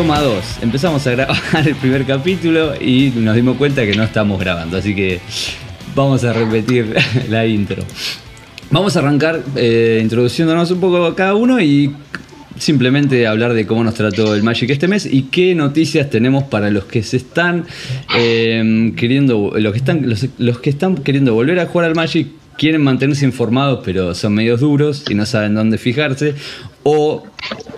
toma 0.00 0.18
2. 0.18 0.62
Empezamos 0.62 1.06
a 1.06 1.10
grabar 1.10 1.36
el 1.66 1.74
primer 1.74 2.06
capítulo 2.06 2.72
y 2.80 3.12
nos 3.16 3.36
dimos 3.36 3.58
cuenta 3.58 3.84
que 3.84 3.94
no 3.94 4.02
estamos 4.02 4.40
grabando, 4.40 4.78
así 4.78 4.94
que 4.94 5.20
vamos 5.94 6.24
a 6.24 6.32
repetir 6.32 6.96
la 7.28 7.44
intro. 7.44 7.84
Vamos 8.70 8.96
a 8.96 9.00
arrancar 9.00 9.42
eh, 9.56 10.00
introduciéndonos 10.02 10.70
un 10.70 10.80
poco 10.80 11.04
a 11.04 11.14
cada 11.14 11.34
uno 11.34 11.60
y 11.60 11.94
simplemente 12.56 13.26
hablar 13.26 13.52
de 13.52 13.66
cómo 13.66 13.84
nos 13.84 13.92
trató 13.92 14.34
el 14.34 14.42
Magic 14.42 14.70
este 14.70 14.88
mes 14.88 15.04
y 15.04 15.24
qué 15.24 15.54
noticias 15.54 16.08
tenemos 16.08 16.44
para 16.44 16.70
los 16.70 16.84
que 16.84 17.02
se 17.02 17.18
están 17.18 17.66
eh, 18.16 18.94
queriendo, 18.96 19.52
los 19.54 19.72
que 19.72 19.78
están, 19.78 20.08
los, 20.38 20.60
que 20.60 20.70
están 20.70 20.94
queriendo 20.96 21.34
volver 21.34 21.60
a 21.60 21.66
jugar 21.66 21.88
al 21.88 21.94
Magic 21.94 22.26
quieren 22.60 22.82
mantenerse 22.82 23.24
informados, 23.24 23.80
pero 23.82 24.14
son 24.14 24.34
medios 24.34 24.60
duros 24.60 25.04
y 25.08 25.14
no 25.14 25.24
saben 25.24 25.54
dónde 25.54 25.78
fijarse. 25.78 26.34
O 26.82 27.24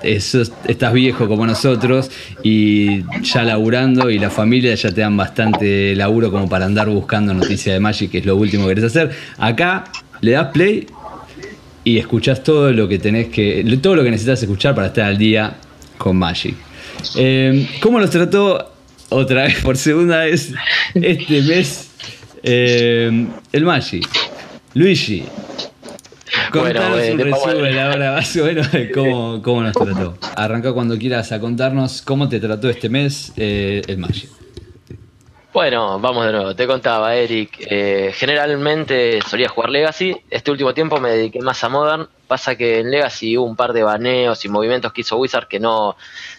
estás 0.03 0.93
viejo 0.93 1.29
como 1.29 1.47
nosotros 1.47 2.11
y 2.43 3.05
ya 3.23 3.45
laburando 3.45 4.11
y 4.11 4.19
la 4.19 4.29
familia 4.29 4.75
ya 4.75 4.91
te 4.91 5.03
dan 5.03 5.17
bastante 5.17 5.95
laburo 5.95 6.33
como 6.33 6.49
para 6.49 6.65
andar 6.65 6.89
buscando 6.89 7.33
noticias 7.33 7.75
de 7.75 7.79
Magic, 7.79 8.11
que 8.11 8.19
es 8.19 8.27
lo 8.27 8.35
último 8.35 8.65
que 8.65 8.75
querés 8.75 8.87
hacer. 8.87 9.13
Acá 9.39 9.85
le 10.21 10.33
das 10.33 10.49
play 10.49 10.89
y 11.85 11.99
escuchás 11.99 12.43
todo 12.43 12.73
lo 12.73 12.89
que 12.89 12.99
tenés 12.99 13.29
que. 13.29 13.65
todo 13.81 13.95
lo 13.95 14.03
que 14.03 14.11
necesitas 14.11 14.43
escuchar 14.43 14.75
para 14.75 14.89
estar 14.89 15.05
al 15.05 15.17
día 15.17 15.59
con 15.97 16.17
Magic. 16.17 16.57
Eh, 17.15 17.69
¿Cómo 17.81 18.01
los 18.01 18.11
trató 18.11 18.73
otra 19.11 19.45
vez 19.45 19.63
por 19.63 19.77
segunda 19.77 20.25
vez 20.25 20.53
este 20.95 21.41
mes 21.43 21.89
eh, 22.43 23.29
el 23.53 23.65
Magic? 23.65 24.09
Luigi, 24.75 25.25
Contanos 26.51 27.09
un 27.09 27.19
resumen 27.19 27.79
ahora 27.79 28.13
más 28.13 28.37
o 28.37 28.45
menos 28.45 28.73
de 28.73 28.91
cómo, 28.91 29.43
cómo, 29.43 29.63
nos 29.63 29.73
trató. 29.73 30.17
Arranca 30.37 30.73
cuando 30.73 30.99
quieras 30.99 31.33
a 31.33 31.41
contarnos 31.41 32.03
cómo 32.03 32.29
te 32.29 32.41
trató 32.41 32.69
este 32.69 32.89
mes 32.89 33.33
eh, 33.37 33.83
el 33.87 33.99
Magic. 33.99 34.31
Bueno, 35.53 36.01
vamos 36.01 36.25
de 36.25 36.33
nuevo. 36.33 36.57
Te 36.57 36.67
contaba, 36.67 37.15
Eric. 37.15 37.59
Eh, 37.61 38.13
generalmente 38.15 39.21
solía 39.29 39.51
jugar 39.51 39.71
Legacy. 39.71 40.17
Este 40.31 40.51
último 40.51 40.73
tiempo 40.73 40.99
me 40.99 41.11
dediqué 41.11 41.41
más 41.41 41.63
a 41.65 41.69
Modern. 41.69 42.09
Pasa 42.27 42.57
que 42.57 42.81
en 42.81 42.91
Legacy 42.91 43.37
hubo 43.37 43.47
un 43.47 43.57
par 43.57 43.75
de 43.75 43.83
baneos 43.83 44.43
y 44.47 44.49
movimientos 44.49 44.93
que 44.95 45.03
hizo 45.03 45.19
Wizard 45.19 45.49
que 45.49 45.61
no, 45.61 45.97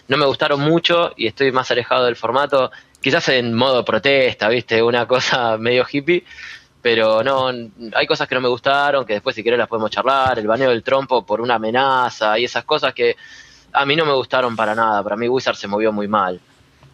no 0.08 0.16
me 0.16 0.26
gustaron 0.26 0.60
mucho 0.60 1.12
y 1.16 1.28
estoy 1.28 1.52
más 1.52 1.70
alejado 1.70 2.06
del 2.06 2.16
formato. 2.16 2.72
Quizás 3.00 3.28
en 3.28 3.54
modo 3.54 3.84
protesta, 3.84 4.48
¿viste? 4.48 4.82
Una 4.82 5.06
cosa 5.06 5.56
medio 5.58 5.86
hippie 5.90 6.24
pero 6.84 7.24
no, 7.24 7.50
hay 7.94 8.06
cosas 8.06 8.28
que 8.28 8.34
no 8.34 8.42
me 8.42 8.48
gustaron, 8.48 9.06
que 9.06 9.14
después 9.14 9.34
si 9.34 9.42
querés 9.42 9.58
las 9.58 9.68
podemos 9.68 9.90
charlar, 9.90 10.38
el 10.38 10.46
baneo 10.46 10.68
del 10.68 10.82
trompo 10.82 11.24
por 11.24 11.40
una 11.40 11.54
amenaza 11.54 12.38
y 12.38 12.44
esas 12.44 12.64
cosas 12.64 12.92
que 12.92 13.16
a 13.72 13.86
mí 13.86 13.96
no 13.96 14.04
me 14.04 14.12
gustaron 14.12 14.54
para 14.54 14.74
nada, 14.74 15.02
para 15.02 15.16
mí 15.16 15.26
Wizard 15.26 15.56
se 15.56 15.66
movió 15.66 15.92
muy 15.92 16.08
mal. 16.08 16.38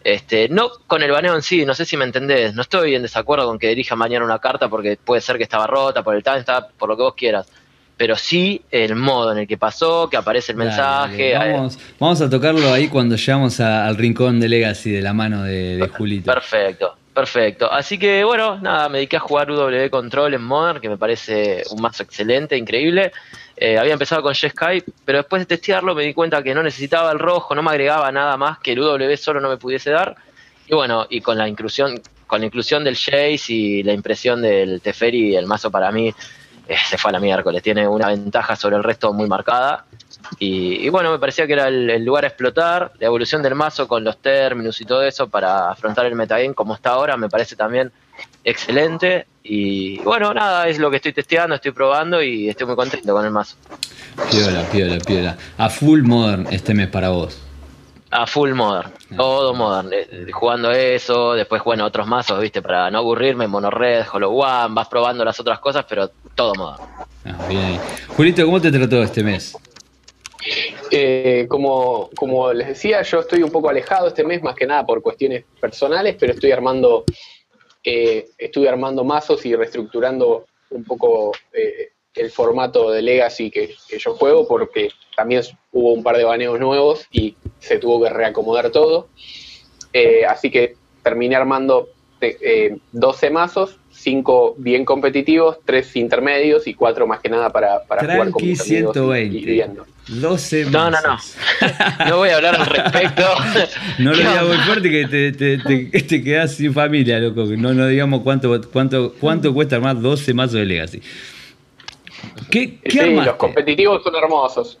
Este, 0.01 0.47
no 0.47 0.69
con 0.87 1.03
el 1.03 1.11
baneo 1.11 1.35
en 1.35 1.41
sí, 1.41 1.65
no 1.65 1.75
sé 1.75 1.83
si 1.83 1.97
me 1.97 2.05
entendés, 2.05 2.55
no 2.55 2.61
estoy 2.61 2.95
en 2.95 3.01
desacuerdo 3.01 3.45
con 3.47 3.59
que 3.59 3.67
dirija 3.67 3.97
mañana 3.97 4.23
una 4.23 4.39
carta 4.39 4.69
porque 4.69 4.95
puede 4.95 5.19
ser 5.19 5.35
que 5.35 5.43
estaba 5.43 5.67
rota 5.67 6.01
por 6.01 6.15
el 6.15 6.23
timestamp, 6.23 6.67
por 6.77 6.87
lo 6.87 6.95
que 6.95 7.03
vos 7.03 7.13
quieras, 7.13 7.49
pero 7.97 8.15
sí 8.15 8.61
el 8.71 8.95
modo 8.95 9.33
en 9.33 9.39
el 9.39 9.47
que 9.47 9.57
pasó, 9.57 10.09
que 10.09 10.15
aparece 10.15 10.53
el 10.53 10.57
mensaje. 10.57 11.37
Vamos, 11.37 11.77
vamos, 11.99 12.21
a 12.21 12.29
tocarlo 12.29 12.71
ahí 12.71 12.87
cuando 12.87 13.17
llegamos 13.17 13.59
al 13.59 13.97
rincón 13.97 14.39
de 14.39 14.47
Legacy 14.47 14.89
de 14.89 15.01
la 15.01 15.11
mano 15.11 15.43
de, 15.43 15.75
de 15.75 15.87
Julito. 15.89 16.31
Perfecto. 16.31 16.95
Perfecto. 17.13 17.69
Así 17.69 17.97
que 17.99 18.23
bueno, 18.23 18.57
nada, 18.59 18.87
me 18.87 18.99
dediqué 18.99 19.17
a 19.17 19.19
jugar 19.19 19.51
UW 19.51 19.89
Control 19.89 20.33
en 20.33 20.43
Modern, 20.43 20.79
que 20.79 20.87
me 20.87 20.97
parece 20.97 21.63
un 21.69 21.81
mazo 21.81 22.03
excelente, 22.03 22.55
increíble. 22.55 23.11
Eh, 23.57 23.77
había 23.77 23.93
empezado 23.93 24.21
con 24.21 24.33
Skype, 24.33 24.89
pero 25.03 25.17
después 25.17 25.41
de 25.41 25.45
testearlo 25.45 25.93
me 25.93 26.03
di 26.03 26.13
cuenta 26.13 26.41
que 26.41 26.55
no 26.55 26.63
necesitaba 26.63 27.11
el 27.11 27.19
rojo, 27.19 27.53
no 27.53 27.61
me 27.61 27.71
agregaba 27.71 28.11
nada 28.13 28.37
más 28.37 28.59
que 28.59 28.71
el 28.71 28.79
UW 28.79 29.17
solo 29.17 29.41
no 29.41 29.49
me 29.49 29.57
pudiese 29.57 29.91
dar. 29.91 30.15
Y 30.67 30.73
bueno, 30.73 31.05
y 31.09 31.19
con 31.19 31.37
la 31.37 31.49
inclusión, 31.49 32.01
con 32.27 32.39
la 32.39 32.45
inclusión 32.45 32.83
del 32.85 32.95
Jace 32.95 33.51
y 33.51 33.83
la 33.83 33.91
impresión 33.91 34.41
del 34.41 34.79
Teferi, 34.79 35.35
el 35.35 35.47
mazo 35.47 35.69
para 35.69 35.91
mí 35.91 36.13
eh, 36.67 36.75
se 36.87 36.97
fue 36.97 37.09
a 37.09 37.13
la 37.13 37.19
miércoles. 37.19 37.61
Tiene 37.61 37.85
una 37.89 38.07
ventaja 38.07 38.55
sobre 38.55 38.77
el 38.77 38.83
resto 38.83 39.11
muy 39.11 39.27
marcada. 39.27 39.83
Y, 40.39 40.89
bueno, 40.89 41.11
me 41.11 41.19
parecía 41.19 41.47
que 41.47 41.53
era 41.53 41.67
el, 41.67 42.03
lugar 42.03 42.23
a 42.23 42.27
explotar, 42.27 42.91
la 42.99 43.07
evolución 43.07 43.41
del 43.41 43.55
mazo 43.55 43.87
con 43.87 44.03
los 44.03 44.17
términos 44.17 44.79
y 44.81 44.85
todo 44.85 45.03
eso 45.03 45.29
para 45.29 45.71
afrontar 45.71 46.05
el 46.05 46.15
metagame 46.15 46.53
como 46.53 46.75
está 46.75 46.91
ahora, 46.91 47.17
me 47.17 47.29
parece 47.29 47.55
también 47.55 47.91
excelente. 48.43 49.27
Y 49.43 49.99
bueno, 49.99 50.33
nada, 50.33 50.67
es 50.67 50.77
lo 50.77 50.89
que 50.89 50.97
estoy 50.97 51.13
testeando, 51.13 51.55
estoy 51.55 51.71
probando 51.71 52.21
y 52.21 52.49
estoy 52.49 52.67
muy 52.67 52.75
contento 52.75 53.13
con 53.13 53.25
el 53.25 53.31
mazo. 53.31 53.55
Piola, 54.29 54.63
piola, 54.71 54.97
piola. 54.99 55.37
A 55.57 55.69
full 55.69 56.01
modern 56.03 56.47
este 56.51 56.73
mes 56.73 56.87
para 56.87 57.09
vos. 57.09 57.39
A 58.13 58.27
full 58.27 58.51
modern, 58.51 58.91
todo 59.15 59.53
modern, 59.53 59.89
jugando 60.33 60.69
eso, 60.71 61.31
después 61.31 61.63
bueno, 61.63 61.85
otros 61.85 62.05
mazos, 62.05 62.41
viste, 62.41 62.61
para 62.61 62.91
no 62.91 62.97
aburrirme, 62.97 63.47
monored, 63.47 64.05
hollow 64.11 64.37
one, 64.37 64.75
vas 64.75 64.89
probando 64.89 65.23
las 65.23 65.39
otras 65.39 65.59
cosas, 65.59 65.85
pero 65.87 66.11
todo 66.35 66.53
modern. 66.55 66.83
Ah, 67.23 67.37
bien 67.47 67.79
Julito, 68.09 68.43
¿cómo 68.45 68.59
te 68.59 68.69
trató 68.69 69.01
este 69.01 69.23
mes? 69.23 69.55
Eh, 70.89 71.45
como, 71.47 72.09
les 72.53 72.69
decía, 72.69 73.01
yo 73.03 73.19
estoy 73.19 73.43
un 73.43 73.51
poco 73.51 73.69
alejado 73.69 74.07
este 74.07 74.23
mes, 74.23 74.41
más 74.41 74.55
que 74.55 74.65
nada 74.65 74.85
por 74.85 75.01
cuestiones 75.01 75.45
personales, 75.59 76.15
pero 76.19 76.33
estoy 76.33 76.51
armando, 76.51 77.03
eh, 77.83 78.29
estoy 78.37 78.67
armando 78.67 79.03
mazos 79.03 79.45
y 79.45 79.55
reestructurando 79.55 80.45
un 80.71 80.83
poco 80.83 81.31
eh, 81.53 81.91
el 82.15 82.31
formato 82.31 82.91
de 82.91 83.01
Legacy 83.01 83.51
que, 83.51 83.75
yo 83.97 84.15
juego, 84.15 84.47
porque 84.47 84.89
también 85.15 85.43
hubo 85.71 85.93
un 85.93 86.03
par 86.03 86.17
de 86.17 86.23
baneos 86.23 86.59
nuevos 86.59 87.07
y 87.11 87.35
se 87.59 87.77
tuvo 87.77 88.03
que 88.03 88.09
reacomodar 88.09 88.71
todo. 88.71 89.09
así 90.27 90.49
que 90.49 90.75
terminé 91.03 91.35
armando 91.35 91.89
12 92.91 93.29
mazos 93.29 93.80
5 94.01 94.55
bien 94.57 94.83
competitivos, 94.83 95.59
3 95.65 95.95
intermedios 95.97 96.65
y 96.65 96.73
4 96.73 97.05
más 97.05 97.19
que 97.19 97.29
nada 97.29 97.51
para, 97.51 97.83
para 97.83 98.01
jugar 98.01 98.31
con 98.31 98.55
120. 98.55 99.37
Y, 99.37 99.63
12 100.07 100.65
No, 100.65 100.89
no, 100.89 100.97
no. 101.01 101.17
no 102.09 102.17
voy 102.17 102.29
a 102.29 102.37
hablar 102.37 102.55
al 102.55 102.65
respecto. 102.65 103.23
no 103.99 104.11
lo 104.11 104.17
digas 104.17 104.45
muy 104.45 104.57
fuerte 104.57 104.89
que 104.89 105.07
te, 105.07 105.31
te, 105.31 106.01
te, 106.01 106.23
quedas 106.23 106.55
sin 106.55 106.73
familia, 106.73 107.19
loco. 107.19 107.45
No, 107.45 107.73
no 107.73 107.87
digamos 107.87 108.21
cuánto, 108.21 108.59
cuánto, 108.71 109.13
cuánto 109.19 109.53
cuesta 109.53 109.75
armar 109.75 110.01
12 110.01 110.33
mazos 110.33 110.55
de 110.55 110.65
Legacy. 110.65 111.01
¿Qué, 112.49 112.79
qué 112.79 112.89
sí, 112.89 113.11
los 113.11 113.35
competitivos 113.35 114.03
son 114.03 114.15
hermosos. 114.15 114.79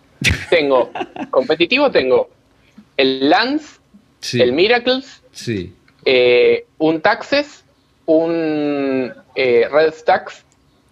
Tengo, 0.49 0.91
competitivo 1.29 1.91
tengo 1.91 2.29
el 2.97 3.29
Lance, 3.29 3.79
el 4.33 4.53
Miracles, 4.53 5.21
sí. 5.31 5.73
eh, 6.05 6.65
un 6.79 7.01
Taxes 7.01 7.63
un 8.05 9.13
eh, 9.35 9.67
Red 9.71 9.93
Stacks 9.93 10.43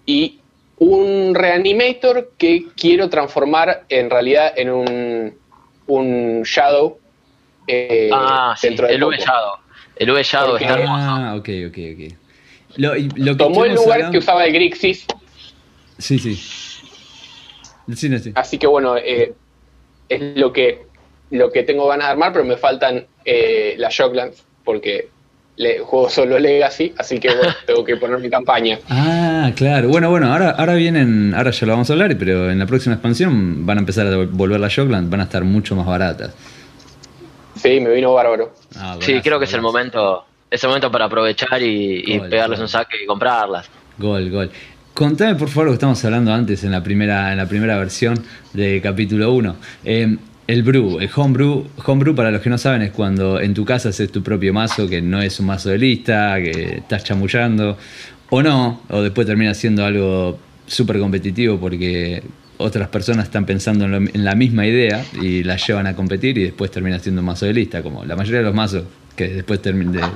y 0.05 0.39
un 0.77 1.35
Reanimator 1.35 2.31
que 2.37 2.67
quiero 2.75 3.09
transformar 3.09 3.83
en 3.89 4.09
realidad 4.09 4.53
en 4.55 4.69
un, 4.69 5.37
un 5.87 6.43
Shadow. 6.43 6.97
Eh, 7.67 8.09
ah, 8.13 8.55
sí, 8.57 8.67
el 8.67 9.03
V 9.03 9.17
Shadow. 9.17 9.55
El 9.95 10.11
V 10.11 10.23
Shadow 10.23 10.55
está 10.55 10.73
hermoso. 10.79 11.03
Ah, 11.03 11.35
ok, 11.35 11.49
ok, 11.67 11.77
ok. 11.93 12.13
Lo, 12.77 12.93
lo 13.15 13.37
Tomó 13.37 13.65
el 13.65 13.75
lugar 13.75 14.09
que 14.11 14.19
usaba 14.19 14.45
el 14.45 14.53
Grixis. 14.53 15.05
Sí, 15.97 16.17
sí. 16.17 16.35
sí, 16.35 18.19
sí. 18.19 18.31
Así 18.35 18.57
que 18.57 18.67
bueno, 18.67 18.95
eh, 18.95 19.33
es 20.07 20.37
lo 20.37 20.53
que, 20.53 20.85
lo 21.31 21.51
que 21.51 21.63
tengo 21.63 21.87
ganas 21.87 22.07
de 22.07 22.11
armar, 22.13 22.31
pero 22.31 22.45
me 22.45 22.55
faltan 22.55 23.05
eh, 23.25 23.75
las 23.77 23.93
Shocklands 23.93 24.45
porque 24.63 25.09
le, 25.59 25.79
juego 25.79 26.09
solo 26.09 26.39
Legacy, 26.39 26.93
así 26.97 27.19
que 27.19 27.29
tengo 27.67 27.83
que 27.83 27.97
poner 27.97 28.17
mi 28.19 28.29
campaña. 28.29 28.79
Ah, 28.89 29.51
claro. 29.55 29.89
Bueno, 29.89 30.09
bueno, 30.09 30.31
ahora, 30.31 30.51
ahora 30.51 30.75
vienen, 30.75 31.33
ahora 31.35 31.51
ya 31.51 31.67
lo 31.67 31.73
vamos 31.73 31.89
a 31.89 31.93
hablar, 31.93 32.15
pero 32.17 32.49
en 32.49 32.59
la 32.59 32.65
próxima 32.65 32.95
expansión 32.95 33.65
van 33.65 33.77
a 33.77 33.81
empezar 33.81 34.07
a 34.07 34.15
volver 34.15 34.57
las 34.57 34.71
Shockland, 34.71 35.09
van 35.09 35.19
a 35.19 35.23
estar 35.23 35.43
mucho 35.43 35.75
más 35.75 35.85
baratas. 35.85 36.33
Sí, 37.55 37.81
me 37.81 37.91
vino 37.91 38.13
bárbaro. 38.13 38.53
Ah, 38.77 38.97
sí, 39.01 39.19
creo 39.21 39.37
que 39.37 39.45
es 39.45 39.53
el 39.53 39.61
momento, 39.61 40.23
es 40.49 40.63
el 40.63 40.69
momento 40.69 40.89
para 40.89 41.05
aprovechar 41.05 41.61
y, 41.61 42.19
pegarles 42.29 42.59
un 42.61 42.69
saque 42.69 43.03
y 43.03 43.05
comprarlas. 43.05 43.69
Gol, 43.97 44.29
gol. 44.29 44.49
Contame 44.93 45.35
por 45.35 45.49
favor 45.49 45.65
lo 45.65 45.71
que 45.71 45.75
estamos 45.75 46.03
hablando 46.05 46.33
antes 46.33 46.63
en 46.63 46.71
la 46.71 46.81
primera, 46.81 47.33
en 47.33 47.37
la 47.37 47.47
primera 47.47 47.77
versión 47.77 48.23
de 48.53 48.79
capítulo 48.81 49.33
1. 49.33 49.55
El 50.49 50.63
brew, 50.63 50.97
el 50.99 51.11
homebrew, 51.15 51.67
homebrew 51.85 52.15
para 52.15 52.31
los 52.31 52.41
que 52.41 52.49
no 52.49 52.57
saben 52.57 52.81
es 52.81 52.89
cuando 52.89 53.39
en 53.39 53.53
tu 53.53 53.63
casa 53.63 53.89
haces 53.89 54.11
tu 54.11 54.23
propio 54.23 54.51
mazo, 54.51 54.89
que 54.89 54.99
no 54.99 55.21
es 55.21 55.39
un 55.39 55.45
mazo 55.45 55.69
de 55.69 55.77
lista, 55.77 56.37
que 56.41 56.77
estás 56.77 57.03
chamullando, 57.03 57.77
o 58.31 58.41
no, 58.41 58.81
o 58.89 58.99
después 59.03 59.27
termina 59.27 59.53
siendo 59.53 59.85
algo 59.85 60.39
súper 60.65 60.97
competitivo 60.97 61.59
porque 61.59 62.23
otras 62.57 62.87
personas 62.87 63.25
están 63.25 63.45
pensando 63.45 63.85
en, 63.85 64.09
la 64.25 64.33
misma 64.33 64.65
idea 64.65 65.05
y 65.21 65.43
la 65.43 65.55
llevan 65.57 65.85
a 65.85 65.95
competir 65.95 66.35
y 66.39 66.45
después 66.45 66.71
termina 66.71 66.97
siendo 66.97 67.21
un 67.21 67.27
mazo 67.27 67.45
de 67.45 67.53
lista, 67.53 67.83
como 67.83 68.03
la 68.03 68.15
mayoría 68.15 68.39
de 68.39 68.45
los 68.45 68.55
mazos 68.55 68.85
que 69.15 69.27
después 69.27 69.61
terminan 69.61 70.11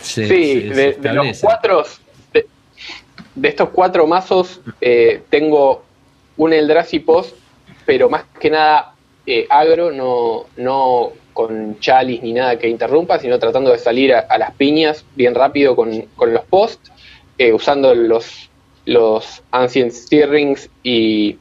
sí, 0.00 0.22
de, 0.22 0.96
los 1.12 1.40
cuatro, 1.42 1.84
de, 2.32 3.48
estos 3.50 3.68
cuatro 3.68 4.06
mazos 4.06 4.62
eh, 4.80 5.20
tengo 5.28 5.84
un 6.38 6.54
Eldrazi 6.54 7.00
Post, 7.00 7.36
pero 7.84 8.08
más 8.08 8.24
que 8.40 8.48
nada 8.48 8.89
agro, 9.48 9.90
no, 9.90 10.46
no 10.56 11.12
con 11.32 11.78
chalis 11.80 12.22
ni 12.22 12.32
nada 12.32 12.58
que 12.58 12.68
interrumpa, 12.68 13.18
sino 13.18 13.38
tratando 13.38 13.70
de 13.70 13.78
salir 13.78 14.14
a, 14.14 14.38
las 14.38 14.52
piñas 14.52 15.04
bien 15.14 15.34
rápido 15.34 15.74
con, 15.76 15.90
los 15.90 16.44
posts, 16.44 16.92
eh, 17.38 17.52
usando 17.52 17.94
los, 17.94 18.50
los 18.84 19.42
Ancient 19.50 19.92
Steerings 19.92 20.68
y, 20.82 21.38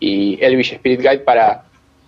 y 0.00 0.38
Elvish 0.42 0.74
Spirit 0.74 1.00
Guide 1.00 1.18
para, 1.20 1.64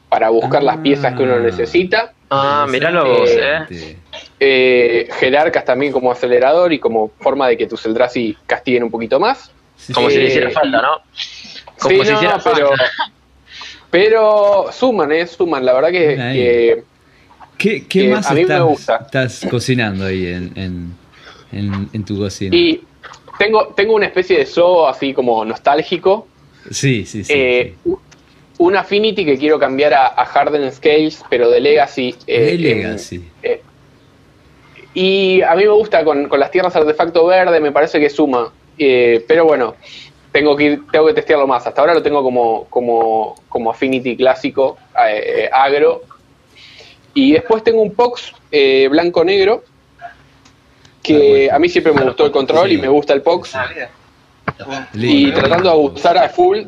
para 0.08 0.30
buscar 0.30 0.62
las 0.62 0.78
piezas 0.78 1.14
que 1.14 1.22
uno 1.22 1.36
ah. 1.36 1.40
necesita. 1.40 2.12
Ah, 2.30 2.66
miralo 2.68 3.04
vos, 3.06 3.30
eh. 3.30 3.96
eh. 4.40 5.08
Jerarcas 5.18 5.64
también 5.64 5.92
como 5.92 6.10
acelerador 6.10 6.72
y 6.72 6.78
como 6.78 7.10
forma 7.20 7.48
de 7.48 7.56
que 7.56 7.66
tus 7.66 7.86
Eldrazi 7.86 8.36
castiguen 8.46 8.82
un 8.82 8.90
poquito 8.90 9.20
más. 9.20 9.50
Como 9.92 10.10
si 10.10 10.18
le 10.18 10.26
hiciera 10.26 10.50
falta, 10.50 10.82
¿no? 10.82 11.00
Como 11.80 12.04
si 12.04 12.12
hiciera 12.12 12.40
falta. 12.40 12.58
Pero 12.58 12.70
suman, 14.72 15.12
¿eh? 15.12 15.26
Suman. 15.26 15.64
La 15.64 15.72
verdad 15.72 15.90
que, 15.90 16.84
¿Qué, 17.58 18.08
más 18.08 18.30
a 18.30 18.34
mí 18.34 18.42
estás, 18.42 18.58
me 18.58 18.64
gusta. 18.64 18.96
estás 19.04 19.46
cocinando 19.50 20.06
ahí 20.06 20.26
en, 20.26 22.04
tu 22.04 22.18
cocina? 22.18 22.54
Y 22.54 22.82
tengo, 23.38 23.68
tengo 23.68 23.94
una 23.94 24.06
especie 24.06 24.38
de 24.38 24.46
zoo 24.46 24.86
así 24.86 25.12
como 25.12 25.44
nostálgico. 25.44 26.26
Sí, 26.70 27.04
sí, 27.04 27.24
sí. 27.24 27.32
Eh, 27.34 27.74
un 28.58 28.76
Affinity 28.76 29.24
que 29.24 29.36
quiero 29.38 29.58
cambiar 29.58 29.94
a, 29.94 30.24
Harden 30.24 30.70
Scales, 30.72 31.22
pero 31.28 31.50
de 31.50 31.60
Legacy. 31.60 32.14
Eh, 32.26 32.44
de 32.44 32.58
Legacy. 32.58 33.24
Eh, 33.42 33.62
y 34.94 35.42
a 35.42 35.54
mí 35.54 35.64
me 35.64 35.70
gusta 35.70 36.04
con, 36.04 36.28
las 36.38 36.50
tierras 36.50 36.74
artefacto 36.76 37.26
verde, 37.26 37.60
me 37.60 37.72
parece 37.72 37.98
que 37.98 38.08
suma. 38.08 38.52
pero 38.76 39.44
bueno, 39.44 39.74
tengo 40.34 40.56
que, 40.56 40.80
tengo 40.90 41.06
que 41.06 41.14
testearlo 41.14 41.46
más. 41.46 41.64
Hasta 41.64 41.80
ahora 41.80 41.94
lo 41.94 42.02
tengo 42.02 42.20
como, 42.24 42.64
como, 42.64 43.36
como 43.48 43.70
Affinity 43.70 44.16
clásico, 44.16 44.76
agro, 45.52 46.02
y 47.14 47.32
después 47.32 47.62
tengo 47.62 47.80
un 47.80 47.94
Pox 47.94 48.32
eh, 48.50 48.88
blanco-negro, 48.90 49.62
que 51.02 51.48
a 51.50 51.58
mí 51.58 51.68
siempre 51.68 51.92
me 51.92 52.02
gustó 52.02 52.26
el 52.26 52.32
control 52.32 52.72
y 52.72 52.78
me 52.78 52.88
gusta 52.88 53.12
el 53.12 53.22
Pox. 53.22 53.54
Y 54.94 55.30
tratando 55.30 55.70
de 55.70 55.76
usar 55.76 56.18
a 56.18 56.28
full 56.28 56.62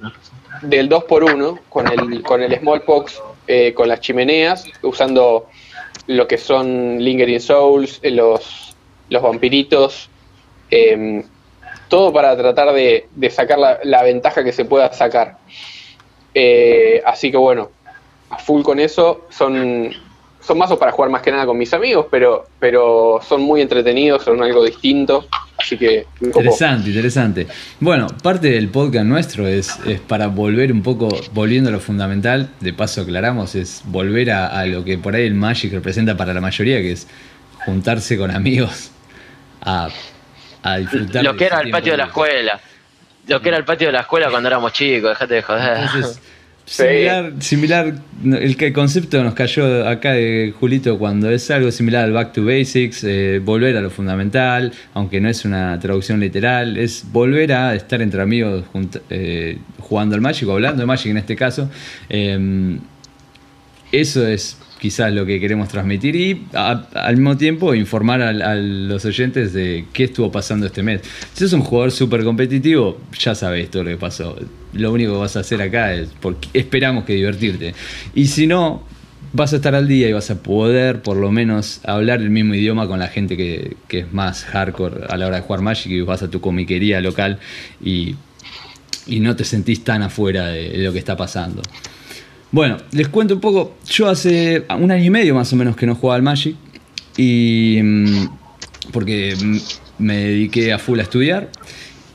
del 0.62 0.88
2x1 0.88 1.60
con 1.68 1.86
el, 1.88 2.22
con 2.22 2.42
el 2.42 2.56
Small 2.58 2.82
Pox, 2.82 3.20
eh, 3.48 3.74
con 3.74 3.88
las 3.88 4.00
chimeneas, 4.00 4.66
usando 4.82 5.48
lo 6.06 6.28
que 6.28 6.38
son 6.38 6.98
Lingering 7.02 7.40
Souls, 7.40 7.98
eh, 8.02 8.12
los, 8.12 8.76
los 9.08 9.22
vampiritos, 9.22 10.08
em, 10.70 11.24
todo 11.88 12.12
para 12.12 12.37
tratar 12.37 12.73
de, 12.73 13.09
sacar 13.31 13.59
la, 13.83 14.03
ventaja 14.03 14.44
que 14.44 14.53
se 14.53 14.65
pueda 14.65 14.93
sacar. 14.93 15.38
así 17.05 17.31
que 17.31 17.37
bueno, 17.37 17.71
a 18.31 18.38
full 18.38 18.62
con 18.62 18.81
eso, 18.81 19.27
son 19.31 19.94
son 20.47 20.59
mazos 20.59 20.79
para 20.79 20.93
jugar 20.93 21.11
más 21.11 21.23
que 21.23 21.33
nada 21.33 21.44
con 21.44 21.59
mis 21.59 21.75
amigos, 21.75 22.06
pero, 22.09 22.47
pero 22.61 23.21
son 23.27 23.43
muy 23.43 23.61
entretenidos, 23.61 24.23
son 24.23 24.41
algo 24.43 24.65
distinto. 24.65 25.27
Así 25.59 25.77
que. 25.77 26.06
Interesante, 26.21 26.91
interesante. 26.91 27.47
Bueno, 27.81 28.06
parte 28.23 28.50
del 28.50 28.69
podcast 28.69 29.06
nuestro 29.06 29.49
es, 29.49 29.77
es, 29.87 29.99
para 30.00 30.29
volver 30.29 30.71
un 30.71 30.83
poco, 30.83 31.09
volviendo 31.33 31.71
a 31.71 31.73
lo 31.73 31.81
fundamental, 31.81 32.50
de 32.61 32.73
paso 32.73 33.00
aclaramos, 33.00 33.56
es 33.56 33.83
volver 33.87 34.31
a, 34.31 34.65
lo 34.67 34.85
que 34.85 34.99
por 34.99 35.17
ahí 35.17 35.27
el 35.27 35.35
Magic 35.35 35.73
representa 35.73 36.17
para 36.17 36.33
la 36.33 36.41
mayoría, 36.41 36.81
que 36.81 36.93
es 36.93 37.09
juntarse 37.65 38.17
con 38.17 38.31
amigos 38.31 38.93
a, 39.62 39.88
a 40.66 40.78
disfrutar. 40.78 41.24
Lo 41.24 41.36
que 41.36 41.44
era 41.46 41.60
el 41.60 41.70
patio 41.70 41.92
de 41.92 41.98
la 41.98 42.04
escuela. 42.06 42.60
Lo 43.26 43.40
que 43.40 43.48
era 43.48 43.58
el 43.58 43.64
patio 43.64 43.88
de 43.88 43.92
la 43.92 44.00
escuela 44.00 44.30
cuando 44.30 44.48
éramos 44.48 44.72
chicos, 44.72 45.10
dejate 45.10 45.34
de 45.34 45.42
joder. 45.42 45.78
Similar, 46.66 47.32
similar 47.38 47.94
el, 48.24 48.72
concepto 48.72 49.22
nos 49.22 49.34
cayó 49.34 49.86
acá 49.88 50.14
de 50.14 50.52
Julito 50.58 50.98
cuando 50.98 51.30
es 51.30 51.48
algo 51.52 51.70
similar 51.70 52.04
al 52.04 52.12
Back 52.12 52.32
to 52.32 52.44
Basics, 52.44 53.04
eh, 53.04 53.40
volver 53.40 53.76
a 53.76 53.80
lo 53.80 53.88
fundamental, 53.88 54.72
aunque 54.92 55.20
no 55.20 55.28
es 55.28 55.44
una 55.44 55.78
traducción 55.78 56.18
literal, 56.18 56.76
es 56.76 57.04
volver 57.12 57.52
a 57.52 57.76
estar 57.76 58.02
entre 58.02 58.20
amigos 58.20 58.64
eh, 59.10 59.58
jugando 59.78 60.16
al 60.16 60.20
Magic 60.20 60.48
o 60.48 60.54
hablando 60.54 60.80
de 60.80 60.86
Magic 60.86 61.12
en 61.12 61.18
este 61.18 61.36
caso. 61.36 61.70
Em, 62.08 62.80
eso 63.92 64.26
es 64.26 64.58
quizás 64.87 65.12
lo 65.12 65.27
que 65.27 65.41
queremos 65.41 65.69
transmitir 65.69 66.15
y 66.15 66.47
al 66.53 67.17
mismo 67.17 67.37
tiempo 67.37 67.75
informar 67.75 68.23
a, 68.23 68.55
los 68.55 69.05
oyentes 69.05 69.53
de 69.53 69.85
qué 69.93 70.05
estuvo 70.05 70.31
pasando 70.31 70.67
este 70.67 70.85
mes. 70.85 71.00
Si 71.33 71.41
sos 71.41 71.55
un 71.55 71.62
jugador 71.62 71.91
súper 71.91 72.23
competitivo, 72.23 73.00
ya 73.19 73.35
sabes 73.35 73.69
todo 73.69 73.83
lo 73.83 73.91
que 73.91 73.97
pasó. 73.97 74.37
Lo 74.75 74.93
único 74.93 75.15
que 75.15 75.19
vas 75.19 75.37
a 75.37 75.41
hacer 75.41 75.61
acá 75.61 75.93
es 75.93 76.11
porque 76.21 76.49
esperamos 76.53 77.03
que 77.03 77.15
divertirte. 77.15 77.75
Y 78.15 78.29
si 78.29 78.47
no, 78.47 78.85
vas 79.33 79.53
a 79.55 79.56
estar 79.56 79.75
al 79.75 79.88
día 79.88 80.09
y 80.09 80.12
vas 80.12 80.31
a 80.31 80.41
poder 80.41 81.03
por 81.03 81.17
lo 81.17 81.33
menos 81.33 81.81
hablar 81.83 82.21
el 82.21 82.31
mismo 82.31 82.55
idioma 82.55 82.87
con 82.87 83.00
la 83.00 83.09
gente 83.09 83.37
que, 83.37 83.77
es 83.88 84.12
más 84.12 84.44
hardcore 84.44 85.06
a 85.09 85.17
la 85.17 85.27
hora 85.27 85.37
de 85.38 85.43
jugar 85.43 85.62
Magic 85.62 85.91
y 85.91 86.00
vas 86.03 86.23
a 86.23 86.31
tu 86.31 86.41
comiquería 86.41 87.00
local 87.00 87.41
y 87.81 88.15
no 89.09 89.35
te 89.35 89.43
sentís 89.43 89.83
tan 89.83 90.03
afuera 90.05 90.47
de 90.47 90.79
lo 90.79 90.93
que 90.93 91.00
está 91.00 91.17
pasando. 91.17 91.61
Bueno, 92.56 92.79
les 92.93 93.08
cuento 93.08 93.35
un 93.35 93.41
poco. 93.41 93.75
Yo 93.87 94.08
hace 94.08 94.64
un 94.79 94.91
año 94.91 95.05
y 95.05 95.11
medio 95.11 95.35
más 95.35 95.53
o 95.53 95.56
menos 95.56 95.76
que 95.76 95.85
no 95.85 95.94
jugaba 95.94 96.17
al 96.17 96.23
Magic. 96.23 96.56
Y. 97.19 97.79
Mm, 97.82 98.29
porque 98.93 99.35
me 99.99 100.17
dediqué 100.17 100.73
a 100.73 100.79
full 100.79 100.99
a 100.99 101.03
estudiar. 101.03 101.50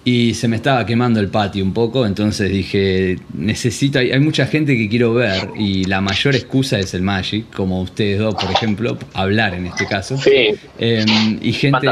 Y 0.03 0.33
se 0.33 0.47
me 0.47 0.55
estaba 0.55 0.83
quemando 0.83 1.19
el 1.19 1.27
patio 1.27 1.63
un 1.63 1.73
poco. 1.73 2.07
Entonces 2.07 2.51
dije: 2.51 3.19
Necesito. 3.35 3.99
Hay, 3.99 4.19
mucha 4.19 4.47
gente 4.47 4.75
que 4.75 4.89
quiero 4.89 5.13
ver. 5.13 5.49
Y 5.59 5.83
la 5.83 6.01
mayor 6.01 6.33
excusa 6.33 6.79
es 6.79 6.95
el 6.95 7.03
Magic. 7.03 7.45
Como 7.53 7.79
ustedes 7.79 8.17
dos, 8.17 8.33
por 8.33 8.49
ejemplo. 8.49 8.97
Hablar 9.13 9.53
en 9.53 9.67
este 9.67 9.85
caso. 9.85 10.17
Sí. 10.17 10.55
Em, 10.79 11.37
y 11.39 11.53
gente 11.53 11.87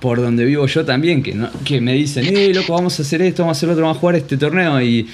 por 0.00 0.18
donde 0.18 0.46
vivo 0.46 0.66
yo 0.66 0.82
también. 0.86 1.22
Que, 1.22 1.36
que 1.62 1.82
me 1.82 1.92
dicen: 1.92 2.24
Eh, 2.24 2.54
loco, 2.54 2.72
vamos 2.72 2.98
a 2.98 3.02
hacer 3.02 3.20
esto, 3.20 3.42
vamos 3.42 3.58
a 3.58 3.58
hacer 3.58 3.68
otro, 3.68 3.82
vamos 3.82 3.98
a 3.98 4.00
jugar 4.00 4.16
este 4.16 4.38
torneo. 4.38 4.80
Y 4.80 5.06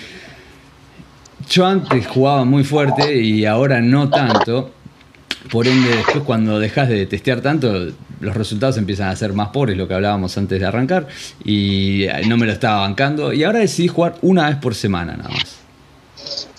yo 1.49 1.67
antes 1.67 2.07
jugaba 2.07 2.45
muy 2.45 2.65
fuerte 2.65 3.21
y 3.21 3.45
ahora 3.45 3.81
no 3.81 4.09
tanto. 4.09 4.73
Por 5.51 5.67
ende, 5.67 5.89
después 5.89 6.25
cuando 6.25 6.59
dejas 6.59 6.89
de 6.89 7.07
testear 7.07 7.41
tanto, 7.41 7.89
los 8.21 8.37
resultados 8.37 8.77
empiezan 8.77 9.09
a 9.09 9.17
ser 9.17 9.33
más 9.33 9.49
pobres, 9.49 9.77
lo 9.77 9.89
que 9.89 9.95
hablábamos 9.95 10.37
antes 10.37 10.61
de 10.61 10.67
arrancar, 10.67 11.07
y 11.45 12.07
no 12.27 12.37
me 12.37 12.45
lo 12.45 12.53
estaba 12.53 12.81
bancando. 12.81 13.33
Y 13.33 13.45
ahora 13.45 13.61
decidí 13.61 13.89
jugar 13.89 14.17
una 14.21 14.49
vez 14.49 14.57
por 14.57 14.75
semana 14.75 15.17
nada 15.17 15.31
más. 15.31 15.57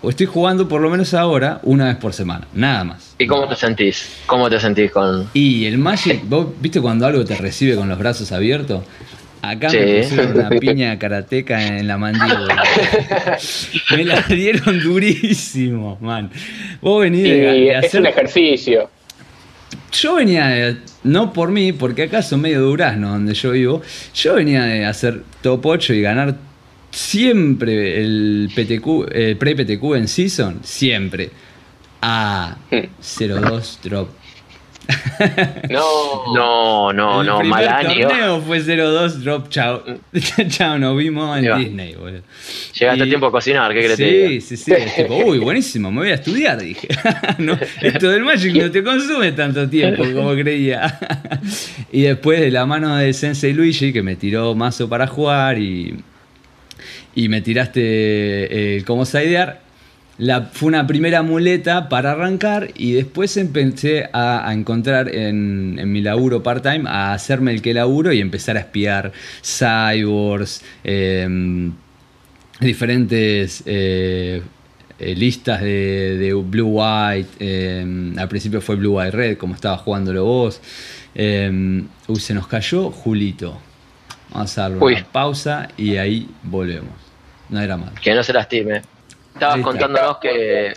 O 0.01 0.10
estoy 0.10 0.25
jugando 0.25 0.67
por 0.67 0.81
lo 0.81 0.89
menos 0.89 1.13
ahora 1.13 1.60
una 1.63 1.88
vez 1.88 1.98
por 1.98 2.13
semana, 2.13 2.48
nada 2.53 2.84
más. 2.86 3.15
¿Y 3.19 3.27
cómo 3.27 3.48
te 3.48 3.55
sentís? 3.55 4.10
¿Cómo 4.25 4.50
te 4.50 4.60
sentís 4.60 4.91
con...? 4.91 5.29
Y 5.34 5.65
el 5.65 5.77
Magic, 5.77 6.22
vos 6.27 6.48
viste 6.60 6.79
cuando 6.79 7.05
algo 7.05 7.25
te 7.25 7.36
recibe 7.36 7.75
con 7.75 7.89
los 7.89 8.00
brazos 8.00 8.31
abiertos, 8.31 8.84
Acá 9.41 9.69
me 9.69 10.01
pusieron 10.01 10.38
una 10.38 10.50
piña 10.60 11.00
karateca 11.00 11.65
en 11.65 11.88
la 11.88 11.98
mandíbula. 11.98 12.63
me 13.96 14.05
la 14.05 14.22
dieron 14.22 14.81
durísimo, 14.81 15.98
man. 16.01 16.29
Vos 16.81 17.01
venís 17.01 17.24
de, 17.24 17.75
hacer... 17.75 17.86
Es 17.86 17.93
un 17.96 18.05
ejercicio. 18.05 18.89
Yo 19.91 20.15
venía 20.15 20.48
de, 20.48 20.77
no 21.03 21.34
por 21.34 21.51
mí, 21.51 21.72
porque 21.72 22.03
acá 22.03 22.22
son 22.22 22.41
medio 22.41 22.62
durazno 22.62 23.10
donde 23.10 23.34
yo 23.34 23.51
vivo. 23.51 23.81
Yo 24.13 24.36
venía 24.36 24.63
de 24.63 24.86
hacer 24.86 25.24
top 25.41 25.65
8 25.65 25.93
y 25.93 26.01
ganar 26.01 26.36
siempre 26.91 28.01
el 28.01 28.50
PTQ, 28.53 29.12
el 29.12 29.38
pre-PTQ 29.38 29.96
en 29.96 30.08
season, 30.08 30.60
siempre. 30.63 31.29
A 32.01 32.58
0-2 32.72 33.79
drop 33.84 34.18
no, 35.69 36.34
no, 36.34 36.93
no, 36.93 37.24
no, 37.24 37.41
mal 37.43 37.67
año. 37.67 38.08
torneo 38.08 38.41
fue 38.41 38.60
0-2, 38.60 39.10
drop, 39.19 39.50
chao. 39.50 39.84
chao, 40.48 40.79
nos 40.79 40.98
vimos 40.98 41.38
en 41.38 41.58
Disney, 41.58 41.96
boludo. 41.96 42.22
Llegaste 42.79 43.03
a 43.03 43.05
tiempo 43.05 43.27
a 43.27 43.31
cocinar, 43.31 43.74
¿qué 43.74 43.79
crees? 43.86 43.96
Sí, 43.96 44.41
sí, 44.41 44.58
sí. 44.58 44.74
tipo, 44.96 45.15
uy, 45.17 45.38
buenísimo, 45.39 45.91
me 45.91 46.00
voy 46.01 46.12
a 46.12 46.15
estudiar, 46.15 46.60
dije. 46.60 46.88
esto 47.81 48.10
del 48.10 48.24
Magic 48.24 48.55
no 48.55 48.72
te 48.72 48.84
consume 48.84 49.31
tanto 49.34 49.69
tiempo 49.69 50.03
como 50.13 50.34
creía. 50.34 51.00
y 51.91 52.03
después 52.03 52.39
de 52.39 52.51
la 52.51 52.65
mano 52.65 52.96
de 52.96 53.13
Sensei 53.13 53.53
Luigi, 53.53 53.93
que 53.93 54.01
me 54.01 54.15
tiró 54.15 54.55
mazo 54.55 54.89
para 54.89 55.08
jugar 55.08 55.60
y, 55.60 55.96
y 57.15 57.29
me 57.29 57.41
tiraste 57.41 58.77
el 58.77 58.86
cómo 58.86 59.05
sidear 60.19 60.49
fue 60.51 60.67
una 60.67 60.85
primera 60.85 61.21
muleta 61.23 61.89
para 61.89 62.11
arrancar 62.11 62.69
y 62.75 62.93
después 62.93 63.38
empecé 63.38 64.09
a, 64.11 64.51
encontrar 64.53 65.13
en, 65.13 65.91
mi 65.91 66.01
laburo 66.01 66.43
part-time, 66.43 66.89
a 66.89 67.13
hacerme 67.13 67.51
el 67.51 67.61
que 67.61 67.73
laburo 67.73 68.11
y 68.11 68.19
empezar 68.19 68.57
a 68.57 68.61
espiar 68.61 69.11
cyborgs, 69.41 70.61
em, 70.83 71.71
diferentes 72.59 73.63
eh, 73.65 74.41
eh, 74.99 75.15
listas 75.15 75.61
de, 75.61 76.33
Blue 76.45 76.81
White. 76.81 77.29
Em, 77.39 78.17
al 78.19 78.27
principio 78.27 78.61
fue 78.61 78.75
Blue 78.75 78.97
White 78.97 79.11
Red, 79.11 79.38
como 79.38 79.55
estaba 79.55 79.77
jugándolo 79.77 80.25
vos. 80.25 80.61
Em, 81.15 81.88
uy, 82.07 82.19
se 82.19 82.33
nos 82.33 82.47
cayó 82.47 82.91
Julito. 82.91 83.59
Vamos 84.31 84.57
a 84.57 84.63
darle 84.63 84.77
una 84.77 85.05
pausa 85.05 85.69
y 85.77 85.97
ahí 85.97 86.29
volvemos. 86.43 86.93
No 87.49 87.59
era 87.59 87.77
mal. 87.77 87.93
Que 88.01 88.13
no 88.13 88.21
se 88.21 88.33
lastime. 88.33 88.81
Estabas 89.33 89.62
contándonos 89.62 90.17
que, 90.17 90.74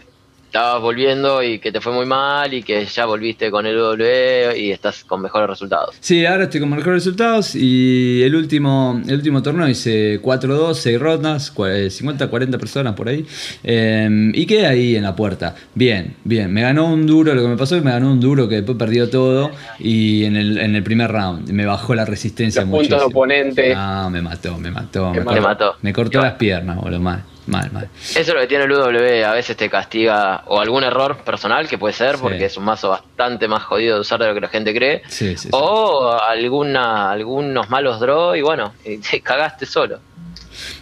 estabas 0.53 0.83
volviendo 0.83 1.43
y 1.43 1.59
que 1.61 1.73
te 1.73 1.81
fue 1.81 1.95
muy 1.95 2.05
mal 2.05 2.53
y 2.53 2.63
que 2.63 2.85
ya 2.85 3.07
volviste 3.07 3.51
con 3.51 3.65
el 3.65 3.75
W 3.75 4.59
y 4.59 4.71
estás 4.71 5.03
con 5.03 5.23
mejores 5.23 5.49
resultados. 5.49 5.97
Sí, 5.99 6.27
ahora 6.27 6.45
estoy 6.45 6.61
con 6.61 6.69
mejores 6.69 7.05
resultados 7.05 7.55
y 7.55 8.23
el 8.23 8.35
último, 8.35 9.01
el 9.09 9.15
último 9.15 9.43
torneo 9.43 9.67
hice 9.67 10.21
4-2, 10.21 10.75
6 10.75 11.01
rondas, 11.01 11.55
50, 11.89 12.29
40 12.29 12.59
personas 12.59 12.93
por 12.93 13.09
ahí 13.09 13.25
em, 13.63 14.31
y 14.35 14.45
quedé 14.45 14.67
ahí 14.67 14.95
en 14.95 15.05
la 15.05 15.17
puerta. 15.17 15.55
Bien, 15.75 16.17
bien, 16.23 16.53
me 16.53 16.61
ganó 16.61 16.93
un 16.93 17.07
duro, 17.07 17.35
lo 17.35 17.41
que 17.41 17.49
me 17.49 17.57
pasó 17.57 17.77
es 17.77 17.81
que 17.81 17.87
me 17.87 17.93
ganó 17.93 18.13
un 18.13 18.21
duro 18.21 18.47
que 18.47 18.57
después 18.57 18.77
perdió 18.77 19.09
todo 19.09 19.53
y 19.79 20.27
en 20.27 20.37
el, 20.37 20.59
en 20.59 20.77
el 20.77 20.83
primer 20.83 21.11
round 21.11 21.49
me 21.49 21.65
bajó 21.65 21.95
la 21.95 22.05
resistencia 22.05 22.61
Los 22.61 22.71
puntos 22.73 23.01
de 23.01 23.07
oponente. 23.07 23.73
Ah, 23.75 24.11
me 24.13 24.21
mató, 24.21 24.59
me 24.59 24.71
mató. 24.71 25.15
Me, 25.15 25.21
me 25.25 25.41
mató. 25.41 25.77
Me 25.81 25.95
cortó 25.95 26.21
las 26.21 26.35
piernas, 26.35 26.77
boludo, 26.77 27.01
mal. 27.01 27.32
Mal, 27.47 27.73
mal. 27.73 27.89
Eso 28.01 28.21
es 28.21 28.29
lo 28.29 28.41
que 28.41 28.47
tiene 28.47 28.65
el 28.65 28.73
UW, 28.73 29.25
a 29.27 29.33
veces 29.33 29.57
te 29.57 29.69
castiga 29.69 30.45
o 30.47 30.61
algún 30.61 30.85
error 30.85 31.19
personal 31.19 31.69
que 31.69 31.77
puede 31.77 31.93
ser, 31.93 32.17
porque 32.19 32.45
es 32.45 32.57
un 32.57 32.65
mazo 32.65 32.91
bastante 32.91 33.49
más 33.49 33.65
jodido 33.65 33.97
de 33.97 34.01
usar 34.01 34.21
de 34.21 34.29
lo 34.29 34.35
que 34.35 34.41
la 34.41 34.49
gente 34.49 34.73
cree, 34.73 35.03
o 35.51 36.13
alguna 36.13 37.11
algunos 37.11 37.69
malos 37.69 37.99
draw 37.99 38.37
y 38.37 38.43
bueno, 38.43 38.75
te 38.83 39.21
cagaste 39.21 39.67
solo. 39.67 39.99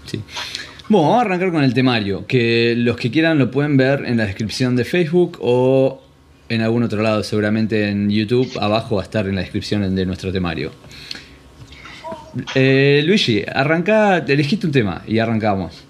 Sí. 0.04 0.22
Bueno, 0.88 1.08
vamos 1.08 1.22
a 1.22 1.26
arrancar 1.26 1.52
con 1.52 1.62
el 1.62 1.72
temario, 1.72 2.26
que 2.26 2.74
los 2.76 2.96
que 2.96 3.10
quieran 3.10 3.38
lo 3.38 3.50
pueden 3.50 3.76
ver 3.76 4.04
en 4.04 4.16
la 4.16 4.26
descripción 4.26 4.76
de 4.76 4.84
Facebook 4.84 5.38
o 5.40 6.02
en 6.50 6.62
algún 6.62 6.82
otro 6.82 7.00
lado, 7.00 7.22
seguramente 7.22 7.88
en 7.88 8.10
YouTube, 8.10 8.58
abajo 8.60 8.96
va 8.96 9.02
a 9.02 9.04
estar 9.04 9.26
en 9.28 9.36
la 9.36 9.40
descripción 9.40 9.94
de 9.94 10.04
nuestro 10.04 10.32
temario. 10.32 10.72
Eh, 12.54 13.02
Luigi, 13.06 13.44
arranca, 13.46 14.18
elegiste 14.18 14.66
un 14.66 14.72
tema 14.72 15.02
y 15.06 15.20
arrancamos. 15.20 15.84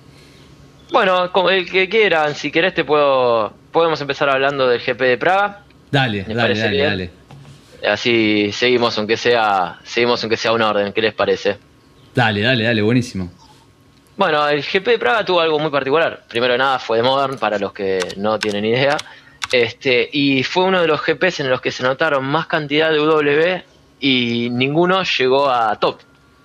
Bueno, 0.92 1.30
el 1.50 1.70
que 1.70 1.88
quieran, 1.88 2.34
si 2.34 2.50
querés 2.50 2.74
te 2.74 2.84
puedo 2.84 3.52
podemos 3.70 4.00
empezar 4.00 4.28
hablando 4.28 4.66
del 4.68 4.80
GP 4.80 5.00
de 5.00 5.18
Praga. 5.18 5.62
Dale, 5.90 6.24
dale, 6.24 6.58
dale, 6.58 6.82
dale. 6.82 7.10
Así 7.88 8.50
seguimos 8.52 8.98
aunque 8.98 9.16
sea 9.16 9.78
seguimos 9.84 10.22
aunque 10.22 10.36
sea 10.36 10.52
un 10.52 10.62
orden, 10.62 10.92
¿qué 10.92 11.00
les 11.00 11.14
parece? 11.14 11.58
Dale, 12.14 12.42
dale, 12.42 12.64
dale, 12.64 12.82
buenísimo. 12.82 13.30
Bueno, 14.16 14.46
el 14.48 14.62
GP 14.62 14.86
de 14.86 14.98
Praga 14.98 15.24
tuvo 15.24 15.40
algo 15.40 15.58
muy 15.58 15.70
particular. 15.70 16.24
Primero 16.28 16.52
de 16.52 16.58
nada 16.58 16.78
fue 16.78 16.98
de 16.98 17.02
Modern 17.02 17.38
para 17.38 17.58
los 17.58 17.72
que 17.72 18.00
no 18.16 18.38
tienen 18.38 18.64
idea. 18.64 18.96
Este, 19.50 20.08
y 20.12 20.42
fue 20.42 20.64
uno 20.64 20.80
de 20.80 20.86
los 20.86 21.00
GPs 21.00 21.40
en 21.40 21.50
los 21.50 21.60
que 21.60 21.70
se 21.70 21.82
notaron 21.82 22.24
más 22.24 22.46
cantidad 22.46 22.90
de 22.90 22.98
W 22.98 23.64
y 24.00 24.48
ninguno 24.50 25.02
llegó 25.02 25.48
a 25.48 25.74
top. 25.76 26.00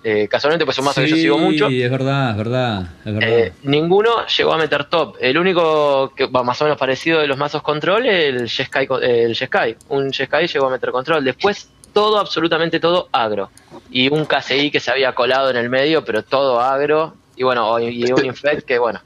Eh, 0.08 0.28
casualmente, 0.28 0.64
pues 0.64 0.78
un 0.78 0.84
mazo 0.84 1.00
que 1.00 1.08
yo 1.08 1.16
sigo 1.16 1.36
mucho. 1.36 1.68
Sí, 1.68 1.82
es 1.82 1.90
verdad, 1.90 2.30
es 2.30 2.36
verdad. 2.36 2.90
Eh, 3.04 3.52
ninguno 3.64 4.24
llegó 4.28 4.52
a 4.52 4.56
meter 4.56 4.84
top. 4.84 5.16
El 5.18 5.36
único 5.36 6.12
que 6.14 6.26
va 6.26 6.44
más 6.44 6.60
o 6.60 6.64
menos 6.64 6.78
parecido 6.78 7.18
de 7.18 7.26
los 7.26 7.36
mazos 7.36 7.60
control 7.60 8.06
el 8.06 8.48
Jeskai. 8.48 8.86
El 9.02 9.34
Jeskai. 9.34 9.74
Un 9.88 10.12
Jeskai 10.12 10.46
llegó 10.46 10.68
a 10.68 10.70
meter 10.70 10.92
control. 10.92 11.24
Después, 11.24 11.68
todo, 11.92 12.20
absolutamente 12.20 12.78
todo 12.78 13.08
agro. 13.10 13.50
Y 13.90 14.08
un 14.08 14.26
KCI 14.26 14.70
que 14.70 14.78
se 14.78 14.92
había 14.92 15.12
colado 15.12 15.50
en 15.50 15.56
el 15.56 15.68
medio, 15.68 16.04
pero 16.04 16.22
todo 16.22 16.60
agro. 16.60 17.16
Y 17.34 17.42
bueno, 17.42 17.76
y 17.80 18.08
un 18.12 18.26
Infect 18.26 18.64
que, 18.64 18.78
bueno. 18.78 19.00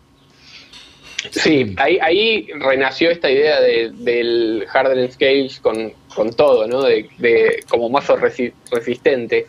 Sí, 1.30 1.74
ahí, 1.78 1.98
ahí 2.02 2.48
renació 2.58 3.10
esta 3.10 3.30
idea 3.30 3.58
del 3.58 4.66
Harden 4.68 5.10
Scales 5.10 5.60
con, 5.60 5.94
con 6.14 6.34
todo, 6.34 6.66
¿no? 6.66 6.82
De, 6.82 7.08
de 7.16 7.64
como 7.70 7.88
mazo 7.88 8.16
resistente 8.16 9.46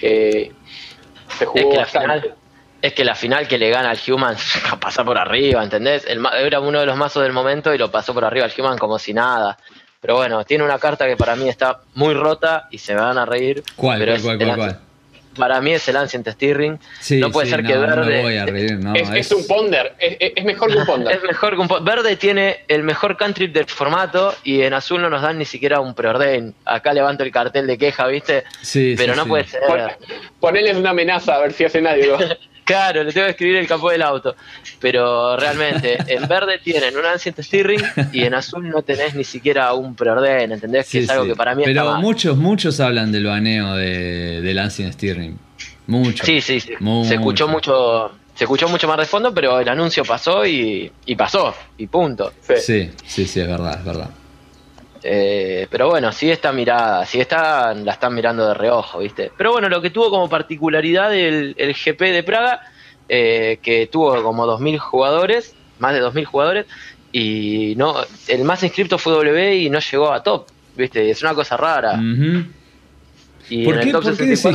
se 0.00 1.46
jugó 1.46 1.58
es 1.58 1.66
que, 1.66 1.76
la 1.76 1.86
final, 1.86 2.34
es 2.82 2.92
que 2.92 3.04
la 3.04 3.14
final 3.14 3.48
que 3.48 3.58
le 3.58 3.70
gana 3.70 3.90
al 3.90 3.98
Human 4.06 4.36
pasa 4.80 5.04
por 5.04 5.18
arriba, 5.18 5.62
¿entendés? 5.62 6.06
era 6.06 6.60
uno 6.60 6.80
de 6.80 6.86
los 6.86 6.96
mazos 6.96 7.22
del 7.22 7.32
momento 7.32 7.74
y 7.74 7.78
lo 7.78 7.90
pasó 7.90 8.14
por 8.14 8.24
arriba 8.24 8.46
al 8.46 8.52
Human 8.56 8.78
como 8.78 8.98
si 8.98 9.12
nada. 9.12 9.58
Pero 10.00 10.16
bueno, 10.16 10.44
tiene 10.44 10.64
una 10.64 10.78
carta 10.78 11.06
que 11.06 11.16
para 11.16 11.36
mí 11.36 11.48
está 11.48 11.80
muy 11.94 12.14
rota 12.14 12.68
y 12.70 12.78
se 12.78 12.94
me 12.94 13.02
van 13.02 13.18
a 13.18 13.26
reír. 13.26 13.62
¿Cuál? 13.76 13.98
Pero 13.98 14.14
cuál, 14.22 14.38
cuál, 14.38 14.56
cuál? 14.56 14.80
Para 15.40 15.60
mí 15.60 15.72
es 15.72 15.88
el 15.88 15.96
Ancient 15.96 16.28
Stirring. 16.28 16.78
no 17.18 17.30
puede 17.32 17.48
ser 17.48 17.64
que 17.64 17.76
Verde. 17.76 19.18
es, 19.18 19.32
un 19.32 19.46
ponder, 19.46 19.94
es, 19.98 20.44
mejor 20.44 20.70
que 20.70 20.78
un 20.78 20.86
ponder. 20.86 21.16
es 21.16 21.22
mejor 21.22 21.54
que 21.54 21.60
un 21.60 21.66
ponder. 21.66 21.96
Verde 21.96 22.16
tiene 22.16 22.60
el 22.68 22.82
mejor 22.82 23.16
cantrip 23.16 23.52
del 23.52 23.64
formato 23.64 24.34
y 24.44 24.60
en 24.60 24.74
azul 24.74 25.00
no 25.00 25.10
nos 25.10 25.22
dan 25.22 25.38
ni 25.38 25.46
siquiera 25.46 25.80
un 25.80 25.94
preorden. 25.94 26.54
Acá 26.64 26.92
levanto 26.92 27.24
el 27.24 27.32
cartel 27.32 27.66
de 27.66 27.78
queja, 27.78 28.06
¿viste? 28.06 28.44
Sí. 28.60 28.94
Pero 28.96 29.16
no 29.16 29.26
puede 29.26 29.46
ser. 29.46 29.62
Ponele 30.38 30.76
una 30.76 30.90
amenaza 30.90 31.34
a 31.34 31.40
ver 31.40 31.52
si 31.52 31.64
hace 31.64 31.80
nadie. 31.80 32.12
Claro, 32.70 33.04
le 33.04 33.12
tengo 33.12 33.26
que 33.26 33.32
escribir 33.32 33.56
el 33.56 33.66
campo 33.66 33.90
del 33.90 34.02
auto. 34.02 34.36
Pero 34.78 35.36
realmente, 35.36 35.98
en 36.06 36.26
verde 36.28 36.58
tienen 36.62 36.96
un 36.96 37.04
Ancient 37.04 37.40
Steering 37.40 37.82
y 38.12 38.22
en 38.22 38.34
azul 38.34 38.68
no 38.68 38.82
tenés 38.82 39.14
ni 39.14 39.24
siquiera 39.24 39.72
un 39.74 39.94
preorden, 39.94 40.52
¿entendés? 40.52 40.88
que 40.88 41.00
es 41.00 41.10
algo 41.10 41.26
que 41.26 41.34
para 41.34 41.54
mí 41.54 41.62
Pero 41.64 41.94
muchos, 41.96 42.36
muchos 42.36 42.80
hablan 42.80 43.12
del 43.12 43.24
baneo 43.24 43.74
de, 43.74 44.40
del 44.40 44.58
Ancient 44.58 44.92
Steering. 44.92 45.38
Mucho. 45.86 46.24
Sí, 46.24 46.40
sí, 46.40 46.60
sí. 46.60 46.74
Se 47.04 47.14
escuchó 47.14 47.48
mucho. 47.48 48.12
Se 48.34 48.44
escuchó 48.44 48.68
mucho 48.68 48.88
más 48.88 48.96
de 48.96 49.04
fondo, 49.04 49.34
pero 49.34 49.60
el 49.60 49.68
anuncio 49.68 50.02
pasó 50.02 50.46
y, 50.46 50.90
y 51.04 51.14
pasó, 51.14 51.54
y 51.76 51.86
punto. 51.88 52.32
Sí, 52.40 52.90
sí, 53.04 53.26
sí, 53.26 53.40
es 53.40 53.46
verdad, 53.46 53.78
es 53.78 53.84
verdad. 53.84 54.10
Eh, 55.02 55.66
pero 55.70 55.88
bueno, 55.88 56.12
sí 56.12 56.30
está 56.30 56.52
mirada, 56.52 57.06
sí 57.06 57.20
está, 57.20 57.74
la 57.74 57.92
están 57.92 58.14
mirando 58.14 58.46
de 58.46 58.54
reojo, 58.54 58.98
¿viste? 58.98 59.30
Pero 59.36 59.52
bueno, 59.52 59.68
lo 59.68 59.80
que 59.80 59.90
tuvo 59.90 60.10
como 60.10 60.28
particularidad 60.28 61.14
el, 61.14 61.54
GP 61.56 62.00
de 62.00 62.22
Praga, 62.22 62.60
eh, 63.08 63.58
que 63.62 63.86
tuvo 63.86 64.22
como 64.22 64.46
2.000 64.46 64.78
jugadores, 64.78 65.54
más 65.78 65.94
de 65.94 66.02
2.000 66.02 66.24
jugadores, 66.24 66.66
y 67.12 67.74
no 67.76 67.96
el 68.28 68.44
más 68.44 68.62
inscripto 68.62 68.98
fue 68.98 69.14
W 69.14 69.56
y 69.56 69.70
no 69.70 69.80
llegó 69.80 70.12
a 70.12 70.22
top, 70.22 70.46
¿viste? 70.76 71.10
Es 71.10 71.22
una 71.22 71.34
cosa 71.34 71.56
rara. 71.56 72.00
y 73.48 73.64
¿Por, 73.64 73.80
qué, 73.80 73.92
decís 74.26 74.46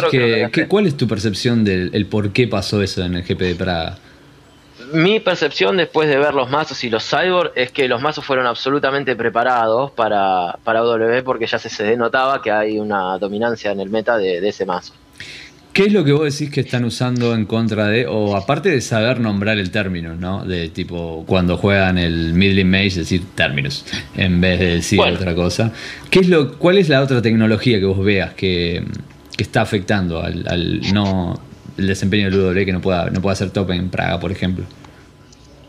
que, 0.52 0.68
cuál 0.68 0.86
es 0.86 0.96
tu 0.96 1.08
percepción 1.08 1.64
del 1.66 2.06
por 2.06 2.32
qué 2.32 2.48
pasó 2.48 2.82
eso 2.82 3.04
en 3.04 3.16
el 3.16 3.24
GP 3.24 3.40
de 3.40 3.56
Praga? 3.56 3.98
Mi 4.96 5.20
percepción 5.20 5.78
después 5.78 6.08
de 6.08 6.18
ver 6.18 6.34
los 6.34 6.50
mazos 6.50 6.84
y 6.84 6.90
los 6.90 7.08
cyborg 7.08 7.52
es 7.56 7.72
que 7.72 7.88
los 7.88 8.02
mazos 8.02 8.26
fueron 8.26 8.48
absolutamente 8.48 9.16
preparados 9.16 9.92
para, 9.92 10.58
para 10.64 10.80
W 10.80 11.24
porque 11.24 11.46
ya 11.46 11.60
se, 11.60 11.70
se 11.70 11.84
denotaba 11.84 12.42
que 12.42 12.52
hay 12.52 12.80
una 12.80 13.18
dominancia 13.18 13.72
en 13.72 13.80
el 13.82 13.90
meta 13.90 14.18
de, 14.18 14.48
ese 14.48 14.66
mazo. 14.66 14.94
¿Qué 15.74 15.84
es 15.84 15.92
lo 15.92 16.06
que 16.06 16.14
vos 16.14 16.24
decís 16.24 16.54
que 16.54 16.62
están 16.62 16.86
usando 16.86 17.36
en 17.36 17.46
contra 17.46 17.88
de, 17.88 18.08
o 18.08 18.38
aparte 18.38 18.70
de 18.70 18.80
saber 18.80 19.20
nombrar 19.20 19.58
el 19.58 19.72
término, 19.72 20.16
¿no? 20.16 20.46
De 20.46 20.70
tipo, 20.70 21.26
cuando 21.28 21.58
juegan 21.58 21.98
el 21.98 22.34
middling 22.34 22.70
mage, 22.70 23.00
decir 23.00 23.24
términos, 23.36 23.86
en 24.16 24.40
vez 24.40 24.60
de 24.60 24.76
decir 24.76 25.02
otra 25.02 25.36
cosa. 25.36 25.74
¿Qué 26.10 26.20
es 26.20 26.30
lo, 26.30 26.58
¿Cuál 26.58 26.78
es 26.78 26.88
la 26.88 27.02
otra 27.02 27.22
tecnología 27.22 27.78
que 27.80 27.86
vos 27.86 28.04
veas 28.04 28.34
que, 28.34 28.84
está 29.38 29.62
afectando 29.62 30.22
al, 30.22 30.80
no 30.94 31.38
el 31.78 31.88
desempeño 31.88 32.30
del 32.30 32.40
W 32.40 32.66
que 32.66 32.72
no 32.72 32.80
pueda, 32.80 33.10
no 33.10 33.22
pueda 33.22 33.34
hacer 33.34 33.50
top 33.50 33.72
en 33.72 33.90
Praga, 33.90 34.18
por 34.18 34.32
ejemplo? 34.32 34.64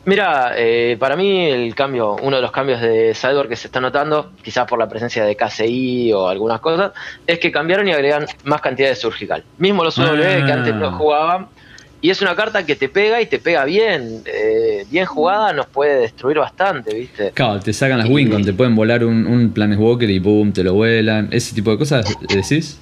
Mira, 0.07 0.53
eh, 0.57 0.97
para 1.01 1.17
mí 1.17 1.47
el 1.47 1.75
cambio, 1.75 2.15
uno 2.23 2.37
de 2.37 2.43
los 2.43 2.53
cambios 2.53 2.81
de 2.81 3.13
Cyborg 3.13 3.49
que 3.49 3.57
se 3.57 3.67
está 3.67 3.81
notando, 3.81 4.31
quizás 4.41 4.65
por 4.65 4.79
la 4.79 4.89
presencia 4.89 5.25
de 5.25 5.35
KCI 5.35 6.13
o 6.13 6.29
algunas 6.29 6.61
cosas, 6.61 6.93
es 7.27 7.41
que 7.41 7.51
cambiaron 7.51 7.89
y 7.89 7.93
agregan 7.93 8.25
más 8.45 8.61
cantidad 8.61 8.89
de 8.89 8.95
surgical. 8.95 9.43
Mismo 9.59 9.83
los 9.83 9.97
W 9.97 10.45
que 10.45 10.53
antes 10.53 10.75
no 10.77 10.87
ah. 10.87 10.93
jugaban. 10.93 11.47
Y 12.01 12.11
es 12.11 12.23
una 12.23 12.37
carta 12.37 12.65
que 12.65 12.77
te 12.77 12.89
pega 12.89 13.21
y 13.21 13.27
te 13.27 13.41
pega 13.41 13.65
bien. 13.65 14.23
Eh, 14.27 14.87
bien 14.89 15.07
jugada 15.07 15.53
nos 15.53 15.67
puede 15.67 16.03
destruir 16.03 16.39
bastante, 16.39 16.95
¿viste? 16.95 17.33
Claro, 17.33 17.59
te 17.59 17.73
sacan 17.73 17.99
las 17.99 18.09
y, 18.09 18.43
te 18.45 18.53
pueden 18.53 18.77
volar 18.77 19.05
un, 19.05 19.27
un 19.27 19.51
Planeswalker 19.51 20.09
y 20.09 20.21
boom, 20.21 20.53
te 20.53 20.63
lo 20.63 20.75
vuelan. 20.75 21.31
Ese 21.33 21.53
tipo 21.53 21.73
de 21.73 21.79
cosas, 21.79 22.07
¿decís? 22.29 22.79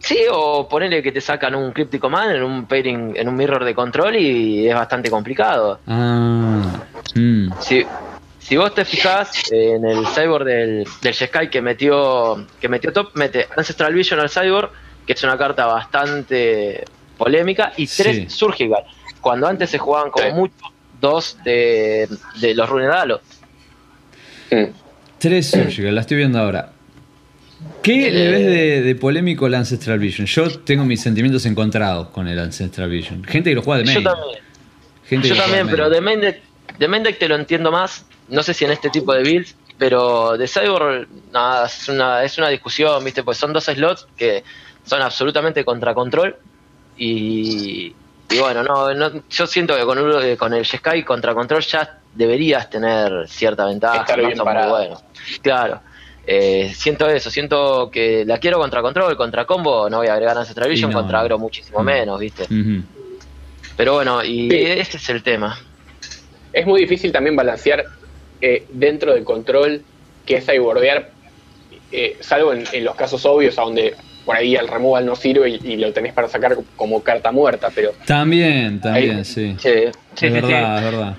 Sí, 0.00 0.18
o 0.32 0.66
ponerle 0.66 1.02
que 1.02 1.12
te 1.12 1.20
sacan 1.20 1.54
un 1.54 1.72
Cryptic 1.72 2.00
Command 2.00 2.34
en 2.34 2.42
un 2.42 2.66
pairing, 2.66 3.12
en 3.16 3.28
un 3.28 3.36
mirror 3.36 3.64
de 3.64 3.74
control 3.74 4.16
y 4.16 4.66
es 4.66 4.74
bastante 4.74 5.10
complicado. 5.10 5.78
Ah. 5.86 6.62
Mm. 7.14 7.50
Si, 7.60 8.56
vos 8.56 8.74
te 8.74 8.84
fijas 8.86 9.52
en 9.52 9.84
el 9.84 10.06
cyborg 10.06 10.44
del, 10.44 10.86
del 11.02 11.14
Sky 11.14 11.48
que 11.50 11.60
metió, 11.60 12.46
que 12.58 12.68
metió 12.68 12.92
top, 12.92 13.10
mete 13.14 13.46
Ancestral 13.54 13.92
Vision 13.92 14.18
al 14.18 14.30
cyborg, 14.30 14.70
que 15.06 15.12
es 15.12 15.22
una 15.22 15.36
carta 15.36 15.66
bastante 15.66 16.82
polémica, 17.18 17.72
y 17.76 17.86
tres 17.86 18.32
Surgical. 18.32 18.84
Cuando 19.20 19.46
antes 19.46 19.68
se 19.68 19.78
jugaban 19.78 20.10
como 20.10 20.30
mucho 20.30 20.54
dos 20.98 21.36
de, 21.44 22.08
de 22.40 22.54
los 22.54 22.68
Runedalos. 22.68 23.20
Tres 25.18 25.50
Surgical, 25.50 25.94
la 25.94 26.00
estoy 26.00 26.16
viendo 26.16 26.40
ahora. 26.40 26.72
¿Qué 27.82 28.10
le 28.10 28.30
ves 28.30 28.84
de, 28.84 28.94
polémico 28.94 29.46
el 29.46 29.54
Ancestral 29.54 29.98
Vision? 29.98 30.26
Yo 30.26 30.60
tengo 30.60 30.84
mis 30.84 31.00
sentimientos 31.00 31.46
encontrados 31.46 32.08
con 32.08 32.28
el 32.28 32.38
Ancestral 32.38 32.90
Vision. 32.90 33.24
Gente 33.24 33.50
que 33.50 33.56
lo 33.56 33.62
juega 33.62 33.78
de 33.78 33.84
main. 33.84 34.04
Yo 34.04 34.10
también. 34.10 35.22
Yo 35.22 35.36
también, 35.36 35.68
pero 35.68 35.90
de 35.90 36.00
main, 36.00 36.20
de, 36.20 37.12
te 37.12 37.28
lo 37.28 37.34
entiendo 37.34 37.72
más. 37.72 38.04
No 38.28 38.42
sé 38.42 38.54
si 38.54 38.64
en 38.64 38.70
este 38.70 38.90
tipo 38.90 39.12
de 39.12 39.22
builds, 39.22 39.56
pero 39.76 40.36
de 40.36 40.46
Cyborg, 40.46 41.08
nada, 41.32 41.66
es 41.66 41.88
una, 41.88 42.22
es 42.22 42.38
una 42.38 42.48
discusión, 42.48 43.02
¿viste? 43.04 43.22
Pues 43.22 43.38
son 43.38 43.52
dos 43.52 43.64
slots 43.64 44.06
que 44.16 44.44
son 44.84 45.02
absolutamente 45.02 45.64
contra 45.64 45.94
control. 45.94 46.36
Y, 46.96 47.94
y 48.30 48.38
bueno, 48.38 48.62
no, 48.62 49.22
yo 49.28 49.46
siento 49.46 49.74
que 49.76 49.84
con, 49.84 49.98
con 50.36 50.54
el 50.54 50.64
Sky 50.64 51.02
contra 51.02 51.34
control 51.34 51.62
ya 51.62 51.98
deberías 52.14 52.70
tener 52.70 53.26
cierta 53.26 53.66
ventaja. 53.66 54.00
Estar 54.02 54.20
bien 54.20 54.36
son 54.36 54.46
muy 54.46 54.68
buenos. 54.68 55.04
Claro. 55.42 55.80
Eh, 56.26 56.72
siento 56.74 57.08
eso, 57.08 57.30
siento 57.30 57.90
que 57.90 58.24
la 58.24 58.38
quiero 58.38 58.58
contra 58.58 58.82
control, 58.82 59.16
contra 59.16 59.46
combo, 59.46 59.88
no 59.88 59.98
voy 59.98 60.08
a 60.08 60.12
agregar 60.14 60.36
Ancestral 60.36 60.68
Vision, 60.68 60.90
no, 60.90 60.98
contra 60.98 61.20
agro 61.20 61.38
muchísimo 61.38 61.80
Mm. 61.80 61.84
menos, 61.84 62.20
¿viste? 62.20 62.46
Pero 63.76 63.94
bueno, 63.94 64.22
y 64.22 64.50
Sí. 64.50 64.56
ese 64.58 64.96
es 64.98 65.08
el 65.08 65.22
tema. 65.22 65.58
Es 66.52 66.66
muy 66.66 66.80
difícil 66.80 67.10
también 67.12 67.36
balancear 67.36 67.84
eh, 68.42 68.66
dentro 68.72 69.12
del 69.14 69.24
control 69.24 69.84
que 70.26 70.36
es 70.36 70.46
bordear, 70.60 71.10
eh, 71.92 72.16
salvo 72.20 72.52
en, 72.52 72.64
en 72.72 72.84
los 72.84 72.94
casos 72.94 73.24
obvios, 73.26 73.58
a 73.58 73.62
donde 73.62 73.94
por 74.24 74.36
ahí 74.36 74.54
el 74.56 74.68
removal 74.68 75.04
no 75.06 75.16
sirve 75.16 75.48
y, 75.50 75.60
y 75.72 75.76
lo 75.76 75.92
tenés 75.92 76.12
para 76.12 76.28
sacar 76.28 76.56
como 76.76 77.02
carta 77.02 77.32
muerta, 77.32 77.70
pero 77.74 77.92
También, 78.06 78.80
también, 78.80 79.18
Ahí- 79.18 79.24
sí. 79.24 79.56
Sí, 79.58 79.68
sí, 79.68 79.82
es 79.86 79.92
sí, 80.20 80.28
sí. 80.28 80.32
verdad, 80.32 80.78
es 80.78 80.84
verdad. 80.84 81.16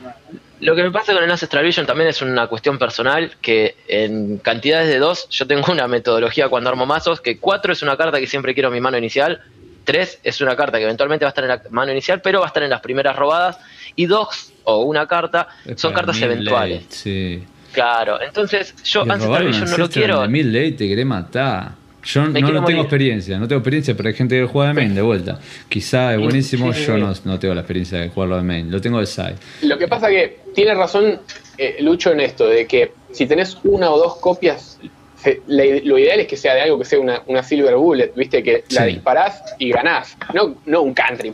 Lo 0.61 0.75
que 0.75 0.83
me 0.83 0.91
pasa 0.91 1.13
con 1.13 1.23
el 1.23 1.31
Ancestral 1.31 1.65
Vision 1.65 1.87
también 1.87 2.09
es 2.09 2.21
una 2.21 2.45
cuestión 2.47 2.77
personal, 2.77 3.31
que 3.41 3.75
en 3.87 4.37
cantidades 4.37 4.89
de 4.89 4.99
dos 4.99 5.27
yo 5.29 5.47
tengo 5.47 5.71
una 5.71 5.87
metodología 5.87 6.49
cuando 6.49 6.69
armo 6.69 6.85
mazos, 6.85 7.19
que 7.19 7.39
cuatro 7.39 7.73
es 7.73 7.81
una 7.81 7.97
carta 7.97 8.19
que 8.19 8.27
siempre 8.27 8.53
quiero 8.53 8.69
en 8.69 8.75
mi 8.75 8.81
mano 8.81 8.97
inicial, 8.97 9.41
tres 9.83 10.19
es 10.23 10.39
una 10.39 10.55
carta 10.55 10.77
que 10.77 10.83
eventualmente 10.83 11.25
va 11.25 11.29
a 11.29 11.31
estar 11.31 11.43
en 11.43 11.49
la 11.49 11.61
mano 11.71 11.91
inicial, 11.91 12.21
pero 12.21 12.39
va 12.39 12.45
a 12.45 12.49
estar 12.49 12.61
en 12.61 12.69
las 12.69 12.81
primeras 12.81 13.15
robadas, 13.15 13.57
y 13.95 14.05
dos 14.05 14.53
o 14.63 14.83
una 14.83 15.07
carta 15.07 15.47
Es 15.65 15.81
son 15.81 15.93
cartas 15.93 16.21
eventuales. 16.21 16.83
late, 16.83 16.95
sí. 16.95 17.43
Claro, 17.73 18.21
entonces 18.21 18.75
yo 18.83 19.01
Ancestral 19.01 19.47
Vision 19.47 19.69
no 19.71 19.77
lo 19.77 19.89
quiero. 19.89 20.27
mid 20.27 20.45
late 20.45 20.73
te 20.73 20.87
querés 20.87 21.05
matar. 21.05 21.80
Yo 22.03 22.23
Me 22.23 22.41
no, 22.41 22.51
no 22.51 22.65
tengo 22.65 22.81
experiencia, 22.81 23.37
no 23.37 23.47
tengo 23.47 23.59
experiencia, 23.59 23.95
pero 23.95 24.09
hay 24.09 24.15
gente 24.15 24.39
que 24.39 24.45
juega 24.47 24.69
de 24.69 24.73
main 24.73 24.95
de 24.95 25.01
vuelta. 25.01 25.39
Quizá 25.69 26.11
es 26.13 26.17
Sí, 26.17 26.23
buenísimo, 26.23 26.73
sí, 26.73 26.83
yo 26.85 26.95
sí. 26.95 27.01
no, 27.01 27.13
no 27.31 27.39
tengo 27.39 27.53
la 27.53 27.61
experiencia 27.61 27.99
de 27.99 28.09
jugarlo 28.09 28.37
de 28.37 28.41
main, 28.43 28.71
lo 28.71 28.81
tengo 28.81 28.99
de 28.99 29.05
side. 29.05 29.35
lo 29.61 29.77
que 29.77 29.87
pasa 29.87 30.09
que 30.09 30.39
tiene 30.55 30.73
razón 30.73 31.19
eh, 31.57 31.77
Lucho 31.81 32.11
en 32.11 32.21
esto, 32.21 32.47
de 32.47 32.65
que 32.65 32.93
si 33.11 33.27
tenés 33.27 33.57
una 33.63 33.91
o 33.91 33.97
dos 33.99 34.15
copias, 34.17 34.79
se- 35.17 35.41
lo 35.47 35.97
ideal 35.99 36.19
es 36.21 36.27
que 36.27 36.37
sea 36.37 36.55
de 36.55 36.61
algo 36.61 36.79
que 36.79 36.85
sea 36.85 36.99
una, 36.99 37.21
una 37.27 37.43
Silver 37.43 37.75
Bullet, 37.75 38.11
viste, 38.15 38.41
que 38.41 38.63
la 38.71 38.85
Sí. 38.85 38.93
disparás 38.93 39.43
y 39.59 39.69
ganás, 39.71 40.17
no, 40.33 40.55
no 40.65 40.81
un 40.81 40.93
country. 40.95 41.31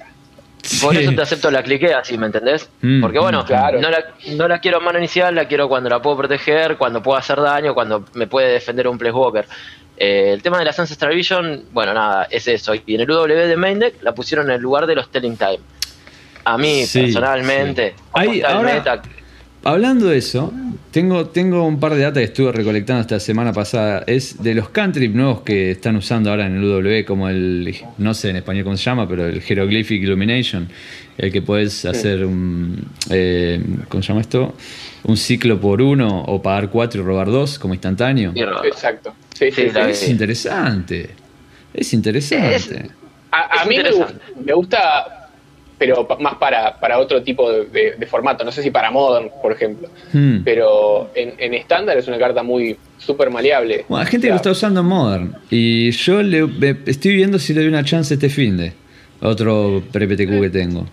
Por 0.81 0.93
Sí. 0.95 1.03
eso 1.03 1.13
te 1.13 1.21
acepto 1.21 1.50
la 1.50 1.63
cliquea, 1.63 2.00
así, 2.00 2.17
¿me 2.17 2.25
entendés? 2.25 2.69
Mm, 2.81 3.00
Porque 3.00 3.19
bueno, 3.19 3.43
mm, 3.43 3.45
claro. 3.45 3.79
no, 3.79 3.89
la, 3.89 4.03
no 4.36 4.47
la 4.50 4.59
quiero 4.59 4.79
en 4.79 4.83
mano 4.83 4.97
inicial, 4.97 5.33
la 5.33 5.47
quiero 5.47 5.69
cuando 5.69 5.88
la 5.89 6.01
puedo 6.01 6.17
proteger, 6.17 6.75
cuando 6.75 7.01
puedo 7.01 7.17
hacer 7.17 7.39
daño, 7.39 7.74
cuando 7.74 8.03
me 8.15 8.27
puede 8.27 8.51
defender 8.51 8.86
un 8.89 9.00
Walker. 9.01 9.45
Eh, 9.98 10.32
el 10.34 10.42
tema 10.44 10.60
de 10.60 10.66
las 10.66 10.80
Ancestral 10.80 11.16
Vision, 11.16 11.63
bueno, 11.74 11.94
nada, 11.94 12.27
es 12.30 12.48
eso. 12.48 12.74
Y 12.75 12.96
en 12.96 13.01
el 13.01 13.10
UW 13.12 13.25
de 13.27 13.58
Main 13.58 13.80
Deck 13.80 14.01
la 14.04 14.13
pusieron 14.13 14.48
en 14.50 14.56
el 14.56 14.62
lugar 14.62 14.86
de 14.86 14.96
los 14.96 15.10
Telling 15.12 15.38
Time. 15.38 15.60
A 16.46 16.58
mí, 16.58 16.86
Sí, 16.86 17.01
personalmente, 17.01 17.94
sí. 18.16 18.39
el 18.39 18.46
ahora- 18.46 18.74
meta, 18.75 19.01
Hablando 19.63 20.06
de 20.08 20.20
eso, 20.20 20.54
tengo, 20.92 21.25
tengo 21.27 21.66
un 21.66 21.77
par 21.80 21.94
de 21.96 22.01
datos 22.01 22.20
que 22.20 22.24
estuve 22.25 22.51
recolectando 22.54 23.01
esta 23.01 23.20
semana 23.20 23.51
pasada. 23.51 24.04
Es 24.08 24.42
de 24.42 24.54
los 24.54 24.70
cantrip 24.70 25.13
nuevos 25.13 25.42
que 25.42 25.72
están 25.72 25.98
usando 25.98 26.30
ahora 26.30 26.46
en 26.46 26.56
el 26.58 26.63
UW, 26.63 27.04
como 27.06 27.27
el, 27.27 27.75
no 27.98 28.13
sé 28.13 28.30
en 28.30 28.38
español 28.38 28.63
cómo 28.63 28.77
se 28.77 28.84
llama, 28.86 29.10
pero 29.10 29.25
el 29.27 29.42
Hieroglyphic 29.42 30.04
Illumination, 30.04 30.70
el 31.18 31.32
que 31.34 31.42
puedes 31.42 31.84
hacer 31.84 32.24
un, 32.24 32.82
eh, 33.10 33.60
¿cómo 33.89 34.01
se 34.04 34.08
llama 34.10 34.22
esto? 34.22 34.56
Un 35.07 35.17
ciclo 35.17 35.59
por 35.59 35.81
uno 35.81 36.24
o 36.24 36.41
pagar 36.41 36.70
cuatro 36.70 37.01
y 37.01 37.03
robar 37.05 37.27
dos 37.27 37.57
como 37.57 37.74
instantáneo. 37.74 38.33
Exacto. 38.63 39.13
Sí, 39.33 39.51
sí, 39.51 39.63
Sí, 39.63 39.70
sí. 39.72 39.79
Es 39.79 40.09
interesante. 40.09 41.09
Es 41.74 41.93
interesante. 41.93 42.55
Es- 42.55 42.72
A, 43.31 43.59
a 43.59 43.63
Es 43.63 43.67
mí 43.67 43.77
me, 43.77 43.83
gu- 43.83 43.87
interesante. 43.87 44.24
me 44.46 44.53
gusta, 44.53 45.29
pero 45.77 46.07
más 46.20 46.35
para, 46.35 46.79
para 46.79 46.98
otro 46.98 47.22
tipo 47.24 47.51
de, 47.51 47.65
de- 47.65 47.96
de 47.98 48.05
formato. 48.07 48.43
No 48.43 48.51
sé 48.51 48.63
si 48.63 48.72
para 48.72 48.89
Modern, 48.91 49.29
por 49.41 49.51
ejemplo. 49.51 49.89
Hmm. 50.13 50.39
Pero 50.43 51.11
en 51.15 51.33
en 51.37 51.53
estándar 51.53 51.98
es 51.98 52.07
una 52.07 52.17
carta 52.17 52.41
muy 52.43 52.77
súper 52.98 53.29
maleable. 53.29 53.85
Bueno, 53.87 54.03
hay 54.05 54.11
gente 54.11 54.27
que 54.27 54.31
lo 54.31 54.37
está 54.37 54.51
usando 54.51 54.79
en 54.81 54.85
Modern. 54.87 55.35
Y 55.50 55.91
yo 55.91 56.22
le, 56.24 56.48
me- 56.48 56.77
estoy 56.85 57.15
viendo 57.15 57.37
si 57.39 57.53
le 57.53 57.61
doy 57.61 57.70
una 57.70 57.83
chance 57.83 58.13
este 58.13 58.29
fin 58.29 58.57
de. 58.57 58.74
Otro 59.22 59.81
pre-PTQ 59.91 60.41
que 60.41 60.50
tengo. 60.50 60.85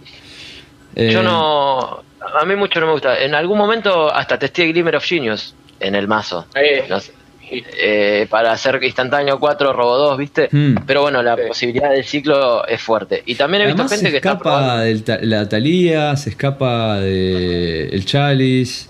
Eh, 0.96 1.10
Yo 1.12 1.22
no. 1.22 2.02
A 2.40 2.44
mí 2.44 2.56
mucho 2.56 2.80
no 2.80 2.86
me 2.86 2.92
gusta. 2.92 3.18
En 3.18 3.34
algún 3.34 3.58
momento 3.58 4.12
hasta 4.12 4.38
testé 4.38 4.66
Glimmer 4.66 4.96
of 4.96 5.04
Genius 5.04 5.54
en 5.80 5.94
el 5.94 6.08
mazo. 6.08 6.46
eh, 6.54 6.84
No 6.88 7.00
sé, 7.00 7.12
eh, 7.50 8.26
para 8.30 8.52
hacer 8.52 8.82
instantáneo 8.82 9.38
4, 9.38 9.72
robo 9.72 9.96
2, 9.98 10.18
¿viste? 10.18 10.48
Hmm. 10.50 10.76
Pero 10.86 11.02
bueno, 11.02 11.22
la 11.22 11.36
Sí. 11.36 11.42
posibilidad 11.48 11.90
del 11.90 12.04
ciclo 12.04 12.66
es 12.66 12.80
fuerte. 12.80 13.22
Y 13.26 13.34
también 13.34 13.62
he 13.62 13.66
visto 13.66 13.82
gente 13.82 13.96
se 13.96 14.10
que 14.10 14.16
está 14.16 14.30
escapa 14.30 14.42
probando. 14.42 14.82
de 14.84 15.18
la 15.26 15.48
Talía, 15.48 16.16
se 16.16 16.30
escapa 16.30 17.00
de 17.00 17.88
el 17.88 18.04
Chalice. 18.04 18.88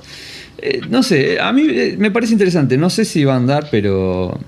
Eh, 0.59 0.81
no 0.88 1.03
sé, 1.03 1.38
a 1.40 1.53
mí 1.53 1.66
eh, 1.68 1.97
me 1.99 2.11
parece 2.11 2.33
interesante. 2.33 2.79
No 2.79 2.88
sé 2.90 3.05
si 3.05 3.25
va 3.25 3.35
a 3.35 3.37
andar, 3.37 3.66
pero 3.70 4.38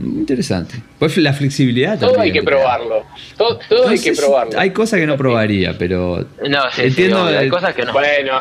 interesante. 0.00 0.74
Pues 0.98 1.16
la 1.18 1.32
flexibilidad 1.32 1.98
todo 1.98 2.12
también 2.12 2.34
hay 2.34 2.40
que 2.40 2.44
probarlo. 2.44 3.04
Todo, 3.36 3.58
todo 3.68 3.84
No 3.84 3.90
hay 3.90 3.98
que 4.00 4.12
probarlo. 4.12 4.58
Hay 4.58 4.70
cosas 4.70 5.00
que 5.00 5.06
no 5.06 5.16
probaría, 5.16 5.76
pero 5.78 6.26
No, 6.48 6.62
sí, 6.70 6.76
sí, 6.76 6.82
entiendo 6.88 7.24
obvio, 7.24 7.38
hay 7.38 7.48
cosas 7.48 7.74
que 7.74 7.84
no. 7.84 7.92
Bueno, 7.92 8.40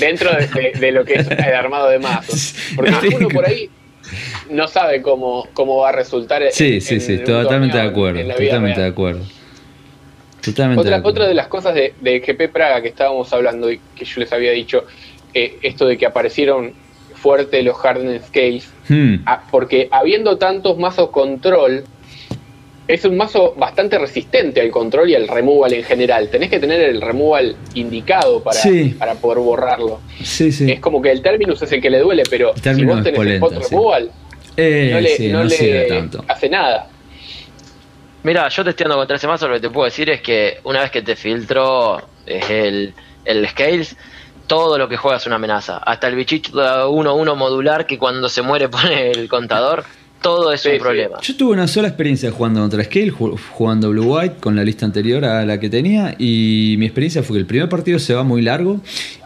dentro 0.00 0.30
de, 0.32 0.46
de- 0.46 0.72
de 0.78 0.92
lo 0.92 1.04
que 1.04 1.14
es 1.14 1.30
el 1.30 1.54
armado 1.54 1.88
de 1.88 1.98
mazos. 1.98 2.54
Porque 2.76 2.92
Sí. 3.02 3.08
uno 3.14 3.28
por 3.28 3.46
ahí 3.46 3.68
no 4.50 4.66
sabe 4.68 5.02
cómo, 5.02 5.46
cómo 5.52 5.76
va 5.78 5.90
a 5.90 5.92
resultar. 5.92 6.42
en- 6.42 6.52
Sí, 6.52 6.80
sí, 6.80 6.94
en 6.94 7.00
sí, 7.00 7.18
totalmente 7.18 7.76
de 7.76 7.82
acuerdo. 7.84 8.20
Totalmente 8.34 8.80
de 8.80 8.86
acuerdo. 8.86 9.20
Totalmente 10.42 10.82
de 10.82 10.88
Otra, 10.88 10.96
acuerdo. 10.98 11.10
otra 11.16 11.28
de 11.28 11.34
las 11.34 11.48
cosas 11.48 11.74
de, 11.74 11.94
de 12.00 12.20
GP 12.20 12.48
Praga 12.50 12.80
que 12.80 12.88
estábamos 12.88 13.30
hablando 13.32 13.70
y 13.70 13.80
que 13.96 14.04
yo 14.04 14.20
les 14.20 14.32
había 14.32 14.52
dicho, 14.52 14.84
eh, 15.34 15.58
esto 15.62 15.86
de 15.86 15.98
que 15.98 16.06
aparecieron 16.06 16.72
fuertes 17.18 17.64
los 17.64 17.76
Hardened 17.84 18.22
Scales, 18.26 18.72
Hmm. 18.88 19.16
ah, 19.26 19.42
porque 19.50 19.88
habiendo 19.90 20.38
tantos 20.38 20.78
mazos 20.78 21.10
control, 21.10 21.84
es 22.86 23.04
un 23.04 23.18
mazo 23.18 23.52
bastante 23.58 23.98
resistente 23.98 24.62
al 24.62 24.70
control 24.70 25.10
y 25.10 25.14
al 25.14 25.28
removal 25.28 25.74
en 25.74 25.84
general. 25.84 26.30
Tenés 26.30 26.48
que 26.48 26.58
tener 26.58 26.80
el 26.80 27.02
removal 27.02 27.54
indicado 27.74 28.42
para, 28.42 28.58
Sí. 28.60 28.96
para 28.98 29.14
poder 29.14 29.40
borrarlo. 29.40 30.00
Sí, 30.22 30.50
sí. 30.50 30.72
Es 30.72 30.80
como 30.80 31.02
que 31.02 31.10
el 31.12 31.20
Terminus 31.20 31.60
es 31.60 31.70
el 31.72 31.82
que 31.82 31.90
le 31.90 31.98
duele, 31.98 32.22
pero 32.30 32.54
si 32.56 32.84
vos 32.86 33.02
tenés 33.02 33.06
el 33.06 33.14
polenta, 33.14 33.46
spot 33.46 33.62
sí. 33.64 33.70
removal, 33.74 34.10
Eh, 34.56 34.90
no 34.92 35.00
le, 35.00 35.08
sí, 35.16 35.28
no 35.28 35.38
no 35.38 35.44
le 35.44 35.50
sirve 35.50 35.82
tanto. 35.84 36.24
hace 36.26 36.48
nada. 36.48 36.88
Mira, 38.22 38.48
yo 38.48 38.64
testeando 38.64 38.96
contra 38.96 39.16
ese 39.16 39.26
mazo 39.28 39.46
lo 39.48 39.54
que 39.54 39.60
te 39.60 39.70
puedo 39.70 39.84
decir 39.84 40.10
es 40.10 40.20
que 40.20 40.58
una 40.64 40.80
vez 40.80 40.90
que 40.90 41.02
te 41.02 41.14
filtró 41.14 42.02
el, 42.26 42.92
el 43.24 43.48
Scales, 43.48 43.96
todo 44.48 44.76
lo 44.78 44.88
que 44.88 44.96
juega 44.96 45.18
es 45.18 45.26
una 45.26 45.36
amenaza. 45.36 45.76
Hasta 45.78 46.08
el 46.08 46.16
bichito 46.16 46.50
1-1 46.90 47.36
modular 47.36 47.86
que 47.86 47.96
cuando 47.98 48.28
se 48.28 48.42
muere 48.42 48.68
pone 48.76 49.12
el 49.12 49.28
contador, 49.28 49.84
todo 50.20 50.52
es 50.52 50.60
Sí, 50.62 50.70
un 50.70 50.74
sí. 50.74 50.80
problema. 50.80 51.20
Yo 51.22 51.36
tuve 51.36 51.52
una 51.52 51.68
sola 51.68 51.86
experiencia 51.86 52.32
jugando 52.32 52.58
contra 52.60 52.82
Scale, 52.82 53.12
ju- 53.12 53.38
jugando 53.52 53.90
Blue 53.90 54.16
White 54.16 54.36
con 54.40 54.56
la 54.56 54.64
lista 54.64 54.84
anterior 54.84 55.24
a 55.24 55.44
la 55.46 55.60
que 55.60 55.70
tenía. 55.70 56.16
Y 56.18 56.74
mi 56.78 56.86
experiencia 56.86 57.22
fue 57.22 57.34
que 57.36 57.40
el 57.40 57.46
primer 57.46 57.68
partido 57.68 58.00
se 58.00 58.14
va 58.14 58.24
muy 58.24 58.42
largo 58.42 58.80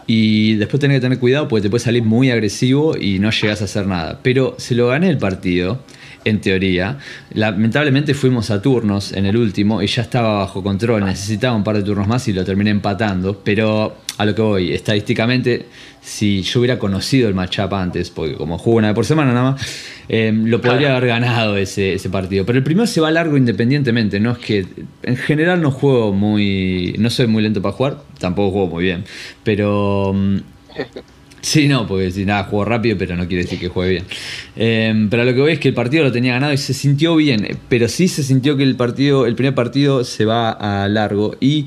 y 0.07 0.57
después 0.57 0.81
tenés 0.81 0.97
que 0.99 1.01
tener 1.01 1.19
cuidado 1.19 1.49
porque 1.49 1.63
te 1.63 1.71
puede 1.71 1.83
salir 1.83 2.03
muy 2.03 2.31
agresivo 2.31 2.95
y 3.01 3.19
no 3.21 3.31
llegas 3.31 3.63
a 3.63 3.65
hacer 3.65 3.87
nada. 3.87 4.19
Pero 4.23 4.55
se 4.59 4.75
lo 4.75 4.89
gané 4.89 5.09
el 5.09 5.17
partido, 5.17 5.79
en 6.25 6.41
teoría. 6.41 6.99
Lamentablemente 7.35 8.15
fuimos 8.15 8.51
a 8.51 8.61
turnos 8.61 9.13
en 9.13 9.27
el 9.27 9.37
último 9.37 9.83
y 9.83 9.87
ya 9.87 10.03
estaba 10.03 10.39
bajo 10.39 10.63
control. 10.63 11.05
Necesitaba 11.05 11.57
un 11.57 11.65
par 11.65 11.77
de 11.77 11.83
turnos 11.83 12.07
más 12.07 12.27
y 12.29 12.33
lo 12.33 12.45
terminé 12.45 12.71
empatando. 12.71 13.41
Pero 13.45 13.97
a 14.19 14.25
lo 14.25 14.35
que 14.35 14.43
voy, 14.43 14.73
estadísticamente, 14.73 15.67
si 16.01 16.43
yo 16.43 16.61
hubiera 16.61 16.79
conocido 16.79 17.29
el 17.29 17.35
matchup 17.35 17.75
antes, 17.75 18.11
porque 18.11 18.35
como 18.35 18.59
juego 18.59 18.79
una 18.79 18.89
vez 18.89 18.95
por 18.95 19.05
semana 19.05 19.33
nada 19.33 19.53
más, 19.53 19.63
eh, 20.09 20.33
lo 20.33 20.61
podría 20.61 20.97
haber 20.97 21.09
ganado 21.09 21.57
ese, 21.57 21.95
ese 21.95 22.11
partido. 22.11 22.45
Pero 22.45 22.59
el 22.59 22.65
primero 22.65 22.87
se 22.87 23.01
va 23.01 23.11
largo 23.11 23.37
independientemente. 23.37 24.21
No 24.21 24.33
es 24.33 24.39
que. 24.39 24.67
En 25.03 25.17
general 25.17 25.61
no 25.61 25.71
juego 25.71 26.13
muy. 26.13 26.95
No 26.99 27.11
soy 27.11 27.27
muy 27.27 27.43
lento 27.43 27.63
para 27.63 27.75
jugar. 27.75 28.03
Tampoco 28.19 28.51
juego 28.51 28.67
muy 28.69 28.85
bien. 28.85 29.05
Pero. 29.45 30.15
Sí, 31.43 31.67
no, 31.67 31.89
porque 31.89 32.13
si 32.13 32.25
nada, 32.25 32.45
juego 32.45 32.65
rápido, 32.65 32.97
pero 32.97 33.17
no 33.17 33.27
quiere 33.27 33.43
decir 33.43 33.59
que 33.59 33.69
juegue 33.69 33.91
bien. 33.91 34.05
Eh, 34.55 35.09
pero 35.11 35.25
lo 35.25 35.35
que 35.35 35.41
voy 35.41 35.53
es 35.53 35.59
que 35.59 35.69
el 35.69 35.75
partido 35.75 36.05
lo 36.05 36.13
tenía 36.13 36.35
ganado 36.35 36.53
y 36.53 36.57
se 36.57 36.73
sintió 36.73 37.17
bien, 37.17 37.59
pero 37.69 37.89
sí 37.89 38.07
se 38.07 38.23
sintió 38.23 38.57
que 38.57 38.63
el 38.63 38.77
partido, 38.77 39.27
el 39.27 39.35
primer 39.35 39.53
partido 39.53 40.05
se 40.05 40.25
va 40.25 40.51
a 40.53 40.87
largo 40.89 41.35
y 41.41 41.67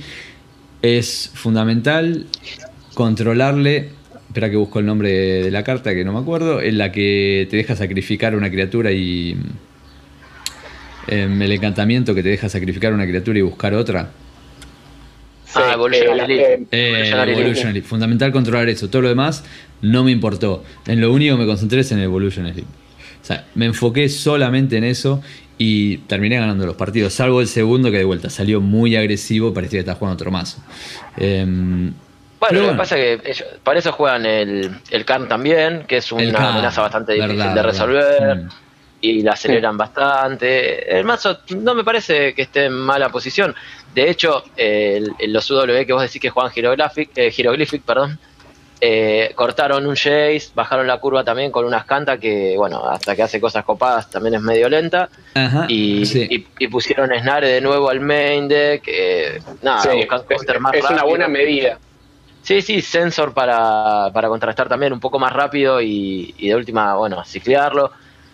es 0.82 1.30
fundamental 1.34 2.26
controlarle. 2.94 3.90
Espera 4.28 4.50
que 4.50 4.56
busco 4.56 4.80
el 4.80 4.86
nombre 4.86 5.12
de 5.12 5.52
la 5.52 5.64
carta 5.64 5.94
que 5.94 6.06
no 6.06 6.14
me 6.14 6.20
acuerdo, 6.20 6.62
en 6.62 6.78
la 6.78 6.94
que 6.94 7.46
te 7.50 7.58
deja 7.58 7.76
sacrificar 7.76 8.34
una 8.34 8.50
criatura 8.50 8.94
y 8.94 9.38
em, 11.08 11.42
el 11.42 11.52
encantamiento 11.52 12.16
que 12.16 12.24
te 12.24 12.30
deja 12.30 12.48
sacrificar 12.48 12.94
una 12.94 13.06
criatura 13.06 13.40
y 13.40 13.42
buscar 13.42 13.74
otra. 13.74 14.10
Ah, 15.56 15.72
Evolutionary 15.74 16.40
eh, 16.40 16.68
Eh. 16.72 17.12
Evolutionary. 17.32 17.82
Fundamental 17.82 18.32
controlar 18.34 18.68
eso. 18.68 18.90
Todo 18.90 19.04
lo 19.04 19.10
demás 19.10 19.44
no 19.82 20.04
me 20.04 20.12
importó. 20.12 20.64
En 20.88 21.02
lo 21.02 21.12
único 21.12 21.36
que 21.36 21.42
me 21.42 21.48
concentré 21.48 21.82
es 21.82 21.92
en 21.92 22.00
el 22.00 22.06
Evolutionary. 22.06 22.62
O 22.62 23.26
sea, 23.26 23.46
me 23.56 23.66
enfoqué 23.66 24.08
solamente 24.10 24.78
en 24.78 24.84
eso 24.84 25.22
y 25.58 25.98
terminé 26.00 26.38
ganando 26.38 26.66
los 26.66 26.76
partidos. 26.76 27.14
Salvo 27.14 27.42
el 27.42 27.48
segundo 27.48 27.90
que 27.92 27.98
de 27.98 28.04
vuelta 28.04 28.30
salió 28.30 28.62
muy 28.62 28.96
agresivo, 28.96 29.54
parecía 29.54 29.78
que 29.78 29.82
estaba 29.82 29.98
jugando 29.98 30.16
otro 30.16 30.32
mazo. 30.32 30.62
Em, 31.18 31.94
Bueno, 32.40 32.62
lo 32.62 32.72
que 32.72 32.76
pasa 32.76 32.98
es 32.98 33.22
que 33.22 33.32
ellos, 33.32 33.48
para 33.64 33.80
eso 33.80 33.92
juegan 33.94 34.26
el, 34.26 34.70
el 34.92 35.06
Karn 35.06 35.28
también, 35.28 35.86
que 35.88 35.98
es 35.98 36.12
una 36.12 36.50
amenaza 36.50 36.82
bastante 36.82 37.14
difícil 37.14 37.54
de 37.54 37.64
resolver. 37.64 38.36
Mm. 38.36 38.50
Y 39.02 39.22
la 39.22 39.34
aceleran 39.34 39.78
bastante. 39.78 40.98
El 40.98 41.04
mazo 41.06 41.40
no 41.58 41.76
me 41.76 41.84
parece 41.84 42.34
que 42.34 42.44
esté 42.44 42.66
en 42.66 42.74
mala 42.74 43.10
posición. 43.10 43.54
De 43.94 44.10
hecho, 44.10 44.44
el, 44.58 45.14
los 45.28 45.50
UW 45.52 45.86
que 45.86 45.94
vos 45.94 46.02
decís 46.02 46.20
que 46.20 46.30
juegan 46.30 46.52
Hieroglyphic, 46.52 47.12
eh, 47.16 47.30
Hieroglyphic 47.30 47.84
perdón, 47.84 48.18
eh, 48.82 49.32
cortaron 49.36 49.86
un 49.86 49.96
Jace, 49.96 50.50
bajaron 50.54 50.86
la 50.86 50.98
curva 51.00 51.24
también 51.24 51.52
con 51.52 51.66
unas 51.66 51.86
cantas 51.86 52.20
que, 52.20 52.56
bueno, 52.58 52.86
hasta 52.86 53.16
que 53.16 53.24
hace 53.24 53.40
cosas 53.40 53.64
copadas 53.64 54.10
también 54.10 54.36
es 54.36 54.42
medio 54.42 54.70
lenta. 54.70 55.10
y, 55.68 56.40
pusieron 56.68 57.10
Snare 57.18 57.48
de 57.48 57.62
nuevo 57.62 57.90
al 57.90 58.00
main 58.02 58.48
deck. 58.48 58.84
Eh, 58.88 59.42
nada, 59.62 59.94
es, 59.94 60.60
más 60.60 60.74
es 60.74 60.90
una 60.90 61.04
buena 61.04 61.28
medida. 61.28 61.80
Sí, 62.42 62.62
sí, 62.62 62.82
sensor 62.82 63.34
para, 63.34 64.12
para 64.14 64.28
contrastar 64.28 64.70
también 64.70 64.94
un 64.94 65.00
poco 65.00 65.18
más 65.18 65.34
rápido 65.34 65.82
y, 65.82 66.34
de 66.38 66.56
última, 66.56 66.96
bueno, 66.96 67.24
ciclearlo. 67.26 67.92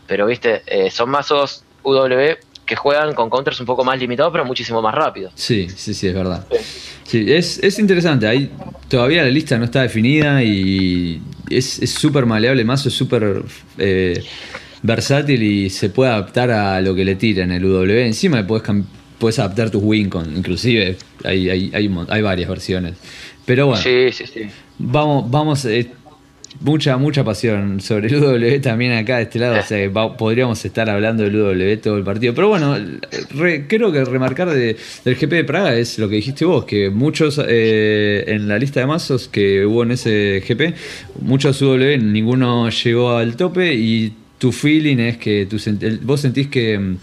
Pero, 0.08 0.26
viste, 0.26 0.64
eh, 0.66 0.92
son 0.92 1.10
mazos 1.10 1.64
UW 1.84 2.36
que 2.66 2.76
juegan 2.76 3.14
con 3.14 3.30
counters 3.30 3.60
un 3.60 3.66
poco 3.66 3.84
más 3.84 4.00
limitados, 4.00 4.32
pero 4.32 4.46
muchísimo 4.46 4.82
más 4.82 4.96
rápido. 4.96 5.32
Sí, 5.36 5.70
sí, 5.70 5.94
sí, 5.94 6.08
es 6.08 6.14
verdad. 6.14 6.46
Sí, 7.01 7.01
es, 7.14 7.60
es 7.60 7.80
interesante. 7.80 8.28
Ahí 8.28 8.52
todavía 8.88 9.24
la 9.24 9.30
lista 9.30 9.58
no 9.58 9.66
está 9.66 9.82
definida 9.82 10.44
y 10.44 11.22
es 11.50 11.66
súper 11.90 12.26
maleable. 12.26 12.62
El 12.62 12.68
mazo 12.68 12.90
es 12.90 12.96
súper 12.96 13.44
eh, 13.78 14.24
versátil 14.84 15.42
y 15.44 15.70
se 15.70 15.90
puede 15.90 16.12
adaptar 16.12 16.52
a 16.52 16.82
lo 16.82 16.96
que 16.96 17.06
le 17.06 17.16
tiran 17.16 17.52
el 17.52 17.66
UW. 17.66 17.90
Encima 17.92 18.46
puedes, 18.46 18.68
puedes 19.18 19.40
adaptar 19.40 19.70
tus 19.70 19.82
win 19.84 20.10
con, 20.10 20.36
inclusive 20.36 20.98
hay, 21.24 21.50
hay, 21.50 21.72
hay, 21.74 21.90
hay, 22.10 22.22
varias 22.22 22.50
versiones. 22.50 22.96
Pero 23.46 23.68
bueno, 23.68 23.82
sí, 23.82 24.12
sí, 24.12 24.26
sí. 24.32 24.42
vamos, 24.78 25.30
vamos 25.30 25.66
eh, 25.66 25.92
mucha, 26.60 26.98
mucha 26.98 27.24
pasión 27.24 27.80
sobre 27.82 28.08
el 28.08 28.16
UW 28.24 28.62
también 28.62 28.94
acá 28.94 29.18
de 29.18 29.24
este 29.24 29.40
lado. 29.40 29.60
O 29.60 29.64
sea, 29.64 29.92
podríamos 30.18 30.64
estar 30.64 30.90
hablando 30.90 31.24
del 31.24 31.36
UW 31.36 31.78
todo 31.78 31.98
el 31.98 32.04
partido. 32.04 32.34
Pero 32.34 32.50
bueno, 32.50 32.76
creo 33.68 33.92
que 33.92 34.06
remarcar 34.06 34.50
del 34.50 34.76
GP 35.06 35.32
de 35.32 35.44
Praga 35.44 35.76
es 35.76 35.98
lo 35.98 36.10
que 36.10 36.16
dijiste 36.16 36.46
vos, 36.46 36.66
que 36.66 36.90
muchos 36.90 37.40
eh, 37.46 38.24
en 38.28 38.48
la 38.48 38.58
lista 38.60 38.80
de 38.80 38.86
mazos 38.86 39.28
que 39.28 39.66
hubo 39.66 39.84
en 39.84 39.92
ese 39.92 40.44
GP, 40.48 40.76
muchos 41.22 41.62
UW, 41.62 41.98
ninguno 41.98 42.70
llegó 42.70 43.12
al 43.18 43.36
tope 43.36 43.74
y 43.74 44.14
tu 44.38 44.52
feeling 44.52 44.98
es 44.98 45.18
que 45.18 45.48
vos 46.02 46.22
sentís 46.22 46.48
que, 46.48 46.96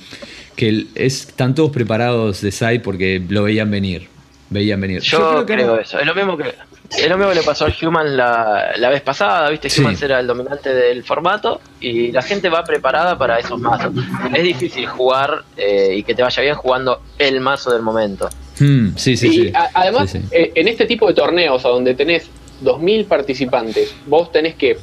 que 0.56 0.86
es, 0.94 1.28
están 1.28 1.54
todos 1.54 1.70
preparados 1.70 2.40
de 2.40 2.50
side 2.50 2.80
porque 2.80 3.22
lo 3.28 3.44
veían 3.44 3.70
venir. 3.70 4.08
Veían 4.50 4.80
venir. 4.80 5.02
Yo, 5.02 5.44
creo, 5.46 5.78
eso. 5.78 6.00
Es 6.00 6.06
lo 6.06 6.14
mismo 6.14 6.36
que 6.36 6.54
es 6.90 7.08
lo 7.08 7.18
mismo 7.18 7.30
que 7.30 7.38
le 7.38 7.42
pasó 7.42 7.66
al 7.66 7.74
Human 7.82 8.16
la, 8.16 8.72
la 8.76 8.88
vez 8.88 9.02
pasada, 9.02 9.50
viste, 9.50 9.68
Human 9.78 9.96
era 10.00 10.20
el 10.20 10.26
dominante 10.26 10.72
del 10.72 11.04
formato 11.04 11.60
y 11.80 12.12
la 12.12 12.22
gente 12.22 12.48
va 12.48 12.64
preparada 12.64 13.18
para 13.18 13.38
esos 13.38 13.60
mazos. 13.60 13.92
Es 14.34 14.42
difícil 14.42 14.86
jugar 14.86 15.44
eh, 15.56 15.96
y 15.96 16.02
que 16.02 16.14
te 16.14 16.22
vaya 16.22 16.42
bien 16.42 16.54
jugando 16.54 17.02
el 17.18 17.40
mazo 17.40 17.72
del 17.72 17.82
momento. 17.82 18.28
Hmm, 18.58 18.96
sí, 18.96 19.16
sí, 19.16 19.32
sí. 19.32 19.52
además, 19.74 20.14
eh, 20.14 20.52
en 20.54 20.68
este 20.68 20.86
tipo 20.86 21.06
de 21.06 21.14
torneos 21.14 21.64
a 21.64 21.68
donde 21.68 21.94
tenés 21.94 22.28
2.000 22.62 23.06
participantes, 23.06 23.94
vos 24.06 24.32
tenés 24.32 24.54
que 24.54 24.78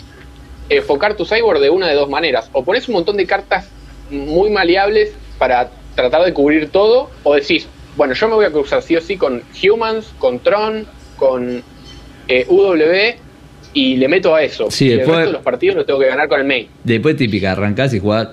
enfocar 0.70 1.16
tu 1.16 1.26
cyborg 1.26 1.60
de 1.60 1.70
una 1.70 1.88
de 1.88 1.96
dos 1.96 2.10
maneras. 2.10 2.50
O 2.54 2.64
pones 2.64 2.88
un 2.88 2.96
montón 2.96 3.18
de 3.18 3.26
cartas 3.26 3.68
muy 4.10 4.50
maleables 4.50 5.12
para 5.38 5.70
tratar 5.96 6.24
de 6.24 6.34
cubrir 6.34 6.70
todo, 6.70 7.10
o 7.24 7.34
decís, 7.36 7.68
bueno, 7.96 8.14
yo 8.14 8.28
me 8.28 8.36
voy 8.36 8.46
a 8.46 8.52
cruzar 8.52 8.82
sí 8.82 8.96
o 8.96 9.02
sí 9.02 9.18
con 9.18 9.44
Humans, 9.64 10.14
con 10.20 10.40
Tron, 10.40 10.86
con 11.18 11.64
eh, 12.28 12.46
UW 12.48 13.20
y 13.74 13.98
le 13.98 14.08
meto 14.08 14.34
a 14.34 14.42
eso. 14.42 14.72
Sí, 14.72 14.90
después, 14.90 15.10
el 15.10 15.16
resto 15.16 15.28
de 15.28 15.34
los 15.34 15.42
partidos 15.44 15.76
los 15.76 15.86
tengo 15.86 16.00
que 16.00 16.08
ganar 16.08 16.28
con 16.28 16.40
el 16.40 16.46
main. 16.46 16.68
Después 16.84 17.16
típica, 17.18 17.52
arrancás 17.52 17.94
y 17.94 18.00
jugás 18.00 18.30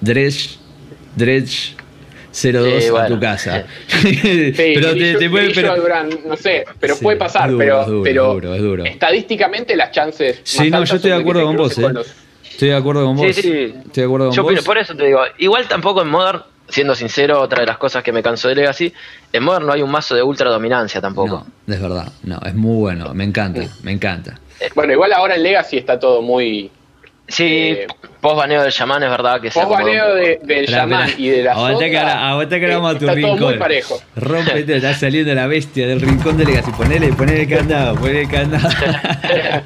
Dredge, 0.00 0.58
Dredge 1.16 1.74
0-2 2.32 2.98
a 2.98 3.06
tu 3.06 3.20
casa. 3.20 3.66
pero 4.56 4.94
te, 4.94 5.30
puede, 5.30 5.54
pero, 5.54 5.76
no 6.26 6.36
sé, 6.36 6.64
pero 6.80 6.96
puede 6.96 7.16
pasar, 7.16 7.50
pero, 7.56 8.02
pero 8.02 8.84
estadísticamente 8.84 9.76
las 9.76 9.92
chances. 9.92 10.40
Sí, 10.44 10.70
no, 10.70 10.84
yo 10.84 10.96
estoy 10.96 11.10
de 11.10 11.16
acuerdo 11.16 11.44
con 11.44 11.56
vos, 11.56 11.78
eh. 11.78 11.84
Estoy 12.50 12.68
de 12.68 12.74
acuerdo 12.74 13.04
con 13.06 13.16
vos. 13.16 13.34
Sí, 13.34 13.42
sí. 13.42 13.48
Estoy 13.48 14.02
de 14.02 14.04
acuerdo 14.04 14.26
con 14.28 14.36
yo 14.36 14.42
vos. 14.42 14.64
por 14.64 14.78
eso 14.78 14.94
te 14.94 15.06
digo, 15.06 15.20
igual 15.38 15.66
tampoco 15.68 16.02
en 16.02 16.08
Modern 16.08 16.42
siendo 16.68 16.94
sincero, 16.94 17.40
otra 17.40 17.60
de 17.60 17.66
las 17.66 17.78
cosas 17.78 18.02
que 18.02 18.12
me 18.12 18.22
cansó 18.22 18.48
de 18.48 18.56
Legacy, 18.56 18.92
en 19.32 19.42
Modern 19.42 19.66
no 19.66 19.72
hay 19.72 19.82
un 19.82 19.90
mazo 19.90 20.14
de 20.14 20.22
ultra 20.22 20.50
dominancia 20.50 21.00
tampoco. 21.00 21.46
No, 21.66 21.74
es 21.74 21.80
verdad, 21.80 22.12
no, 22.22 22.40
es 22.44 22.54
muy 22.54 22.76
bueno, 22.76 23.12
me 23.14 23.24
encanta, 23.24 23.62
me 23.82 23.92
encanta. 23.92 24.38
Eh, 24.60 24.70
bueno, 24.74 24.92
igual 24.92 25.12
ahora 25.12 25.34
en 25.34 25.42
Legacy 25.42 25.78
está 25.78 25.98
todo 25.98 26.22
muy... 26.22 26.70
Sí, 27.28 27.44
eh, 27.44 27.86
post 28.20 28.36
baneo 28.36 28.62
del 28.62 28.72
shaman 28.72 29.02
es 29.04 29.08
verdad 29.08 29.40
que 29.40 29.50
Post 29.50 29.68
baneo 29.68 30.14
del 30.14 30.66
shaman 30.66 31.10
y 31.16 31.28
de 31.28 31.42
la 31.44 31.52
Aguanta 31.52 31.88
que 31.88 31.98
ahora, 31.98 32.48
que 32.48 32.56
eh, 32.56 32.74
vamos 32.74 32.94
a 32.94 32.98
tu 32.98 33.04
está 33.04 33.14
rincón. 33.14 33.38
Todo 33.38 33.48
muy 33.50 33.58
parejo. 33.58 34.00
Rompete, 34.16 34.76
está 34.76 34.92
saliendo 34.94 35.34
la 35.34 35.46
bestia 35.46 35.86
del 35.86 36.00
rincón 36.00 36.36
de 36.36 36.44
Legacy. 36.44 36.72
Ponele, 36.72 37.12
ponele 37.12 37.42
el 37.42 37.48
candado, 37.48 37.94
ponele 37.94 38.22
el 38.22 38.28
candado. 38.28 38.68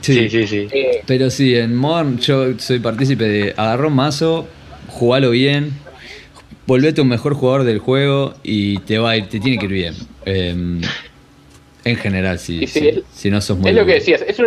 sí, 0.00 0.28
sí, 0.28 0.46
sí. 0.46 0.68
Pero 1.06 1.30
sí, 1.30 1.56
en 1.56 1.74
Modern 1.76 2.18
yo 2.18 2.58
soy 2.58 2.80
partícipe 2.80 3.24
de 3.24 3.54
agarrar 3.56 3.86
un 3.86 3.94
mazo, 3.94 4.46
jugalo 4.94 5.30
bien, 5.30 5.72
volvete 6.66 7.00
un 7.00 7.08
mejor 7.08 7.34
jugador 7.34 7.64
del 7.64 7.78
juego 7.78 8.34
y 8.42 8.78
te 8.80 8.98
va 8.98 9.10
a 9.10 9.16
ir, 9.16 9.28
te 9.28 9.40
tiene 9.40 9.58
que 9.58 9.66
ir 9.66 9.72
bien. 9.72 9.94
Em, 10.24 10.80
en 11.84 11.96
general, 11.96 12.38
si, 12.38 12.66
si, 12.66 13.30
no 13.30 13.40
sos 13.40 13.58
muy 13.58 13.70
Es 13.70 13.76
lo 13.76 13.84
que 13.84 13.94
decías, 13.94 14.24
es 14.26 14.38
un, 14.38 14.46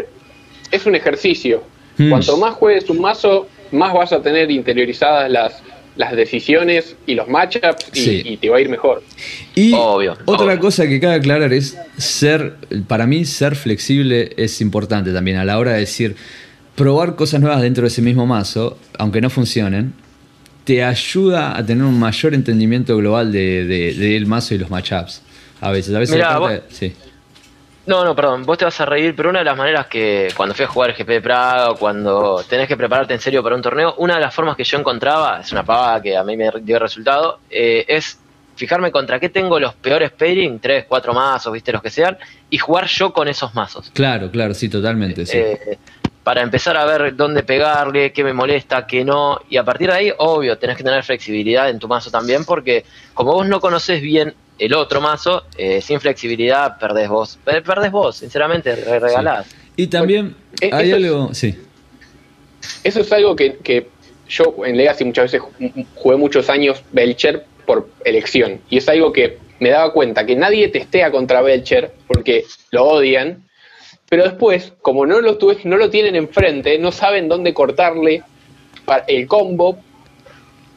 es 0.72 0.86
un 0.86 0.96
ejercicio. 0.96 1.64
Hmm. 1.98 2.10
Cuanto 2.10 2.38
más 2.38 2.56
juegues 2.56 2.90
un 2.90 3.02
mazo, 3.02 3.48
más 3.72 3.94
vas 3.94 4.12
a 4.14 4.22
tener 4.22 4.50
interiorizadas 4.50 5.30
las, 5.30 5.62
las 5.98 6.16
decisiones 6.16 6.96
y 7.06 7.14
los 7.14 7.28
matchups 7.28 7.92
y, 7.94 8.38
te 8.38 8.50
va 8.50 8.58
a 8.58 8.62
ir 8.62 8.70
mejor. 8.70 9.04
Y 9.54 9.74
otra 10.26 10.58
cosa 10.60 10.88
que 10.88 11.00
cabe 11.00 11.16
aclarar 11.16 11.54
es 11.54 11.78
ser, 11.98 12.56
para 12.88 13.06
mí, 13.06 13.26
ser 13.26 13.56
flexible 13.56 14.32
es 14.38 14.62
importante 14.62 15.12
también 15.12 15.38
a 15.38 15.46
la 15.46 15.60
hora 15.60 15.74
de 15.74 15.82
decir, 15.82 16.16
probar 16.76 17.16
cosas 17.16 17.42
nuevas 17.42 17.62
dentro 17.62 17.84
de 17.84 17.90
ese 17.90 18.02
mismo 18.02 18.26
mazo, 18.26 18.78
aunque 18.98 19.22
no 19.22 19.30
funcionen, 19.30 19.94
te 20.67 20.84
ayuda 20.84 21.58
a 21.58 21.65
tener 21.65 21.86
un 21.86 21.97
mayor 21.97 22.34
entendimiento 22.34 22.97
global 22.97 23.32
del 23.32 23.69
de, 23.97 24.23
mazo 24.27 24.53
y 24.53 24.58
los 24.58 24.69
matchups. 24.69 25.21
A 25.62 25.71
veces, 25.71 25.95
a 25.95 25.99
veces 25.99 26.21
sí. 26.67 26.93
No, 27.86 28.03
no, 28.03 28.13
perdón, 28.13 28.43
vos 28.43 28.58
te 28.58 28.65
vas 28.65 28.82
a 28.82 28.86
reír, 28.86 29.15
pero 29.15 29.30
una 29.30 29.39
de 29.39 29.45
las 29.45 29.56
maneras 29.56 29.88
que 29.88 30.27
cuando 30.36 30.53
fui 30.53 30.65
a 30.65 30.67
jugar 30.67 30.93
GP 30.93 31.08
de 31.08 31.21
Praga 31.21 31.71
o 31.71 31.77
cuando 31.77 32.43
tenés 32.49 32.67
que 32.67 32.75
prepararte 32.75 33.13
en 33.13 33.21
serio 33.21 33.41
para 33.41 33.56
un 33.56 33.62
torneo, 33.62 33.95
una 33.99 34.15
de 34.15 34.19
las 34.19 34.36
formas 34.36 34.58
que 34.58 34.65
yo 34.65 34.77
encontraba, 34.77 35.39
es 35.39 35.49
una 35.53 35.63
pavada 35.63 36.01
que 36.01 36.17
a 36.17 36.23
mí 36.25 36.36
me 36.36 36.51
dio 36.62 36.80
resultado, 36.80 37.39
eh, 37.49 37.86
es 37.88 38.19
fijarme 38.58 38.91
contra 38.91 39.21
qué 39.21 39.30
tengo 39.30 39.58
los 39.62 39.73
peores 39.75 40.12
pairing, 40.12 40.60
tres, 40.60 40.84
cuatro 40.86 41.13
mazos, 41.13 41.53
viste, 41.53 41.71
los 41.71 41.82
que 41.82 41.89
sean, 41.89 42.17
y 42.49 42.58
jugar 42.58 42.88
yo 42.88 43.13
con 43.13 43.30
esos 43.30 43.56
mazos. 43.56 43.89
Claro, 43.93 44.30
claro, 44.32 44.53
sí, 44.53 44.67
totalmente. 44.67 45.25
Sí. 45.25 45.38
Eh, 45.38 45.77
para 46.28 46.42
empezar 46.42 46.76
a 46.76 46.84
ver 46.84 47.16
dónde 47.16 47.42
pegarle, 47.42 48.12
qué 48.12 48.22
me 48.22 48.34
molesta, 48.34 48.86
qué 48.86 49.06
no. 49.06 49.40
Y 49.50 49.56
a 49.56 49.63
partir 49.63 49.88
de 49.88 49.94
ahí, 49.94 50.13
obvio, 50.18 50.58
tenés 50.58 50.76
que 50.76 50.84
tener 50.84 51.02
flexibilidad 51.02 51.70
en 51.70 51.80
tu 51.80 51.88
mazo 51.88 52.12
también, 52.12 52.44
porque 52.44 52.84
como 53.13 53.32
vos 53.32 53.48
no 53.48 53.62
conoces 53.62 54.02
bien 54.02 54.34
el 54.60 54.74
otro 54.74 55.00
mazo, 55.00 55.46
eh, 55.58 55.80
sin 55.80 56.02
flexibilidad 56.02 56.78
perdés 56.80 57.08
vos. 57.08 57.40
Perdés 57.46 57.92
vos, 57.94 58.18
sinceramente, 58.18 58.76
regalás. 58.76 59.48
Y 59.78 59.88
también 59.88 60.36
eh, 60.60 60.70
hay 60.74 60.92
algo, 60.92 61.34
sí. 61.34 61.58
Eso 62.84 63.00
es 63.00 63.12
algo 63.13 63.34
que, 63.34 63.88
yo 64.28 64.54
en 64.66 64.76
Legacy 64.76 65.06
muchas 65.06 65.32
veces 65.32 65.42
jugué 65.96 66.18
muchos 66.18 66.50
años 66.50 66.84
Belcher 66.92 67.46
por 67.66 67.88
elección. 68.04 68.60
Y 68.70 68.80
es 68.80 68.90
algo 68.90 69.13
que 69.13 69.38
me 69.62 69.70
daba 69.70 69.94
cuenta 69.94 70.26
que 70.26 70.36
nadie 70.36 70.68
testea 70.68 71.10
contra 71.10 71.42
Belcher 71.42 71.94
porque 72.06 72.44
lo 72.72 72.84
odian 72.84 73.47
pero 74.10 74.24
después, 74.24 74.74
como 74.82 75.06
no 75.06 75.20
lo, 75.20 75.38
no 75.65 75.78
lo 75.78 75.89
tienen 75.89 76.15
enfrente, 76.15 76.80
no 76.80 76.91
saben 76.91 77.28
dónde 77.28 77.54
cortarle 77.54 78.24
el 79.08 79.28
combo 79.28 79.78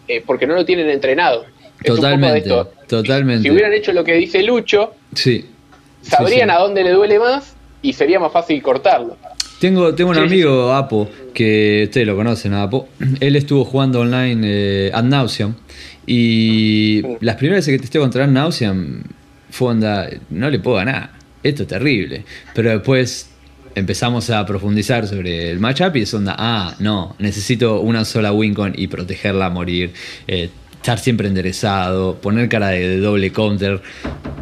eh, 0.08 0.22
porque 0.26 0.46
no 0.46 0.54
lo 0.54 0.64
tienen 0.64 0.90
entrenado. 0.90 1.44
totalmente, 1.84 2.50
totalmente. 2.88 3.42
Si, 3.42 3.50
hubieran 3.50 3.72
hecho 3.72 3.92
lo 3.92 4.02
que 4.02 4.14
dice 4.14 4.42
Lucho, 4.42 4.94
sí, 5.14 5.46
sabrían 6.02 6.50
a 6.50 6.58
dónde 6.58 6.82
le 6.82 6.90
duele 6.90 7.20
más 7.20 7.54
y 7.82 7.92
sería 7.92 8.18
más 8.18 8.32
fácil 8.32 8.60
cortarlo. 8.62 9.16
Tengo, 9.60 9.94
tengo 9.94 10.10
un 10.10 10.18
amigo, 10.18 10.72
Apo, 10.72 11.08
que 11.32 11.82
ustedes 11.84 12.06
lo 12.06 12.16
conocen, 12.16 12.54
Apo. 12.54 12.88
Él 13.20 13.36
estuvo 13.36 13.64
jugando 13.64 14.00
online 14.00 14.40
eh, 14.42 14.90
Ad 14.92 15.04
Nauseam. 15.04 15.54
Y 16.06 17.02
las 17.20 17.36
primeras 17.36 17.66
veces 17.66 17.76
que 17.76 17.82
testé 17.82 17.98
contra 17.98 18.24
Ad 18.24 18.30
Nauseam 18.30 19.04
fue 19.50 19.68
onda, 19.68 20.08
no 20.30 20.50
le 20.50 20.58
puedo 20.58 20.78
ganar 20.78 21.19
esto 21.42 21.62
es 21.62 21.68
terrible. 21.68 22.24
Pero 22.54 22.70
después 22.70 23.30
empezamos 23.74 24.30
a 24.30 24.44
profundizar 24.46 25.06
sobre 25.06 25.50
el 25.50 25.60
matchup 25.60 25.96
y 25.96 26.02
es 26.02 26.14
onda, 26.14 26.34
ah, 26.38 26.74
no, 26.78 27.14
necesito 27.18 27.80
una 27.80 28.04
sola 28.04 28.32
wincon 28.32 28.74
y 28.76 28.88
protegerla 28.88 29.46
a 29.46 29.50
morir. 29.50 29.92
Eh, 30.26 30.50
estar 30.80 30.98
siempre 30.98 31.28
enderezado, 31.28 32.16
poner 32.20 32.48
cara 32.48 32.68
de, 32.68 32.98
doble 32.98 33.30
counter. 33.32 33.82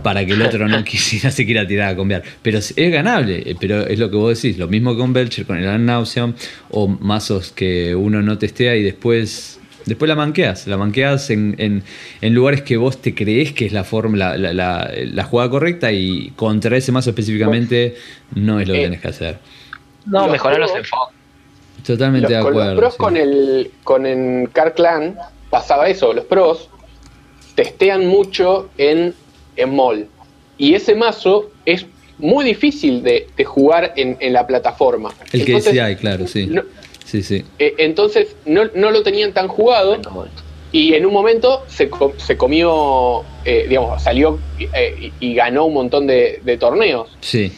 para 0.03 0.25
que 0.25 0.33
el 0.33 0.43
otro 0.43 0.69
no 0.69 0.85
quisiera 0.85 1.33
se 1.33 1.45
quiera 1.45 1.67
tirar 1.67 1.93
a 1.93 1.97
cambiar. 1.97 2.23
Pero 2.43 2.59
es 2.59 2.75
ganable, 2.77 3.43
eh, 3.45 3.57
pero 3.59 3.87
es 3.87 3.99
lo 3.99 4.11
que 4.11 4.17
vos 4.17 4.41
decís, 4.41 4.57
lo 4.57 4.69
mismo 4.69 4.97
con 4.97 5.13
Belcher, 5.13 5.45
con 5.45 5.59
el 5.59 5.85
Nauseam, 5.85 6.35
o 6.71 6.87
mazos 6.87 7.51
que 7.51 7.95
uno 7.95 8.23
no 8.23 8.39
testea 8.39 8.77
y 8.77 8.85
después 8.85 9.58
Después 9.89 10.09
la 10.09 10.15
manqueas, 10.15 10.67
la 10.67 10.77
manqueas 10.77 11.31
en, 11.31 11.83
lugares 12.21 12.63
que 12.63 12.77
vos 12.77 13.01
te 13.01 13.15
crees 13.15 13.53
que 13.53 13.65
es 13.67 13.73
la 13.73 13.85
forma, 13.85 14.37
la, 14.37 14.53
la, 14.53 15.25
jugada 15.25 15.51
correcta 15.51 15.91
y 15.93 16.31
contra 16.37 16.77
ese 16.77 16.93
mazo 16.93 17.11
específicamente 17.11 17.97
no 18.35 18.61
es 18.61 18.69
lo 18.69 18.75
que 18.75 18.81
eh, 18.81 18.85
tenés 18.85 19.01
que 19.01 19.09
hacer. 19.09 19.39
No, 20.05 20.29
mejorar 20.29 20.61
los 20.61 20.75
enfoques. 20.75 21.17
Totalmente 21.87 22.29
de 22.29 22.37
acuerdo. 22.37 22.75
Los 22.75 22.79
pros 22.79 22.97
con 22.97 23.17
el 23.17 23.71
con 23.83 24.05
el 24.05 24.51
Car 24.53 24.75
Clan 24.75 25.17
pasaba 25.49 25.89
eso, 25.89 26.13
los 26.13 26.25
pros 26.27 26.69
testean 27.55 28.07
mucho 28.07 28.69
en, 28.77 29.15
en 29.57 29.75
mall. 29.75 30.07
Y 30.59 30.75
ese 30.75 30.95
mazo 30.95 31.51
es 31.65 31.87
muy 32.19 32.45
difícil 32.45 33.03
de, 33.03 33.27
jugar 33.45 33.95
en, 33.97 34.33
la 34.33 34.47
plataforma. 34.47 35.15
El 35.33 35.45
que 35.45 35.61
que 35.61 35.81
hay, 35.81 35.97
claro, 35.97 36.27
sí. 36.27 36.51
Sí, 37.09 37.23
sí. 37.23 37.43
Eh, 37.59 37.75
entonces 37.79 38.37
no, 38.45 38.67
lo 38.67 39.03
tenían 39.03 39.33
tan 39.33 39.49
jugado 39.49 39.97
y 40.73 40.93
en 40.93 41.07
un 41.07 41.13
momento 41.15 41.65
se, 41.67 41.89
se 42.19 42.37
comió, 42.37 43.25
eh, 43.47 43.65
digamos, 43.67 44.03
salió 44.03 44.39
eh, 44.59 45.11
y 45.19 45.35
ganó 45.35 45.65
un 45.65 45.73
montón 45.73 46.07
de, 46.07 46.59
torneos. 46.61 47.09
Sí. 47.23 47.51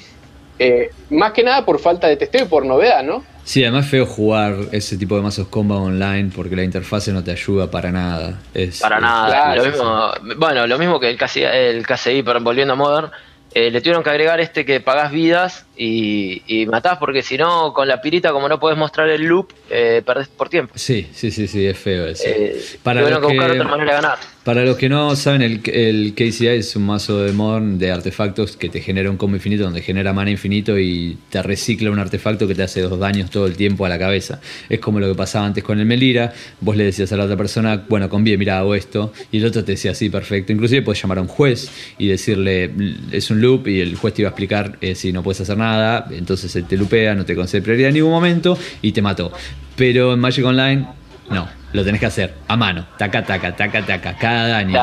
más 1.10 1.32
que 1.32 1.42
nada 1.42 1.64
por 1.64 1.80
falta 1.80 2.06
de 2.06 2.16
testeo 2.16 2.44
y 2.44 2.48
por 2.48 2.64
novedad, 2.64 3.02
¿no? 3.02 3.24
Sí, 3.42 3.64
además 3.64 3.86
es 3.86 3.90
feo 3.90 4.06
jugar 4.06 4.54
ese 4.70 4.96
tipo 4.96 5.16
de 5.16 5.22
mazos 5.22 5.48
combo 5.48 5.82
online 5.82 6.30
porque 6.32 6.54
la 6.54 6.62
interfase 6.62 7.10
no 7.10 7.24
te 7.24 7.32
ayuda 7.32 7.68
para 7.68 7.90
nada. 7.90 8.38
para 8.80 9.00
nada. 9.00 10.14
bueno, 10.36 10.68
lo 10.68 10.78
mismo 10.78 11.00
que 11.00 11.10
el 11.10 11.18
KCI, 11.18 11.42
el 11.42 11.84
KCI 11.84 12.22
volviendo 12.22 12.74
a 12.74 12.76
Modern, 12.76 13.10
le 13.52 13.80
tuvieron 13.80 14.04
que 14.04 14.10
agregar 14.10 14.38
este 14.38 14.64
que 14.64 14.78
pagás 14.78 15.10
vidas 15.10 15.66
y, 15.82 16.42
y 16.46 16.66
matás 16.66 16.98
porque 16.98 17.22
si 17.22 17.38
no, 17.38 17.72
con 17.72 17.88
la 17.88 18.02
pirita, 18.02 18.32
como 18.32 18.50
no 18.50 18.60
puedes 18.60 18.76
mostrar 18.76 19.08
el 19.08 19.22
loop, 19.22 19.50
eh, 19.70 20.02
perdés 20.04 20.28
por 20.28 20.50
tiempo. 20.50 20.74
Sí, 20.76 21.08
sí, 21.10 21.30
sí, 21.30 21.48
sí, 21.48 21.64
es 21.64 21.78
feo 21.78 22.06
eso. 22.06 22.24
Eh, 22.26 22.60
para 22.82 23.00
los 23.00 23.18
que, 23.18 23.26
buscar 23.26 23.50
otra 23.52 23.64
manera 23.64 23.96
de 23.96 24.02
ganar. 24.02 24.18
Para 24.44 24.64
los 24.64 24.76
que 24.76 24.90
no 24.90 25.16
saben, 25.16 25.40
el, 25.40 25.62
el 25.72 26.14
KCI 26.14 26.48
es 26.48 26.76
un 26.76 26.84
mazo 26.84 27.20
de 27.20 27.32
Modern 27.32 27.78
de 27.78 27.90
artefactos 27.90 28.58
que 28.58 28.68
te 28.68 28.82
genera 28.82 29.10
un 29.10 29.16
combo 29.16 29.36
infinito, 29.36 29.64
donde 29.64 29.80
genera 29.80 30.12
mana 30.12 30.30
infinito 30.30 30.78
y 30.78 31.16
te 31.30 31.42
recicla 31.42 31.90
un 31.90 31.98
artefacto 31.98 32.46
que 32.46 32.54
te 32.54 32.62
hace 32.62 32.82
dos 32.82 32.98
daños 32.98 33.30
todo 33.30 33.46
el 33.46 33.56
tiempo 33.56 33.86
a 33.86 33.88
la 33.88 33.98
cabeza. 33.98 34.40
Es 34.68 34.80
como 34.80 35.00
lo 35.00 35.08
que 35.08 35.14
pasaba 35.14 35.46
antes 35.46 35.64
con 35.64 35.78
el 35.78 35.86
Melira. 35.86 36.34
Vos 36.60 36.76
le 36.76 36.84
decías 36.84 37.10
a 37.12 37.16
la 37.16 37.24
otra 37.24 37.38
persona, 37.38 37.84
bueno, 37.88 38.10
conviene, 38.10 38.38
mira, 38.38 38.58
hago 38.58 38.74
esto. 38.74 39.12
Y 39.32 39.38
el 39.38 39.46
otro 39.46 39.64
te 39.64 39.72
decía, 39.72 39.94
sí, 39.94 40.10
perfecto. 40.10 40.52
Inclusive 40.52 40.82
puedes 40.82 41.00
llamar 41.00 41.18
a 41.18 41.22
un 41.22 41.28
juez 41.28 41.70
y 41.96 42.08
decirle, 42.08 42.70
es 43.12 43.30
un 43.30 43.40
loop, 43.40 43.68
y 43.68 43.80
el 43.80 43.96
juez 43.96 44.14
te 44.14 44.22
iba 44.22 44.28
a 44.28 44.32
explicar 44.32 44.76
eh, 44.80 44.94
si 44.94 45.12
no 45.12 45.22
puedes 45.22 45.40
hacer 45.40 45.56
nada 45.56 45.69
entonces 46.10 46.54
él 46.56 46.64
te 46.64 46.76
lupea, 46.76 47.14
no 47.14 47.24
te 47.24 47.34
concede 47.34 47.62
prioridad 47.62 47.88
en 47.88 47.94
ningún 47.94 48.10
momento 48.10 48.58
y 48.82 48.92
te 48.92 49.02
mató. 49.02 49.32
Pero 49.76 50.14
en 50.14 50.20
Magic 50.20 50.44
Online, 50.44 50.86
no, 51.30 51.48
lo 51.72 51.84
tenés 51.84 52.00
que 52.00 52.06
hacer 52.06 52.34
a 52.48 52.56
mano, 52.56 52.86
taca, 52.98 53.24
taca, 53.24 53.54
taca, 53.54 53.84
taca, 53.84 54.16
cada 54.16 54.48
daño. 54.48 54.80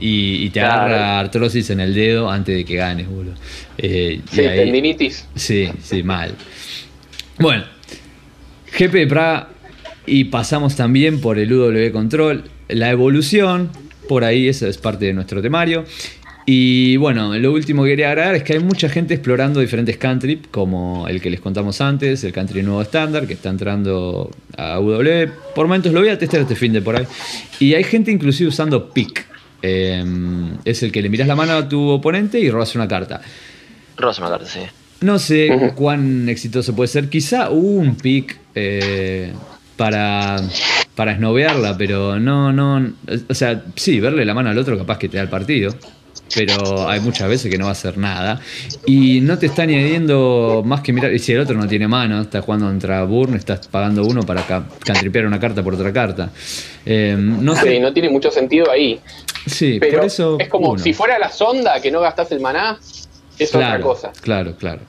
y, 0.00 0.48
te 0.50 0.60
agarra 0.60 1.18
artrosis 1.18 1.70
en 1.70 1.80
el 1.80 1.94
dedo 1.94 2.30
antes 2.30 2.56
de 2.56 2.64
que 2.64 2.76
ganes, 2.76 3.08
boludo. 3.08 3.34
Eh, 3.78 4.20
sí, 4.30 4.42
tendinitis. 4.42 5.26
Sí, 5.34 5.68
sí, 5.82 6.02
mal. 6.02 6.34
Bueno, 7.38 7.64
GP 8.78 8.92
de 8.92 9.06
Praga 9.06 9.48
y 10.06 10.24
pasamos 10.24 10.76
también 10.76 11.20
por 11.20 11.38
el 11.38 11.52
UW 11.52 11.92
Control, 11.92 12.44
la 12.68 12.90
evolución, 12.90 13.70
por 14.08 14.24
ahí, 14.24 14.48
eso 14.48 14.66
es 14.66 14.78
parte 14.78 15.06
de 15.06 15.12
nuestro 15.12 15.42
temario. 15.42 15.84
Y 16.44 16.96
bueno, 16.96 17.36
lo 17.38 17.52
último 17.52 17.84
que 17.84 17.90
quería 17.90 18.08
agregar 18.08 18.34
es 18.34 18.42
que 18.42 18.54
hay 18.54 18.58
mucha 18.58 18.88
gente 18.88 19.14
explorando 19.14 19.60
diferentes 19.60 19.96
country, 19.96 20.42
como 20.50 21.06
el 21.06 21.20
que 21.20 21.30
les 21.30 21.40
contamos 21.40 21.80
antes, 21.80 22.24
el 22.24 22.32
country 22.32 22.62
nuevo 22.62 22.82
estándar, 22.82 23.26
que 23.26 23.34
está 23.34 23.50
entrando 23.50 24.30
a 24.56 24.80
UW. 24.80 25.30
Por 25.54 25.66
momentos 25.66 25.92
lo 25.92 26.00
voy 26.00 26.08
a 26.08 26.18
testar 26.18 26.40
este 26.40 26.56
fin 26.56 26.72
de 26.72 26.82
por 26.82 26.96
ahí. 26.96 27.06
Y 27.60 27.74
hay 27.74 27.84
gente 27.84 28.10
inclusive 28.10 28.48
usando 28.48 28.90
pick. 28.90 29.24
Em, 29.64 30.56
es 30.64 30.82
el 30.82 30.90
que 30.90 31.00
le 31.00 31.08
miras 31.08 31.28
la 31.28 31.36
mano 31.36 31.52
a 31.52 31.68
tu 31.68 31.88
oponente 31.88 32.40
y 32.40 32.50
robas 32.50 32.74
una 32.74 32.88
carta. 32.88 33.20
Robas 33.96 34.18
una 34.18 34.30
carta, 34.30 34.46
sí. 34.46 34.60
No 35.00 35.20
sé 35.20 35.72
cuán 35.76 36.28
exitoso 36.28 36.74
puede 36.74 36.88
ser. 36.88 37.08
Quizá 37.08 37.50
hubo 37.50 37.80
un 37.80 37.94
pick 37.94 38.36
eh, 38.56 39.32
para, 39.76 40.40
para 40.96 41.12
esnovearla, 41.12 41.78
pero 41.78 42.18
no, 42.18 42.52
no. 42.52 42.92
O 43.28 43.34
sea, 43.34 43.62
sí, 43.76 44.00
verle 44.00 44.24
la 44.24 44.34
mano 44.34 44.50
al 44.50 44.58
otro 44.58 44.76
capaz 44.76 44.98
que 44.98 45.08
te 45.08 45.18
da 45.18 45.22
el 45.22 45.28
partido 45.28 45.72
pero 46.34 46.88
hay 46.88 47.00
muchas 47.00 47.28
veces 47.28 47.50
que 47.50 47.58
no 47.58 47.64
va 47.64 47.70
a 47.70 47.72
hacer 47.72 47.98
nada. 47.98 48.40
Y 48.86 49.20
no 49.20 49.38
te 49.38 49.46
está 49.46 49.62
añadiendo 49.62 50.62
más 50.64 50.80
que 50.80 50.92
mirar. 50.92 51.12
Y 51.12 51.18
si 51.18 51.32
el 51.32 51.40
otro 51.40 51.56
no 51.56 51.66
tiene 51.66 51.88
mano, 51.88 52.20
está 52.20 52.42
jugando 52.42 52.66
contra 52.66 53.04
Burn, 53.04 53.34
estás 53.34 53.68
pagando 53.68 54.04
uno 54.04 54.22
para 54.22 54.44
cantripear 54.84 55.26
una 55.26 55.38
carta 55.38 55.62
por 55.62 55.74
otra 55.74 55.92
carta. 55.92 56.30
Eh, 56.84 57.16
no 57.18 57.54
sé. 57.54 57.72
Sí, 57.74 57.80
no 57.80 57.92
tiene 57.92 58.08
mucho 58.08 58.30
sentido 58.30 58.70
ahí. 58.70 59.00
Sí, 59.46 59.78
pero 59.80 59.98
por 59.98 60.06
eso. 60.06 60.36
Es 60.38 60.48
como 60.48 60.78
si 60.78 60.92
fuera 60.92 61.18
la 61.18 61.30
sonda 61.30 61.80
que 61.80 61.90
no 61.90 62.00
gastas 62.00 62.30
el 62.32 62.40
maná, 62.40 62.78
es 63.38 63.54
otra 63.54 63.80
cosa. 63.80 64.12
Claro, 64.20 64.56
claro. 64.56 64.80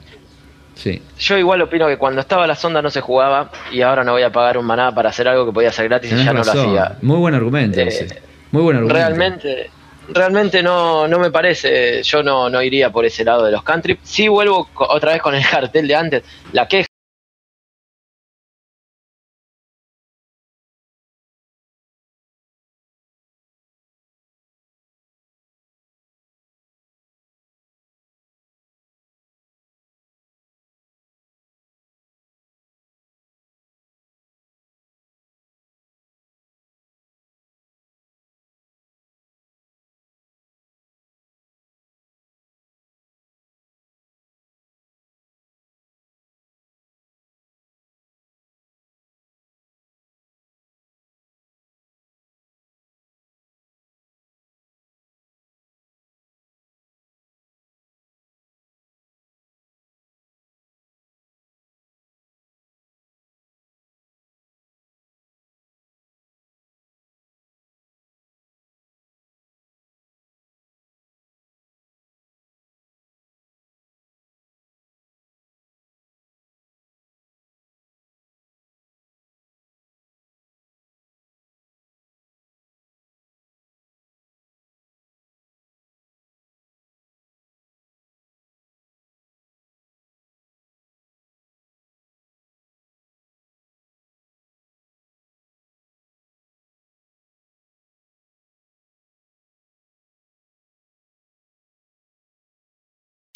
Sí. 0.74 1.00
Yo 1.18 1.38
igual 1.38 1.62
opino 1.62 1.86
que 1.86 1.96
cuando 1.96 2.20
estaba 2.20 2.46
la 2.46 2.56
sonda 2.56 2.82
no 2.82 2.90
se 2.90 3.00
jugaba 3.00 3.50
y 3.72 3.82
ahora 3.82 4.02
no 4.02 4.12
voy 4.12 4.22
a 4.22 4.32
pagar 4.32 4.58
un 4.58 4.66
maná 4.66 4.92
para 4.92 5.10
hacer 5.10 5.28
algo 5.28 5.46
que 5.46 5.52
podía 5.52 5.70
ser 5.70 5.88
gratis 5.88 6.12
y 6.12 6.16
ya 6.16 6.32
no 6.32 6.42
lo 6.42 6.50
hacía. 6.50 6.98
Muy 7.00 7.18
buen 7.18 7.34
argumento. 7.34 7.80
Eh, 7.80 8.08
Muy 8.50 8.62
buen 8.62 8.76
argumento. 8.78 8.98
Realmente, 8.98 9.70
realmente 10.08 10.62
no, 10.62 11.08
no 11.08 11.18
me 11.18 11.30
parece, 11.30 12.02
yo 12.02 12.22
no, 12.22 12.48
no 12.48 12.62
iría 12.62 12.90
por 12.90 13.04
ese 13.04 13.24
lado 13.24 13.44
de 13.44 13.52
los 13.52 13.62
country. 13.62 13.98
Sí 14.02 14.28
vuelvo 14.28 14.68
otra 14.76 15.12
vez 15.12 15.22
con 15.22 15.34
el 15.34 15.46
cartel 15.50 15.88
de 15.88 15.94
antes, 15.94 16.22
la 16.52 16.68
queja 16.68 16.86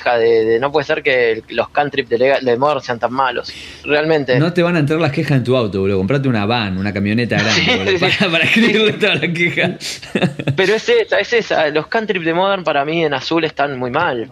de, 0.05 0.59
no 0.61 0.71
puede 0.71 0.87
ser 0.87 1.03
que 1.03 1.43
los 1.49 1.71
cantrips 1.71 2.09
de, 2.09 2.39
de 2.41 2.57
Modern 2.57 2.81
sean 2.81 2.99
tan 2.99 3.13
malos. 3.13 3.53
Realmente. 3.85 4.39
No 4.39 4.53
te 4.53 4.63
van 4.63 4.77
a 4.77 4.79
entrar 4.79 5.01
las 5.01 5.13
quejas 5.13 5.39
en 5.39 5.45
tu 5.45 5.57
auto, 5.57 5.81
boludo. 5.81 5.99
Comprate 5.99 6.29
una 6.29 6.47
van, 6.47 6.79
una 6.79 6.93
camioneta 6.93 7.37
grande, 7.43 7.99
para, 7.99 8.45
escribirle 8.45 8.93
todas 8.93 9.21
las 9.21 9.31
quejas. 9.33 10.03
Pero 10.57 10.75
es 10.75 10.89
esa, 10.89 11.19
es 11.19 11.33
esa. 11.33 11.69
Los 11.71 11.89
cantrips 11.89 12.25
de 12.25 12.33
Modern 12.33 12.65
para 12.65 12.85
mí 12.85 13.05
en 13.05 13.13
azul 13.13 13.45
están 13.45 13.79
muy 13.79 13.91
mal. 13.91 14.31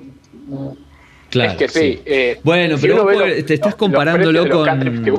Claro, 1.31 1.51
es 1.51 1.57
que 1.57 1.69
sí. 1.69 2.01
Eh, 2.07 2.41
bueno, 2.45 2.77
pero 2.81 3.05
te 3.45 3.55
estás 3.55 3.75
comparándolo 3.75 4.49
con. 4.49 4.69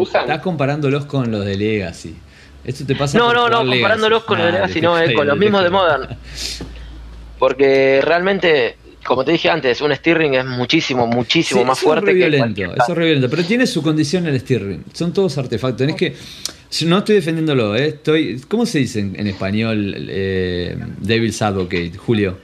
Estás 0.01 0.39
comparándolos 0.39 1.05
con 1.05 1.29
los 1.29 1.45
de 1.45 1.57
Legacy. 1.57 2.15
Esto 2.63 2.85
te 2.85 2.95
pasa 2.95 3.17
No, 3.17 3.33
no, 3.33 3.49
no, 3.49 3.65
comparándolos 3.69 4.23
con 4.23 4.37
los 4.37 4.47
de 4.47 4.53
Legacy, 4.53 4.81
no, 4.81 4.97
eh, 4.97 5.13
con 5.13 5.27
los 5.27 5.37
mismos 5.37 5.63
de 5.63 5.69
Modern. 5.69 6.07
Porque 7.37 8.01
realmente 8.01 8.77
como 9.05 9.23
te 9.23 9.31
dije 9.31 9.49
antes, 9.49 9.79
un 9.81 9.93
Stirring 9.95 10.33
es 10.35 10.45
muchísimo, 10.45 11.07
muchísimo 11.07 11.63
más 11.63 11.79
fuerte 11.79 12.11
es 12.11 12.13
que 12.15 12.19
violento, 12.19 12.45
cualquier- 12.45 12.69
eso 12.71 12.91
es 12.91 12.97
re 12.97 13.05
violento, 13.05 13.29
pero 13.29 13.43
tiene 13.43 13.65
su 13.67 13.81
condición 13.81 14.27
el 14.27 14.39
Stirring. 14.39 14.83
Son 14.93 15.13
todos 15.13 15.37
artefactos. 15.37 15.77
Tenés 15.77 15.95
que. 15.95 16.15
No 16.85 16.97
estoy 16.97 17.15
defendiéndolo, 17.15 17.75
¿eh? 17.77 17.87
Estoy, 17.87 18.41
¿Cómo 18.47 18.65
se 18.65 18.79
dice 18.79 18.99
en, 18.99 19.15
en 19.17 19.27
español 19.27 19.95
eh, 20.09 20.77
Devil's 20.99 21.41
Advocate, 21.41 21.93
Julio? 21.97 22.37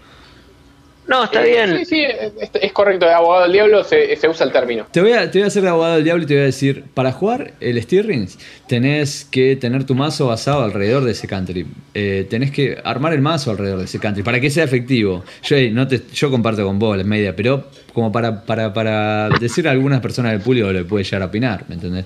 No, 1.08 1.26
está 1.26 1.46
Eh, 1.46 1.50
bien. 1.52 1.78
Sí, 1.80 1.86
sí, 1.86 2.02
es, 2.04 2.50
es 2.54 2.72
correcto. 2.72 3.06
De 3.06 3.12
abogado 3.13 3.44
del 3.44 3.52
diablo 3.54 3.84
se, 3.84 4.16
se 4.16 4.30
usa 4.30 4.46
el 4.46 4.52
término. 4.54 4.86
Te 4.92 5.02
voy, 5.02 5.12
a, 5.12 5.30
te 5.30 5.39
voy 5.39 5.44
a 5.44 5.48
hacer 5.48 5.62
de 5.63 5.70
abogado 5.70 5.96
del 5.96 6.04
diablo 6.04 6.24
y 6.24 6.28
te 6.28 6.34
voy 6.36 6.44
a 6.44 6.46
decir, 6.46 6.86
para 6.94 7.12
jugar 7.12 7.54
el 7.60 7.82
Stirring 7.82 8.28
tenés 8.68 9.26
que 9.30 9.56
tener 9.58 9.84
tu 9.86 9.96
mazo 9.96 10.28
basado 10.28 10.63
alrededor 10.63 11.04
de 11.04 11.12
ese 11.12 11.28
country. 11.28 11.66
Eh, 11.94 12.26
tenés 12.30 12.52
que 12.52 12.78
armar 12.84 13.13
el 13.13 13.22
mazo 13.22 13.52
alrededor 13.52 13.80
de 13.80 13.86
ese 13.86 14.00
country 14.00 14.24
para 14.24 14.39
que 14.39 14.50
sea 14.50 14.63
efectivo. 14.63 15.24
Yo, 15.44 15.58
no 15.72 15.88
te, 15.88 16.02
yo 16.13 16.32
comparto 16.32 16.66
con 16.66 16.80
vos 16.80 16.96
la 16.98 17.04
media, 17.04 17.36
pero 17.36 17.68
como 17.94 18.12
para, 18.12 18.46
para, 18.46 18.74
para 18.74 19.30
decir 19.39 19.68
a 19.68 19.72
algunas 19.72 20.00
personas 20.00 20.32
del 20.32 20.42
público 20.42 20.72
le 20.72 20.84
puede 20.86 21.04
llegar 21.04 21.22
a 21.24 21.26
opinar, 21.26 21.66
¿me 21.68 21.76
entendés? 21.76 22.06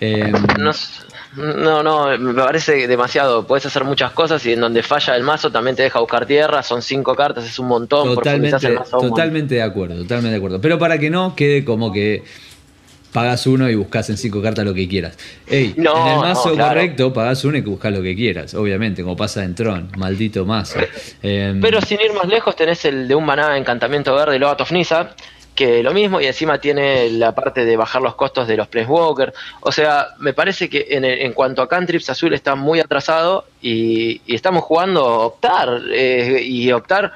Eh, 0.00 0.32
No, 0.58 0.70
s- 0.70 1.02
no, 1.36 1.82
no, 1.82 2.18
me 2.18 2.34
parece 2.34 2.86
demasiado. 2.86 3.46
Puedes 3.46 3.66
hacer 3.66 3.84
muchas 3.84 4.12
cosas 4.12 4.44
y 4.46 4.52
en 4.52 4.60
donde 4.60 4.82
falla 4.82 5.14
el 5.16 5.22
mazo 5.22 5.50
también 5.50 5.76
te 5.76 5.82
deja 5.82 6.00
buscar 6.00 6.26
tierra. 6.26 6.62
Son 6.62 6.82
cinco 6.82 7.14
cartas, 7.14 7.44
es 7.44 7.58
un 7.58 7.68
montón. 7.68 8.14
Totalmente, 8.14 8.66
el 8.66 8.74
mazo 8.74 8.98
totalmente 8.98 9.54
de 9.56 9.62
acuerdo, 9.62 9.96
totalmente 10.02 10.30
de 10.30 10.36
acuerdo. 10.36 10.60
Pero 10.60 10.78
para 10.78 10.98
que 10.98 11.10
no 11.10 11.36
quede 11.36 11.64
como 11.64 11.92
que 11.92 12.24
pagas 13.12 13.46
uno 13.46 13.68
y 13.70 13.74
buscas 13.74 14.10
en 14.10 14.16
cinco 14.16 14.42
cartas 14.42 14.64
lo 14.64 14.74
que 14.74 14.88
quieras. 14.88 15.16
Ey, 15.46 15.74
No, 15.76 16.06
en 16.06 16.12
el 16.14 16.18
mazo 16.20 16.50
no, 16.50 16.54
claro. 16.56 16.74
correcto 16.74 17.12
pagás 17.12 17.44
uno 17.44 17.56
y 17.56 17.62
buscas 17.62 17.92
lo 17.92 18.02
que 18.02 18.14
quieras, 18.14 18.54
obviamente, 18.54 19.02
como 19.02 19.16
pasa 19.16 19.44
en 19.44 19.54
Tron, 19.54 19.90
maldito 19.96 20.44
mazo. 20.44 20.78
Em, 21.22 21.60
Pero 21.60 21.80
sin 21.80 22.00
ir 22.00 22.12
más 22.12 22.28
lejos, 22.28 22.54
tenés 22.54 22.84
el 22.84 23.08
de 23.08 23.14
un 23.14 23.24
maná 23.24 23.56
encantamiento 23.56 24.14
verde, 24.14 24.38
Loat 24.38 24.60
of 24.60 24.72
que 25.58 25.82
lo 25.82 25.92
mismo, 25.92 26.20
y 26.20 26.26
encima 26.26 26.60
tiene 26.60 27.10
la 27.10 27.34
parte 27.34 27.64
de 27.64 27.76
bajar 27.76 28.00
los 28.00 28.14
costos 28.14 28.46
de 28.46 28.56
los 28.56 28.68
Planeswalker. 28.68 29.34
O 29.60 29.72
sea, 29.72 30.06
me 30.20 30.32
parece 30.32 30.70
que 30.70 30.86
en, 30.88 31.32
cuanto 31.32 31.62
a 31.62 31.68
cantrips, 31.68 32.08
Azul 32.10 32.32
está 32.32 32.54
muy 32.54 32.78
atrasado 32.78 33.44
y, 33.60 34.20
y 34.24 34.36
estamos 34.36 34.62
jugando 34.62 35.04
optar. 35.04 35.80
eh, 35.90 36.42
y 36.44 36.70
optar 36.70 37.12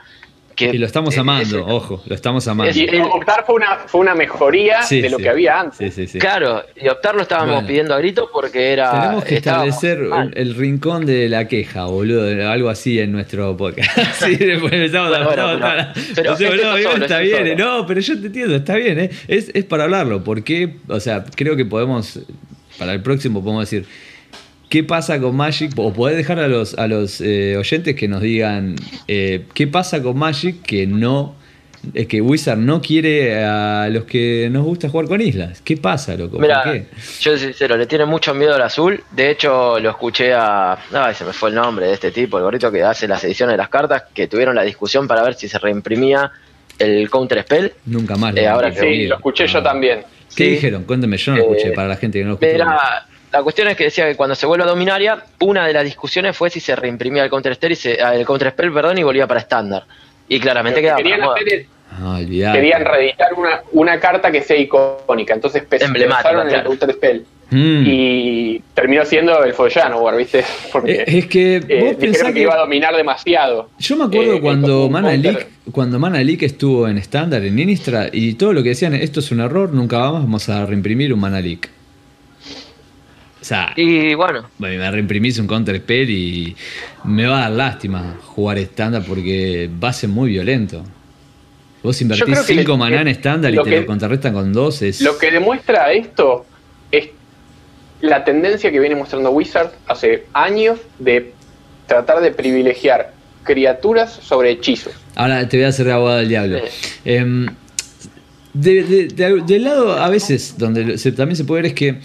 que. 0.71 0.77
y 0.77 0.79
lo 0.79 0.87
estamos 0.87 1.17
eh, 1.17 1.21
amando, 1.21 1.59
es- 1.59 1.65
ojo, 1.69 2.03
lo 2.07 2.15
estamos 2.15 2.47
amando. 2.49 2.73
Y 2.79 2.89
optar 3.01 3.45
fue 3.47 3.55
una, 3.57 3.77
fue 3.87 4.01
una 4.01 4.15
mejoría 4.15 4.83
Sí, 4.83 5.01
de 5.01 5.11
lo 5.11 5.17
sí. 5.19 5.23
que 5.23 5.29
había 5.29 5.61
antes. 5.61 5.79
Sí, 5.79 5.91
sí, 5.91 6.13
sí. 6.13 6.19
Claro, 6.19 6.63
y 6.81 6.89
optar 6.89 7.15
lo 7.15 7.23
estábamos 7.23 7.55
Bueno. 7.55 7.69
pidiendo 7.69 7.95
a 7.95 7.99
grito 7.99 8.29
porque 8.33 8.73
era. 8.73 8.91
Tenemos 9.01 9.25
que 9.25 9.37
establecer 9.37 9.99
mal. 10.01 10.33
el, 10.35 10.49
el 10.49 10.55
rincón 10.55 11.07
de 11.07 11.29
la 11.29 11.49
queja, 11.49 11.85
boludo, 11.87 12.51
algo 12.51 12.69
así 12.69 12.99
en 12.99 13.13
nuestro 13.13 13.57
podcast. 13.57 13.91
sí, 14.25 14.37
después 14.37 14.73
empezamos 14.73 15.15
a- 15.17 15.25
Bueno, 15.25 15.45
bueno, 15.45 15.59
no, 15.59 15.77
no, 15.77 15.93
pero- 16.15 16.31
no 16.31 16.77
es 16.77 16.83
solo, 16.85 17.05
está 17.05 17.23
es 17.23 17.29
bien, 17.29 17.57
solo. 17.59 17.79
no, 17.81 17.87
pero 17.87 18.01
yo 18.01 18.21
te 18.21 18.27
entiendo, 18.27 18.57
está 18.57 18.77
bien, 18.77 18.99
¿eh? 19.01 19.11
es, 19.29 19.51
es 19.55 19.65
para 19.65 19.85
hablarlo, 19.85 20.23
porque, 20.25 20.77
o 20.89 21.01
sea, 21.01 21.25
creo 21.35 21.57
que 21.57 21.65
podemos, 21.65 22.19
para 22.79 22.93
el 22.93 23.03
próximo 23.03 23.43
podemos 23.43 23.69
decir, 23.71 23.87
¿qué 24.73 24.83
pasa 24.83 25.21
con 25.21 25.37
Magic? 25.37 25.73
O 25.77 25.93
podés 25.93 26.17
dejar 26.17 26.39
a 26.39 26.49
los, 26.49 26.79
a 26.79 26.87
los 26.89 27.21
eh, 27.21 27.59
oyentes 27.59 27.95
que 27.95 28.09
nos 28.09 28.23
digan, 28.23 28.75
eh, 29.07 29.45
¿qué 29.53 29.67
pasa 29.67 30.03
con 30.03 30.17
Magic 30.19 30.63
que 30.63 30.87
no... 30.87 31.35
Es 31.93 32.07
que 32.07 32.23
Wizard 32.23 32.57
no 32.59 32.81
quiere 32.81 33.45
a 33.45 33.89
los 33.91 34.05
que 34.05 34.49
nos 34.51 34.65
gusta 34.65 34.89
jugar 34.89 35.09
con 35.09 35.21
islas. 35.21 35.61
¿Qué 35.63 35.77
pasa, 35.77 36.15
loco? 36.17 36.39
Mira, 36.39 36.63
¿Por 36.63 36.73
qué? 36.73 36.87
yo 37.21 37.33
soy 37.37 37.39
sincero, 37.41 37.77
le 37.77 37.87
tiene 37.87 38.07
mucho 38.07 38.33
miedo 38.33 38.55
al 38.55 38.63
azul. 38.63 39.03
De 39.11 39.31
hecho, 39.31 39.79
lo 39.81 39.91
escuché 39.91 40.33
a. 40.33 40.79
Ay, 40.93 41.15
se 41.15 41.25
me 41.25 41.33
fue 41.35 41.49
el 41.51 41.57
nombre 41.57 41.87
de 41.89 41.93
este 41.95 42.11
tipo, 42.13 42.39
el 42.39 42.45
gorrito 42.45 42.71
que 42.73 42.83
hace 42.85 43.07
las 43.09 43.23
ediciones 43.25 43.55
de 43.55 43.57
las 43.59 43.69
cartas, 43.69 44.05
que 44.15 44.27
tuvieron 44.29 44.55
la 44.55 44.63
discusión 44.63 45.07
para 45.09 45.23
ver 45.25 45.35
si 45.35 45.49
se 45.49 45.59
reimprimía 45.59 46.31
el 46.79 47.11
Counter 47.11 47.43
Spell. 47.43 47.73
Nunca 47.87 48.15
más. 48.17 48.35
Eh, 48.37 48.47
ahora 48.47 48.71
Sí, 48.73 48.79
que 48.81 49.07
lo 49.09 49.17
escuché 49.17 49.47
yo 49.49 49.61
también. 49.63 50.03
¿Qué 50.37 50.45
Sí. 50.45 50.51
dijeron? 50.51 50.85
Cuénteme, 50.85 51.17
yo 51.19 51.33
no 51.33 51.39
lo 51.39 51.43
escuché, 51.51 51.69
Eh, 51.71 51.73
para 51.73 51.89
la 51.89 51.97
gente 51.97 52.19
que 52.21 52.25
no 52.25 52.31
lo 52.31 52.35
escuchó. 52.37 52.55
Era- 52.55 53.07
la 53.33 53.43
cuestión 53.43 53.69
es 53.69 53.77
que 53.77 53.85
decía 53.85 54.07
que 54.09 54.17
cuando 54.17 54.35
se 54.35 54.47
vuelve 54.47 54.65
a 54.65 54.67
Dominaria, 54.69 55.25
una 55.41 55.67
de 55.67 55.73
las 55.73 55.85
discusiones 55.85 56.37
fue 56.37 56.51
si 56.51 56.61
se 56.61 56.77
reimprimía 56.77 57.25
el 57.25 57.31
Counter 57.31 57.55
Spell 57.55 57.73
y 57.73 57.77
se, 57.77 58.03
ah, 58.03 58.15
el 58.15 58.25
Counter 58.27 58.51
Spell, 58.51 58.73
perdón, 58.73 58.99
y 58.99 59.03
volvía 59.03 59.27
para 59.27 59.41
estándar. 59.41 59.85
Y 60.29 60.39
claramente 60.41 60.81
que 60.81 60.87
quedaba 61.03 61.03
para 61.35 61.35
hacer 61.35 61.53
es- 61.53 61.67
Ah, 61.95 62.19
querían 62.27 62.87
reeditar 62.87 63.35
una, 63.35 63.61
una 63.73 64.01
carta 64.01 64.33
que 64.33 64.41
sea 64.41 64.57
icónica. 64.57 65.35
Entonces 65.35 65.63
pensaron 65.65 66.49
en 66.49 66.55
el. 66.55 66.63
Counter 66.65 66.91
Spell. 66.95 67.25
Mm. 67.51 67.85
Y 67.87 68.63
terminó 68.73 69.05
siendo 69.05 69.45
el 69.45 69.53
Follano, 69.53 69.99
War, 70.01 70.17
¿viste? 70.17 70.43
Porque 70.73 70.93
Eh, 70.93 71.05
es 71.07 71.27
que 71.27 71.57
eh, 71.57 71.81
vos 71.85 71.99
dijeron 71.99 72.29
que, 72.29 72.33
que. 72.33 72.41
iba 72.41 72.55
a 72.55 72.59
dominar 72.61 72.97
demasiado. 72.97 73.69
Yo 73.79 73.97
me 73.97 74.05
acuerdo 74.05 74.37
Eh, 74.37 74.41
cuando 74.41 74.89
Mana 74.89 75.13
Leak, 75.15 75.47
cuando 75.71 75.99
Mana 75.99 76.23
Leak 76.25 76.43
estuvo 76.45 76.89
en 76.89 76.97
estándar 76.97 77.45
en 77.45 77.59
Innistra 77.59 78.09
y 78.11 78.35
todo 78.35 78.55
lo 78.55 78.63
que 78.63 78.71
decían, 78.71 78.95
esto 78.95 79.21
es 79.21 79.31
un 79.31 79.41
error, 79.41 79.71
nunca 79.75 79.99
más 79.99 80.13
vamos 80.15 80.49
a 80.49 80.65
reimprimir 80.65 81.13
un 81.13 81.21
Mana 81.21 81.43
Leak. 81.43 81.69
O 83.43 83.45
sea, 83.45 83.73
Y 83.77 84.15
bueno, 84.15 84.49
me 84.59 84.91
reimprimís 84.91 85.37
un 85.39 85.49
Counter 85.49 85.77
Spell 85.79 86.09
y 86.09 86.57
me 87.05 87.27
va 87.27 87.39
a 87.39 87.41
dar 87.43 87.51
lástima 87.51 88.17
jugar 88.25 88.57
estándar 88.59 89.03
porque 89.07 89.69
va 89.83 89.89
a 89.89 89.93
ser 89.93 90.09
muy 90.11 90.31
violento. 90.31 90.85
Vos 91.83 92.01
invertís 92.01 92.25
creo 92.25 92.47
que 92.47 92.55
5 92.55 92.73
le- 92.73 92.79
maná 92.79 93.01
en 93.01 93.09
estándar 93.09 93.53
y 93.53 93.57
te 93.57 93.65
que- 93.69 93.81
lo 93.81 93.87
contrarrestan 93.87 94.33
con 94.33 94.53
2. 94.53 94.83
Es... 94.83 95.01
Lo 95.01 95.19
que 95.19 95.33
demuestra 95.33 95.93
esto 95.93 96.47
es 96.93 97.09
la 98.01 98.25
tendencia 98.25 98.71
que 98.71 98.79
viene 98.79 98.95
mostrando 98.95 99.31
Wizard 99.33 99.73
hace 99.89 100.25
años 100.33 100.79
de 101.01 101.33
tratar 101.89 102.21
de 102.21 102.31
privilegiar 102.31 103.13
criaturas 103.43 104.13
sobre 104.23 104.53
hechizos. 104.53 104.93
Ahora 105.17 105.49
te 105.49 105.57
voy 105.57 105.65
a 105.65 105.69
hacer 105.71 105.87
de 105.87 105.93
abogado 105.93 106.19
del 106.19 106.29
diablo. 106.29 106.59
Sí. 106.65 106.91
Em, 107.05 107.47
de- 108.55 108.83
de- 108.85 109.07
de- 109.09 109.43
del 109.43 109.65
lado, 109.65 109.95
a 109.95 110.09
veces, 110.09 110.55
donde 110.59 110.97
se- 110.99 111.11
también 111.11 111.37
se 111.37 111.45
puede 111.45 111.63
ver 111.63 111.71
es 111.73 111.75
que 111.75 111.99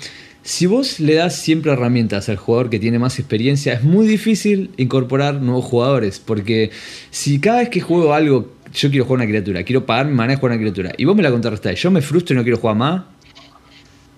si 0.47 0.65
vos 0.65 1.01
le 1.01 1.15
das 1.15 1.35
siempre 1.35 1.73
herramientas 1.73 2.29
al 2.29 2.37
jugador 2.37 2.69
que 2.69 2.79
tiene 2.79 2.99
más 2.99 3.19
experiencia, 3.19 3.73
es 3.73 3.83
muy 3.83 4.07
difícil 4.07 4.71
incorporar 4.77 5.41
nuevos 5.41 5.65
jugadores. 5.65 6.19
Porque 6.23 6.71
si 7.11 7.41
cada 7.41 7.59
vez 7.59 7.67
que 7.67 7.81
juego 7.81 8.13
algo, 8.13 8.53
yo 8.73 8.89
quiero 8.89 9.03
jugar 9.03 9.17
una 9.19 9.27
criatura, 9.27 9.63
quiero 9.63 9.85
pagar 9.85 10.05
mi 10.05 10.15
de 10.25 10.35
jugar 10.37 10.53
una 10.53 10.61
criatura, 10.61 10.93
y 10.95 11.03
vos 11.03 11.17
me 11.17 11.23
la 11.23 11.31
contrarrestás, 11.31 11.75
yo 11.81 11.91
me 11.91 12.01
frustro 12.01 12.33
y 12.33 12.37
no 12.37 12.43
quiero 12.43 12.59
jugar 12.59 12.77
más, 12.77 13.01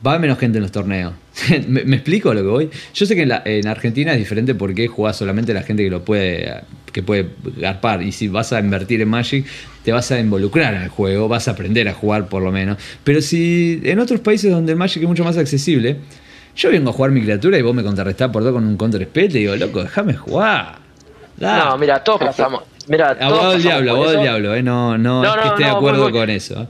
va 0.06 0.20
menos 0.20 0.38
gente 0.38 0.60
en 0.60 0.62
los 0.62 0.72
torneos. 0.72 1.14
¿Me, 1.68 1.96
explico 1.96 2.32
lo 2.32 2.42
que 2.42 2.48
voy? 2.48 2.70
Yo 2.94 3.08
sé 3.08 3.16
que 3.16 3.24
en, 3.24 3.30
la- 3.30 3.42
en 3.44 3.68
Argentina 3.68 4.12
es 4.14 4.20
diferente 4.20 4.54
porque 4.54 4.88
jugás 4.88 5.18
solamente 5.18 5.52
la 5.52 5.64
gente 5.64 5.84
que 5.84 5.90
lo 5.90 6.06
puede 6.06 6.62
que 6.92 7.04
puede 7.04 7.30
garpar 7.58 8.02
y 8.02 8.12
si 8.12 8.28
vas 8.28 8.54
a 8.54 8.60
invertir 8.60 9.02
en 9.02 9.10
Magic 9.10 9.46
te 9.84 9.92
vas 9.92 10.12
a 10.12 10.20
involucrar 10.20 10.74
en 10.74 10.84
el 10.84 10.90
juego, 10.90 11.28
vas 11.28 11.48
a 11.48 11.52
aprender 11.52 11.88
a 11.88 11.94
jugar 11.94 12.28
por 12.28 12.42
lo 12.42 12.52
menos. 12.52 12.78
Pero 13.04 13.22
si 13.22 13.82
en 13.84 14.00
otros 14.00 14.20
países 14.20 14.52
donde 14.52 14.72
el 14.74 14.78
Magic 14.78 15.02
es 15.02 15.08
mucho 15.10 15.24
más 15.24 15.38
accesible, 15.38 15.98
yo 16.56 16.70
vengo 16.70 16.90
a 16.90 16.94
jugar 16.94 17.12
mi 17.12 17.22
criatura 17.22 17.58
y 17.58 17.62
vos 17.62 17.74
me 17.74 17.84
contrarrestás 17.84 18.30
por 18.30 18.44
todo 18.44 18.54
con 18.54 18.66
un 18.66 18.76
counter 18.78 19.06
te 19.08 19.28
digo, 19.28 19.56
loco, 19.56 19.82
déjame 19.82 20.14
jugar. 20.14 20.78
Da. 21.38 21.66
no, 21.66 21.78
mira, 21.78 22.04
todos 22.04 22.20
pasamos. 22.20 22.64
Mira, 22.88 23.18
todos 23.18 23.32
abogado 23.32 23.52
del 23.54 23.62
diablo, 23.62 23.92
abogado 23.92 24.12
del 24.12 24.22
diablo, 24.22 24.56
eh, 24.56 24.64
no, 24.64 24.98
no, 24.98 25.24
No, 25.24 25.30
es 25.30 25.36
que 25.36 25.46
no, 25.46 25.52
esté 25.52 25.64
de 25.64 25.70
acuerdo 25.70 26.04
voy, 26.04 26.12
voy. 26.12 26.22
con 26.22 26.30
eso. 26.30 26.68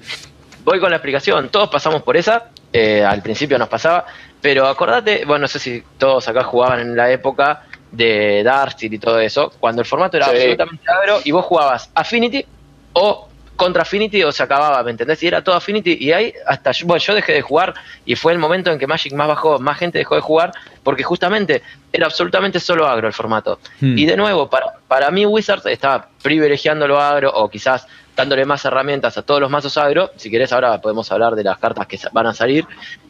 Voy 0.63 0.79
con 0.79 0.91
la 0.91 0.97
explicación. 0.97 1.49
Todos 1.49 1.69
pasamos 1.69 2.03
por 2.03 2.17
esa. 2.17 2.49
eh, 2.71 3.03
al 3.03 3.23
principio 3.23 3.57
nos 3.57 3.69
pasaba. 3.69 4.05
Pero 4.41 4.67
acordate, 4.67 5.23
bueno, 5.25 5.43
no 5.43 5.47
sé 5.47 5.59
si 5.59 5.83
todos 5.97 6.27
acá 6.27 6.43
jugaban 6.43 6.79
en 6.81 6.95
la 6.95 7.11
época 7.11 7.63
de 7.91 8.43
Darkseid 8.43 8.91
y 8.91 8.99
todo 8.99 9.19
eso. 9.19 9.51
Cuando 9.59 9.81
el 9.81 9.87
formato 9.87 10.17
era 10.17 10.27
Sí. 10.27 10.31
absolutamente 10.35 10.83
agro 10.91 11.19
y 11.23 11.31
vos 11.31 11.45
jugabas 11.45 11.89
Affinity 11.93 12.45
o 12.93 13.27
contra 13.55 13.81
Affinity 13.81 14.23
o 14.23 14.31
se 14.31 14.41
acababa, 14.41 14.81
¿me 14.83 14.91
entendés? 14.91 15.21
Y 15.21 15.27
era 15.27 15.43
todo 15.43 15.55
Affinity. 15.55 15.97
Y 15.99 16.13
ahí 16.13 16.33
hasta 16.47 16.71
yo, 16.71 16.87
bueno, 16.87 17.03
yo 17.03 17.13
dejé 17.13 17.33
de 17.33 17.41
jugar 17.41 17.73
y 18.05 18.15
fue 18.15 18.31
el 18.31 18.39
momento 18.39 18.71
en 18.71 18.79
que 18.79 18.87
Magic 18.87 19.11
más 19.13 19.27
bajó, 19.27 19.59
más 19.59 19.77
gente 19.77 19.97
dejó 19.97 20.15
de 20.15 20.21
jugar 20.21 20.53
porque 20.81 21.03
justamente 21.03 21.61
era 21.91 22.05
absolutamente 22.05 22.59
solo 22.61 22.87
agro 22.87 23.07
el 23.07 23.13
formato. 23.13 23.59
Hmm. 23.81 23.97
Y 23.97 24.05
de 24.05 24.15
nuevo, 24.15 24.49
para, 24.49 24.75
para 24.87 25.11
mí 25.11 25.25
Wizards 25.25 25.65
estaba 25.65 26.07
privilegiando 26.23 26.87
lo 26.87 27.01
agro 27.01 27.31
o 27.33 27.49
quizás 27.49 27.85
dándole 28.15 28.45
más 28.45 28.63
herramientas 28.63 29.17
a 29.17 29.23
todos 29.23 29.41
los 29.41 29.49
mazos 29.49 29.77
agro. 29.77 30.11
Si 30.15 30.29
querés 30.31 30.53
ahora 30.53 30.79
podemos 30.79 31.11
hablar 31.11 31.35
de 31.35 31.43
las 31.43 31.57
cartas 31.57 31.85
que 31.85 31.99
van 32.13 32.27
a 32.27 32.33
salir. 32.33 32.65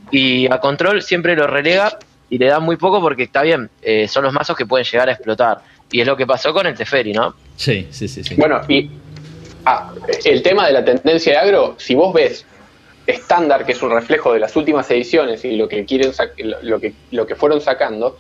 Y 0.10 0.52
a 0.52 0.60
control 0.60 1.04
siempre 1.04 1.36
lo 1.36 1.46
relega 1.46 1.96
y 2.30 2.38
le 2.38 2.48
da 2.48 2.60
muy 2.60 2.78
poco 2.78 3.02
porque 3.02 3.24
está 3.24 3.42
bien, 3.42 3.70
eh, 3.82 4.08
son 4.08 4.24
los 4.24 4.34
mazos 4.34 4.56
que 4.56 4.66
pueden 4.66 4.86
llegar 4.86 5.10
a 5.10 5.14
explotar. 5.14 5.60
Y 5.92 6.02
es 6.02 6.08
lo 6.08 6.16
que 6.16 6.28
pasó 6.28 6.54
con 6.54 6.68
el 6.68 6.76
Teferi, 6.76 7.14
¿no? 7.14 7.34
Sí, 7.56 7.88
sí, 7.90 8.08
sí, 8.08 8.24
sí. 8.24 8.36
Bueno, 8.36 8.62
y 8.68 8.90
ah, 9.66 9.92
el 10.24 10.44
tema 10.44 10.68
de 10.68 10.74
la 10.74 10.86
tendencia 10.86 11.34
de 11.34 11.40
agro, 11.40 11.76
si 11.78 11.96
vos 11.96 12.14
ves 12.14 12.46
estándar, 13.08 13.66
que 13.66 13.72
es 13.72 13.82
un 13.82 13.90
reflejo 13.90 14.34
de 14.34 14.40
las 14.40 14.56
últimas 14.56 14.90
ediciones 14.92 15.44
y 15.44 15.58
lo 15.58 15.68
que 15.68 15.84
quieren 15.86 16.12
lo, 16.38 16.58
lo 16.62 16.80
que, 16.80 16.94
lo 17.12 17.26
que 17.26 17.36
fueron 17.36 17.60
sacando, 17.60 18.18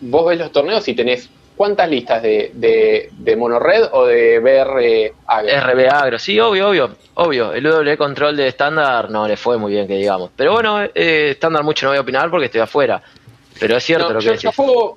vos 0.00 0.26
ves 0.28 0.38
los 0.38 0.52
torneos 0.52 0.86
y 0.88 0.94
tenés 0.94 1.30
cuántas 1.56 1.88
listas 1.88 2.22
de, 2.22 2.50
de, 2.54 3.10
de 3.12 3.36
monored 3.36 3.84
o 3.92 4.06
de 4.06 4.38
BR 4.38 5.14
agro. 5.26 5.72
RB 5.72 5.88
agro, 5.88 6.18
sí, 6.18 6.38
obvio, 6.38 6.68
obvio, 6.68 6.90
obvio. 7.14 7.52
El 7.52 7.64
W 7.64 7.96
control 7.96 8.36
de 8.36 8.48
estándar 8.48 9.10
no 9.10 9.26
le 9.26 9.36
fue 9.36 9.56
muy 9.56 9.72
bien, 9.72 9.88
que 9.88 9.94
digamos. 9.94 10.30
Pero 10.36 10.52
bueno, 10.52 10.82
eh, 10.82 11.30
estándar 11.30 11.64
mucho 11.64 11.86
no 11.86 11.90
voy 11.92 11.98
a 11.98 12.02
opinar 12.02 12.30
porque 12.30 12.46
estoy 12.46 12.60
afuera. 12.60 13.02
Pero 13.60 13.76
es 13.76 13.84
cierto 13.84 14.08
No, 14.08 14.14
lo 14.14 14.18
que 14.20 14.24
yo, 14.26 14.30
decís. 14.32 14.42
yo 14.44 14.52
juego, 14.52 14.96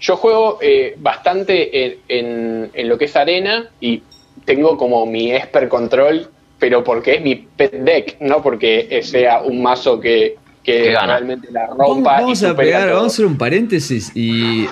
yo 0.00 0.16
juego 0.16 0.58
eh, 0.60 0.94
bastante 0.98 1.84
en, 1.86 1.96
en- 2.08 2.70
en 2.74 2.88
lo 2.88 2.98
que 2.98 3.06
es 3.06 3.16
arena 3.16 3.68
y 3.80 4.02
tengo 4.44 4.76
como 4.76 5.06
mi 5.06 5.32
Esper 5.32 5.68
Control, 5.68 6.28
pero 6.58 6.84
porque 6.84 7.14
es 7.16 7.22
mi 7.22 7.34
pet 7.34 7.72
deck, 7.72 8.16
no 8.20 8.42
porque 8.42 9.00
sea 9.02 9.40
un 9.42 9.60
mazo 9.62 9.98
que, 10.00 10.36
que 10.62 10.90
realmente 10.98 11.48
la 11.50 11.66
rompa. 11.66 12.20
Vamos, 12.20 12.42
a 12.42 12.56
pegar, 12.56 12.88
vamos 12.88 13.04
a 13.04 13.06
hacer 13.08 13.26
un 13.26 13.36
paréntesis 13.38 14.12
y 14.14 14.66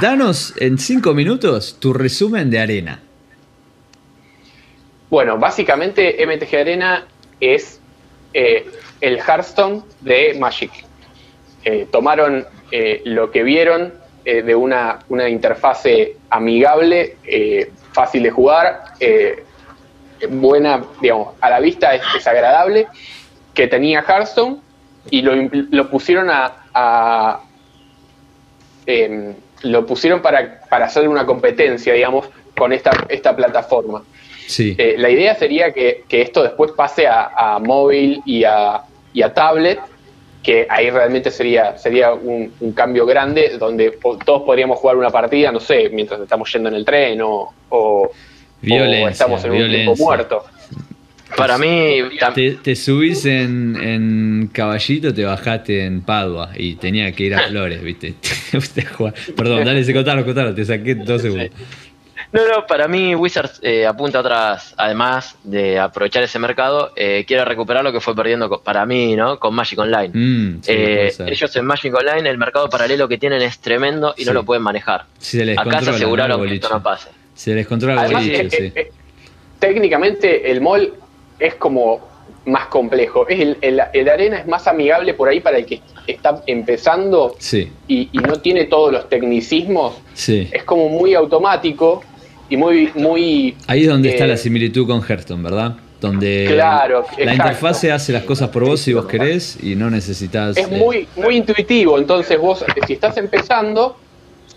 danos 0.00 0.54
en 0.58 0.78
cinco 0.78 1.12
minutos 1.14 1.76
tu 1.80 1.92
resumen 1.92 2.50
de 2.50 2.58
Arena. 2.58 3.02
Bueno, 5.10 5.38
básicamente 5.38 6.16
MTG 6.26 6.56
Arena 6.56 7.06
es 7.40 7.80
eh, 8.34 8.66
el 9.00 9.18
Hearthstone 9.18 9.82
de 10.00 10.34
Magic. 10.38 10.70
Eh, 11.64 11.86
tomaron 11.90 12.44
eh, 12.70 13.02
lo 13.04 13.30
que 13.30 13.42
vieron 13.42 13.94
de 14.24 14.56
una, 14.56 14.98
una, 15.08 15.28
interfase 15.28 16.16
amigable, 16.30 17.14
fácil 17.92 18.24
de 18.24 18.30
jugar, 18.32 18.82
buena, 20.28 20.82
digamos, 21.00 21.34
a 21.40 21.48
la 21.48 21.60
vista 21.60 21.94
es, 21.94 22.26
agradable, 22.26 22.88
que 23.54 23.68
tenía 23.68 24.02
Hearthstone 24.02 24.56
y 25.10 25.22
lo, 25.22 25.88
pusieron 25.88 26.28
a, 26.28 27.40
em, 28.84 29.32
lo 29.62 29.86
pusieron 29.86 30.20
para, 30.20 30.60
para 30.68 30.86
hacer 30.86 31.08
una 31.08 31.24
competencia, 31.24 31.94
digamos, 31.94 32.28
con 32.56 32.72
esta, 32.72 32.90
esta 33.08 33.36
plataforma. 33.36 34.02
Eh, 34.58 34.94
la 34.98 35.10
idea 35.10 35.34
sería 35.34 35.72
que, 35.72 36.04
esto 36.08 36.42
después 36.42 36.72
pase 36.72 37.06
a, 37.08 37.58
móvil 37.60 38.22
y 38.24 38.44
a, 38.44 38.82
tablet, 39.34 39.80
que 40.46 40.64
ahí 40.70 40.90
realmente 40.90 41.32
sería, 41.32 41.76
sería 41.76 42.12
un, 42.12 42.52
cambio 42.72 43.04
grande 43.04 43.56
donde 43.58 43.98
todos 44.24 44.44
podríamos 44.44 44.78
jugar 44.78 44.96
una 44.96 45.10
partida, 45.10 45.50
no 45.50 45.58
sé, 45.58 45.90
mientras 45.92 46.20
estamos 46.20 46.52
yendo 46.52 46.68
en 46.68 46.76
el 46.76 46.84
tren 46.84 47.20
o, 47.20 47.52
estamos 48.62 49.44
en 49.44 49.50
un 49.50 49.68
tiempo 49.68 49.96
muerto. 49.96 50.44
Para 51.36 51.58
mí. 51.58 51.98
Te, 52.62 52.76
subís 52.76 53.26
en, 53.26 54.48
caballito, 54.52 55.12
te 55.12 55.24
bajaste 55.24 55.84
en 55.84 56.02
Padua 56.02 56.52
y 56.56 56.76
tenía 56.76 57.10
que 57.10 57.24
ir 57.24 57.34
a 57.34 57.48
Flores, 57.48 57.82
¿viste? 57.82 58.14
Perdón, 59.36 59.64
dale, 59.64 59.82
se 59.82 59.92
contaron, 59.92 60.22
contaron, 60.22 60.54
te 60.54 60.64
saqué 60.64 60.94
dos 60.94 61.22
segundos. 61.22 61.50
No, 62.32 62.46
no, 62.46 62.66
para 62.66 62.88
mí 62.88 63.14
Wizards 63.14 63.60
eh, 63.62 63.86
apunta 63.86 64.18
atrás, 64.18 64.74
además 64.76 65.36
de 65.44 65.78
aprovechar 65.78 66.22
ese 66.22 66.38
mercado, 66.38 66.92
eh, 66.96 67.24
quiere 67.26 67.44
recuperar 67.44 67.84
lo 67.84 67.92
que 67.92 68.00
fue 68.00 68.14
perdiendo 68.14 68.60
para 68.62 68.84
mí, 68.84 69.14
¿no? 69.16 69.38
Con 69.38 69.54
Magic 69.54 69.78
Online. 69.78 70.10
Mm, 70.12 70.60
eh, 70.66 71.12
ellos 71.26 71.54
en 71.56 71.64
Magic 71.64 71.94
Online, 71.94 72.28
el 72.28 72.38
mercado 72.38 72.68
paralelo 72.68 73.08
que 73.08 73.18
tienen 73.18 73.42
es 73.42 73.58
tremendo 73.60 74.14
y 74.16 74.24
no 74.24 74.32
lo 74.32 74.44
pueden 74.44 74.62
manejar. 74.62 75.04
Acá 75.56 75.82
se 75.82 75.90
aseguraron 75.90 76.46
que 76.46 76.54
esto 76.54 76.68
no 76.68 76.82
pase. 76.82 77.10
Se 77.34 77.54
les 77.54 77.66
controla 77.66 78.06
el 78.06 78.50
sí. 78.50 78.72
técnicamente 79.58 80.50
el 80.50 80.62
mall 80.62 80.94
es 81.38 81.54
como 81.56 82.16
más 82.46 82.66
complejo. 82.68 83.28
Es 83.28 83.40
el, 83.40 83.58
el, 83.92 84.08
arena 84.08 84.38
es 84.38 84.46
más 84.46 84.66
amigable 84.66 85.14
por 85.14 85.28
ahí 85.28 85.40
para 85.40 85.58
el 85.58 85.66
que 85.66 85.80
está 86.06 86.42
empezando 86.46 87.36
y, 87.88 88.08
y, 88.12 88.18
no 88.18 88.40
tiene 88.40 88.64
todos 88.64 88.92
los 88.92 89.08
tecnicismos. 89.08 89.96
Sí. 90.14 90.48
Es 90.52 90.64
como 90.64 90.88
muy 90.88 91.14
automático 91.14 92.02
y 92.48 92.56
muy... 92.56 92.90
muy 92.94 93.56
Ahí 93.66 93.82
es 93.82 93.88
donde 93.88 94.10
está 94.10 94.24
eh, 94.24 94.28
la 94.28 94.36
similitud 94.36 94.86
con 94.86 95.02
Hearthstone, 95.02 95.42
¿verdad? 95.42 95.76
Donde 96.00 96.48
claro, 96.52 97.06
la 97.18 97.34
interfase 97.34 97.90
hace 97.90 98.12
las 98.12 98.24
cosas 98.24 98.50
por 98.50 98.64
vos 98.64 98.80
si 98.80 98.92
vos 98.92 99.06
querés 99.06 99.58
y 99.62 99.74
no 99.74 99.90
necesitas... 99.90 100.56
Es 100.56 100.70
muy, 100.70 101.08
muy 101.16 101.36
intuitivo, 101.36 101.98
entonces 101.98 102.38
vos, 102.38 102.64
si 102.86 102.92
estás 102.92 103.16
empezando, 103.16 103.96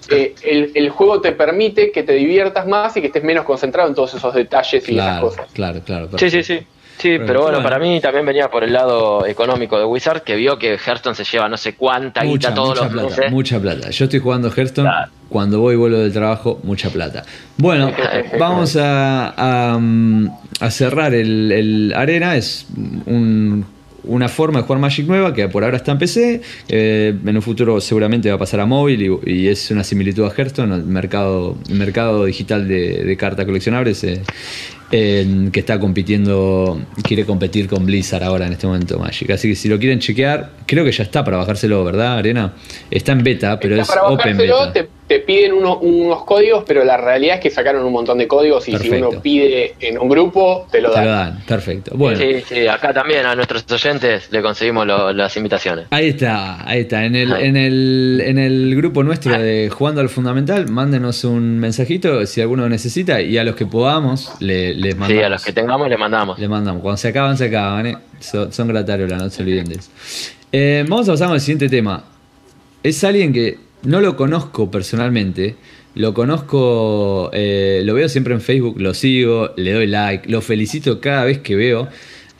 eh, 0.09 0.35
el, 0.75 0.89
juego 0.89 1.21
te 1.21 1.31
permite 1.31 1.91
que 1.91 2.03
te 2.03 2.13
diviertas 2.13 2.67
más 2.67 2.95
y 2.97 3.01
que 3.01 3.07
estés 3.07 3.23
menos 3.23 3.45
concentrado 3.45 3.87
en 3.87 3.95
todos 3.95 4.13
esos 4.13 4.33
detalles 4.33 4.87
y 4.89 4.97
esas 4.97 5.21
cosas. 5.21 5.47
Claro, 5.53 5.81
claro. 5.85 6.09
Sí, 6.17 6.29
sí, 6.29 6.43
sí. 6.43 6.59
Sí, 6.99 7.17
pero, 7.25 7.43
bueno, 7.43 7.63
para 7.63 7.79
mí 7.79 8.01
también 8.01 8.25
venía 8.25 8.49
por 8.49 8.65
el 8.65 8.73
lado 8.73 9.25
económico 9.25 9.79
de 9.79 9.85
Wizard, 9.85 10.21
que 10.21 10.35
vio 10.35 10.59
que 10.59 10.73
Hearthstone 10.73 11.15
se 11.15 11.23
lleva 11.23 11.47
no 11.47 11.55
sé 11.55 11.75
cuánta 11.75 12.23
mucha, 12.25 12.49
guita 12.49 12.53
todos 12.53 12.81
mucha 12.81 12.89
los 12.93 13.13
plata, 13.13 13.31
Mucha 13.31 13.59
plata. 13.59 13.89
Yo 13.89 14.03
estoy 14.03 14.19
jugando 14.19 14.51
Hearthstone, 14.51 14.89
cuando 15.29 15.59
voy 15.59 15.75
y 15.75 15.77
vuelvo 15.77 15.97
del 15.99 16.11
trabajo, 16.11 16.59
mucha 16.63 16.89
plata. 16.89 17.23
Bueno, 17.57 17.91
vamos 18.39 18.75
a, 18.75 19.77
a, 20.59 20.71
cerrar 20.71 21.13
el, 21.13 21.93
Arena, 21.95 22.35
es 22.35 22.65
una 24.03 24.29
forma 24.29 24.59
de 24.59 24.65
jugar 24.65 24.79
Magic 24.79 25.07
nueva 25.07 25.33
que 25.33 25.47
por 25.47 25.63
ahora 25.63 25.77
está 25.77 25.91
en 25.91 25.97
PC, 25.99 26.41
eh, 26.67 27.15
en 27.25 27.35
un 27.35 27.41
futuro 27.41 27.79
seguramente 27.79 28.29
va 28.29 28.35
a 28.35 28.39
pasar 28.39 28.59
a 28.59 28.65
móvil 28.65 29.19
y, 29.25 29.47
es 29.47 29.71
una 29.71 29.83
similitud 29.83 30.25
a 30.25 30.33
Hearthstone, 30.35 30.73
el 30.73 30.83
mercado, 30.83 31.57
el 31.69 31.75
mercado 31.75 32.25
digital 32.25 32.67
de, 32.67 33.03
de 33.03 33.17
cartas 33.17 33.45
coleccionables 33.45 34.03
eh, 34.91 35.49
que 35.51 35.59
está 35.59 35.79
compitiendo, 35.79 36.81
quiere 37.03 37.23
competir 37.23 37.67
con 37.67 37.85
Blizzard 37.85 38.23
ahora 38.23 38.47
en 38.47 38.53
este 38.53 38.65
momento 38.65 38.97
Magic. 38.97 39.29
Así 39.29 39.47
que 39.47 39.55
si 39.55 39.69
lo 39.69 39.77
quieren 39.77 39.99
chequear, 39.99 40.49
creo 40.65 40.83
que 40.83 40.91
ya 40.91 41.03
está 41.03 41.23
para 41.23 41.37
bajárselo, 41.37 41.83
¿verdad, 41.83 42.17
Arena? 42.17 42.53
Está 42.89 43.11
en 43.11 43.23
beta, 43.23 43.59
pero 43.59 43.79
es 43.79 43.87
open 44.03 44.37
beta. 44.37 44.73
Te, 44.73 44.89
te 45.09 45.19
piden 45.21 45.53
unos 45.53 46.23
códigos, 46.23 46.63
pero 46.67 46.85
la 46.85 46.95
realidad 46.95 47.37
es 47.37 47.41
que 47.41 47.49
sacaron 47.49 47.83
un 47.83 47.91
montón 47.91 48.19
de 48.19 48.27
códigos 48.27 48.69
y 48.69 48.77
si 48.77 48.89
uno 48.91 49.09
pide 49.23 49.73
en 49.79 49.97
un 49.97 50.07
grupo, 50.07 50.67
te 50.69 50.79
lo 50.81 50.91
dan. 50.91 51.01
Te 51.01 51.09
lo 51.09 51.15
dan, 51.15 51.43
perfecto. 51.47 51.91
Bueno. 51.95 52.19
Sí, 52.19 52.43
sí, 52.47 52.67
acá 52.67 52.93
también 52.93 53.25
a 53.25 53.33
nuestros 53.33 53.65
oyentes 53.71 54.31
le 54.31 54.43
conseguimos 54.43 54.85
las 54.85 55.35
invitaciones. 55.35 55.87
Ahí 55.89 56.09
está, 56.09 56.63
ahí 56.69 56.81
está. 56.81 57.05
En 57.05 57.15
el, 57.15 57.33
en 57.33 57.57
el, 57.57 58.21
en 58.23 58.37
el 58.37 58.75
grupo 58.75 59.01
nuestro 59.01 59.35
de 59.35 59.71
Jugando 59.71 59.99
al 60.01 60.09
Fundamental, 60.09 60.69
mándenos 60.69 61.23
un 61.23 61.57
mensajito 61.57 62.23
si 62.27 62.41
alguno 62.41 62.69
necesita 62.69 63.19
y 63.19 63.35
a 63.39 63.43
los 63.43 63.55
que 63.55 63.65
podamos 63.65 64.31
le, 64.39 64.75
les 64.75 64.95
mandamos. 64.95 65.21
Sí, 65.21 65.23
a 65.23 65.29
los 65.29 65.43
que 65.43 65.53
tengamos 65.53 65.89
le 65.89 65.97
mandamos. 65.97 66.37
Le 66.37 66.47
mandamos. 66.47 66.83
Cuando 66.83 66.97
se 66.97 67.07
acaban, 67.07 67.35
se 67.35 67.45
acaban, 67.45 67.87
¿eh? 67.87 67.97
Son, 68.19 68.53
son 68.53 68.67
no 68.71 69.29
se 69.31 69.41
olviden 69.41 69.69
de 69.69 69.75
eso. 69.75 69.89
Eh, 70.51 70.85
vamos 70.87 71.09
a 71.09 71.13
pasar 71.13 71.31
al 71.31 71.41
siguiente 71.41 71.67
tema. 71.67 72.03
Es 72.83 73.03
alguien 73.03 73.33
que 73.33 73.68
no 73.83 74.01
lo 74.01 74.15
conozco 74.15 74.69
personalmente, 74.69 75.55
lo 75.95 76.13
conozco, 76.13 77.29
eh, 77.33 77.81
lo 77.83 77.93
veo 77.93 78.09
siempre 78.09 78.33
en 78.33 78.41
Facebook, 78.41 78.79
lo 78.79 78.93
sigo, 78.93 79.51
le 79.57 79.73
doy 79.73 79.87
like, 79.87 80.29
lo 80.29 80.41
felicito 80.41 80.99
cada 81.01 81.25
vez 81.25 81.39
que 81.39 81.55
veo 81.55 81.89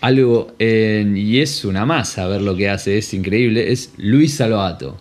algo 0.02 0.54
y 0.60 1.42
es 1.42 1.66
una 1.66 1.86
masa 1.86 2.28
ver 2.28 2.42
lo 2.42 2.56
que 2.56 2.70
hace, 2.70 2.98
es 2.98 3.14
increíble, 3.14 3.72
es 3.72 3.94
Luis 3.98 4.36
Salvato. 4.36 4.98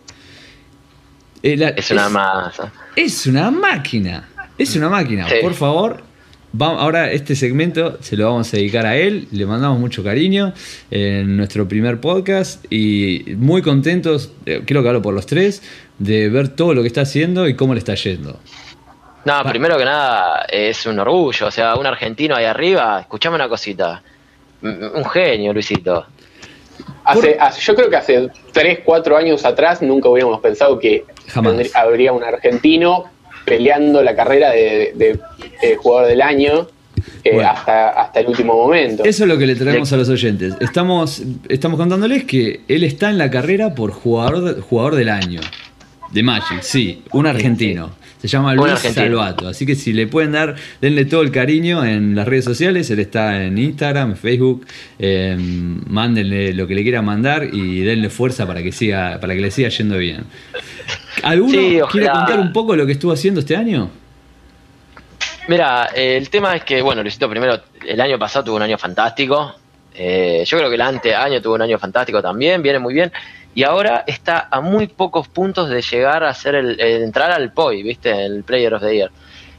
es 1.43 1.91
una 1.91 2.09
masa. 2.09 2.73
Es 2.97 3.27
una 3.27 3.51
máquina, 3.51 4.29
es 4.57 4.75
una 4.75 4.89
máquina. 4.89 5.27
Por 5.41 5.55
favor, 5.55 6.03
ahora 6.59 7.13
este 7.13 7.37
segmento 7.37 7.99
se 8.01 8.17
lo 8.17 8.27
vamos 8.27 8.53
a 8.53 8.57
dedicar 8.57 8.87
a 8.87 8.97
él, 8.97 9.29
le 9.31 9.47
mandamos 9.47 9.79
mucho 9.79 10.03
cariño 10.03 10.53
en 10.91 11.37
nuestro 11.37 11.69
primer 11.69 12.01
podcast 12.01 12.65
y 12.73 13.37
muy 13.37 13.63
contentos, 13.63 14.33
eh, 14.47 14.63
creo 14.65 14.83
que 14.83 14.89
hablo 14.89 15.03
por 15.03 15.15
los 15.15 15.27
tres, 15.27 15.63
de 15.99 16.29
ver 16.29 16.49
todo 16.49 16.75
lo 16.75 16.83
que 16.83 16.89
está 16.89 17.03
haciendo 17.03 17.49
y 17.49 17.55
cómo 17.55 17.75
le 17.75 17.79
está 17.79 17.95
yendo. 17.95 18.39
No, 19.25 19.43
primero 19.45 19.77
que 19.77 19.85
nada 19.85 20.47
es 20.49 20.87
un 20.87 20.99
orgullo, 20.99 21.49
o 21.49 21.51
sea, 21.51 21.75
un 21.75 21.87
argentino 21.87 22.35
ahí 22.37 22.45
arriba, 22.45 23.01
escuchame 23.01 23.37
una 23.37 23.49
cosita, 23.49 24.03
un 24.63 25.05
genio, 25.05 25.53
Luisito. 25.53 26.07
yo 27.61 27.75
creo 27.75 27.91
que 27.91 27.97
hace 27.97 28.31
3, 28.53 28.79
4 28.85 29.17
años 29.17 29.45
atrás 29.45 29.83
nunca 29.83 30.09
hubiéramos 30.09 30.41
pensado 30.41 30.79
que 30.79 31.05
habría 31.75 32.13
un 32.13 32.23
argentino 32.23 33.05
peleando 33.45 34.03
la 34.03 34.15
carrera 34.15 34.51
de, 34.51 35.19
jugador 35.79 36.09
del 36.09 36.23
año. 36.23 36.69
Eh, 37.25 37.43
hasta, 37.43 37.91
hasta 37.91 38.21
el 38.21 38.29
último 38.29 38.55
momento. 38.55 39.05
Eso 39.05 39.25
es 39.25 39.29
lo 39.29 39.37
que 39.37 39.47
le 39.47 39.55
traemos 39.55 39.93
a 39.93 39.97
los 39.97 40.09
oyentes. 40.09 40.55
Estamos, 40.61 41.23
estamos 41.49 41.79
contándoles 41.79 42.25
que 42.25 42.61
él 42.69 42.85
está 42.85 43.11
en 43.11 43.19
la 43.19 43.31
carrera 43.31 43.75
por 43.75 43.93
jugador, 43.93 44.61
jugador 44.61 44.95
del 44.95 45.09
año. 45.09 45.41
De 46.13 46.23
Magic, 46.23 46.63
sí, 46.63 47.03
un 47.13 47.27
argentino. 47.27 47.91
Se 48.21 48.27
llama 48.27 48.55
Luis 48.55 48.81
Salvato. 48.81 49.47
Así 49.47 49.65
que 49.65 49.77
si 49.77 49.93
le 49.93 50.07
pueden 50.09 50.33
dar, 50.33 50.57
denle 50.81 51.05
todo 51.05 51.23
el 51.23 51.31
cariño 51.31 51.85
en 51.85 52.17
las 52.17 52.27
redes 52.27 52.45
sociales. 52.45 52.91
Él 52.91 52.99
está 52.99 53.45
en 53.45 53.57
Instagram, 53.59 54.17
Facebook. 54.17 54.67
Em, 54.99 55.81
mándenle 55.87 56.53
lo 56.53 56.67
que 56.67 56.75
le 56.75 56.83
quiera 56.83 57.01
mandar 57.01 57.45
y 57.45 57.81
denle 57.83 58.11
fuerza 58.11 58.47
para 58.47 58.63
que 58.63 58.73
siga, 58.73 59.19
para 59.21 59.35
que 59.35 59.41
le 59.41 59.51
siga 59.51 59.69
yendo 59.69 59.99
bien. 59.99 60.25
¿Alguno 61.23 61.87
quiere 61.89 62.11
contar 62.11 62.41
un 62.41 62.53
poco 62.53 62.75
lo 62.75 62.87
que 62.87 62.93
estuvo 62.93 63.13
haciendo 63.13 63.41
este 63.41 63.55
año? 63.55 63.89
Mira, 65.47 65.87
el 65.95 66.29
tema 66.29 66.57
es 66.57 66.65
que, 66.65 66.83
bueno, 66.83 67.03
Luisito 67.03 67.31
primero, 67.31 67.61
el 67.87 68.01
año 68.01 68.19
pasado 68.19 68.47
tuvo 68.47 68.57
un 68.57 68.63
año 68.63 68.79
fantástico. 68.79 69.55
Eh, 69.95 70.43
yo 70.45 70.59
creo 70.59 70.69
que 70.69 70.75
el 70.75 70.81
ante 70.81 71.15
año 71.15 71.41
tuvo 71.41 71.55
un 71.55 71.63
año 71.63 71.79
fantástico 71.79 72.21
también, 72.21 72.63
viene 72.63 72.79
muy 72.79 72.95
bien 72.95 73.13
y 73.55 73.65
ahora 73.65 74.05
está 74.07 74.49
a 74.51 74.61
muy 74.61 74.87
pocos 74.87 75.29
puntos 75.29 75.69
de 75.69 75.83
llegar 75.83 76.25
a 76.25 76.33
ser 76.35 76.55
el, 76.55 76.81
entrar 76.81 77.33
al 77.33 77.53
POI, 77.53 77.83
¿viste? 77.83 78.11
El 78.25 78.45
Player 78.45 78.75
of 78.75 78.83
the 78.83 78.95
Year. 78.95 79.11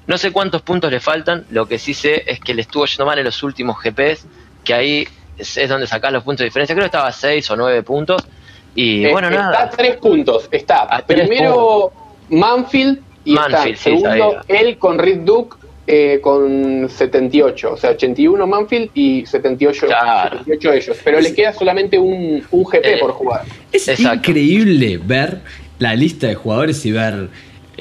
No 0.07 0.17
sé 0.17 0.31
cuántos 0.31 0.61
puntos 0.61 0.91
le 0.91 0.99
faltan, 0.99 1.45
lo 1.51 1.67
que 1.67 1.77
sí 1.77 1.93
sé 1.93 2.23
es 2.25 2.39
que 2.39 2.53
le 2.53 2.61
estuvo 2.61 2.85
yendo 2.85 3.05
mal 3.05 3.19
en 3.19 3.25
los 3.25 3.43
últimos 3.43 3.77
GPs, 3.83 4.25
que 4.63 4.73
ahí 4.73 5.07
es, 5.37 5.69
donde 5.69 5.87
sacás 5.87 6.11
los 6.11 6.23
puntos 6.23 6.39
de 6.39 6.45
diferencia. 6.45 6.75
Creo 6.75 6.83
que 6.83 6.87
estaba 6.87 7.07
a 7.07 7.11
6 7.11 7.51
o 7.51 7.55
9 7.55 7.83
puntos. 7.83 8.27
Y 8.75 9.05
eh, 9.05 9.11
bueno, 9.11 9.29
nada. 9.29 9.51
Está 9.51 9.63
a 9.63 9.69
3 9.69 9.97
puntos. 9.97 10.47
Está 10.51 11.03
primero 11.05 11.91
Manfield 12.29 13.01
y 13.25 13.35
está 13.37 13.75
segundo 13.75 14.41
él 14.47 14.77
con 14.77 14.97
Rick 14.97 15.19
Duke 15.19 15.57
eh, 15.91 16.19
con 16.21 16.87
78, 16.87 17.73
o 17.73 17.77
sea, 17.77 17.89
81 17.89 18.45
Manfield 18.45 18.91
y 18.93 19.25
78, 19.25 19.87
Claro. 19.87 20.37
78 20.43 20.73
ellos, 20.73 20.97
pero 21.03 21.19
les 21.19 21.33
queda 21.33 21.51
solamente 21.51 21.97
un, 21.97 22.43
un 22.51 22.63
GP 22.63 22.85
Eh, 22.85 22.97
por 22.99 23.11
jugar. 23.13 23.41
Es 23.71 23.87
Exacto. 23.87 24.13
increíble 24.29 24.99
ver 25.03 25.39
la 25.79 25.95
lista 25.95 26.27
de 26.27 26.35
jugadores 26.35 26.85
y 26.85 26.91
ver 26.91 27.29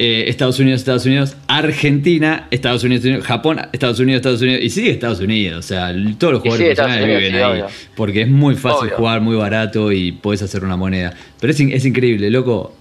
eh, 0.01 0.25
Estados 0.29 0.59
Unidos, 0.59 0.81
Estados 0.81 1.05
Unidos, 1.05 1.37
Argentina, 1.49 2.47
Estados 2.51 2.83
Unidos, 2.85 3.05
Estados 3.05 3.19
Unidos, 3.19 3.27
Japón, 3.27 3.61
Estados 3.73 3.99
Unidos, 4.01 4.21
Estados 4.21 4.41
Unidos 4.43 4.63
y 4.63 4.71
sigue 4.71 4.91
Estados 4.93 5.21
Unidos. 5.21 5.59
O 5.59 5.69
sea, 5.69 5.93
todos 6.19 6.33
los 6.35 6.43
jugadores 6.43 6.79
profesionales 6.79 7.05
Unidos, 7.05 7.21
viven 7.21 7.35
sí, 7.35 7.39
ahí. 7.43 7.53
obvio. 7.53 7.67
Porque 7.95 8.23
es 8.23 8.29
muy 8.29 8.55
fácil 8.55 8.87
Obvio. 8.89 8.97
jugar, 8.97 9.21
muy 9.21 9.37
barato 9.37 9.93
y 9.93 10.13
podés 10.13 10.41
hacer 10.43 10.65
una 10.65 10.77
moneda. 10.77 11.13
Pero 11.41 11.53
es, 11.53 11.61
es 11.61 11.85
increíble, 11.85 12.31
loco. 12.31 12.73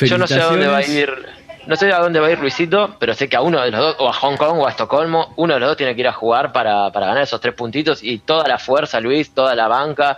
Yo 0.00 0.18
no 0.18 0.26
sé 0.26 0.34
a 0.34 0.46
dónde 0.46 0.66
va 0.66 0.78
a 0.78 0.86
ir. 0.86 1.08
No 1.66 1.74
sé 1.74 1.92
a 1.92 1.98
dónde 1.98 2.20
va 2.20 2.28
a 2.28 2.30
ir 2.30 2.38
Luisito, 2.38 2.96
pero 2.98 3.12
sé 3.12 3.28
que 3.28 3.36
a 3.36 3.42
uno 3.42 3.60
de 3.60 3.72
los 3.72 3.80
dos, 3.80 3.96
o 3.98 4.08
a 4.08 4.12
Hong 4.12 4.36
Kong 4.36 4.58
o 4.58 4.66
a 4.66 4.70
Estocolmo, 4.70 5.32
uno 5.36 5.54
de 5.54 5.60
los 5.60 5.70
dos 5.70 5.76
tiene 5.76 5.94
que 5.96 6.02
ir 6.02 6.08
a 6.08 6.12
jugar 6.12 6.52
para, 6.52 6.92
para 6.92 7.06
ganar 7.06 7.24
esos 7.24 7.40
tres 7.40 7.54
puntitos 7.54 8.04
y 8.04 8.18
toda 8.18 8.46
la 8.46 8.58
fuerza, 8.58 9.00
Luis, 9.00 9.30
toda 9.30 9.54
la 9.54 9.66
banca. 9.66 10.16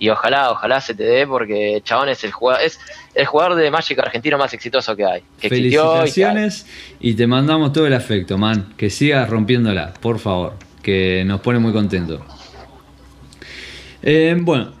Y 0.00 0.10
ojalá, 0.10 0.50
ojalá 0.50 0.80
se 0.80 0.94
te 0.94 1.02
dé, 1.02 1.26
porque 1.26 1.80
Chabón 1.84 2.08
es 2.08 2.22
el 2.22 2.30
jugador, 2.30 2.62
es 2.62 2.78
el 3.14 3.26
jugador 3.26 3.56
de 3.56 3.70
Magic 3.70 3.98
argentino 3.98 4.38
más 4.38 4.52
exitoso 4.54 4.94
que 4.94 5.04
hay. 5.04 5.22
Felicitaciones 5.38 6.66
y 7.00 7.14
te 7.14 7.26
mandamos 7.26 7.72
todo 7.72 7.86
el 7.86 7.94
afecto, 7.94 8.38
man. 8.38 8.74
Que 8.76 8.90
sigas 8.90 9.28
rompiéndola, 9.28 9.94
por 10.00 10.18
favor. 10.18 10.54
Que 10.82 11.24
nos 11.24 11.40
pone 11.40 11.58
muy 11.58 11.72
contentos. 11.72 12.20
Eh, 14.02 14.36
bueno, 14.38 14.72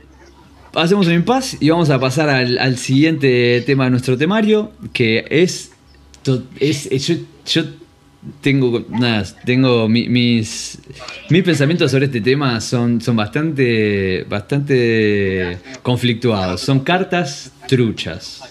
hacemos 0.74 1.08
un 1.08 1.14
impasse 1.14 1.58
y 1.60 1.70
vamos 1.70 1.90
a 1.90 1.98
pasar 1.98 2.28
al, 2.28 2.56
al 2.58 2.76
siguiente 2.76 3.60
tema 3.66 3.84
de 3.84 3.90
nuestro 3.90 4.16
temario, 4.16 4.72
que 4.92 5.26
es... 5.30 5.72
to- 6.36 6.44
es, 6.60 6.86
es- 6.86 7.06
yo, 7.06 7.14
yo 7.46 7.62
tengo 8.42 8.84
nada, 8.90 9.24
tengo 9.46 9.88
mi- 9.88 10.08
mis 10.08 10.78
mis 11.30 11.42
pensamientos 11.42 11.90
sobre 11.90 12.06
este 12.06 12.20
tema 12.20 12.60
son, 12.60 13.00
son 13.00 13.16
bastante 13.16 14.24
bastante 14.28 15.58
conflictuados. 15.82 16.60
Son 16.60 16.80
cartas 16.80 17.52
truchas. 17.66 18.42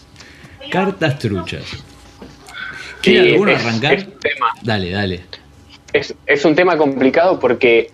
Cartas 0.71 1.19
truchas. 1.19 1.63
¿Quiere 3.01 3.25
Sí, 3.25 3.31
alguno 3.33 3.51
es- 3.51 3.63
arrancar? 3.65 3.93
es 3.93 4.05
un 4.05 4.19
tema. 4.19 4.47
Dale, 4.63 4.89
dale. 4.91 5.21
Es, 5.93 6.13
es 6.25 6.45
un 6.45 6.55
tema 6.55 6.77
complicado 6.77 7.39
porque 7.39 7.91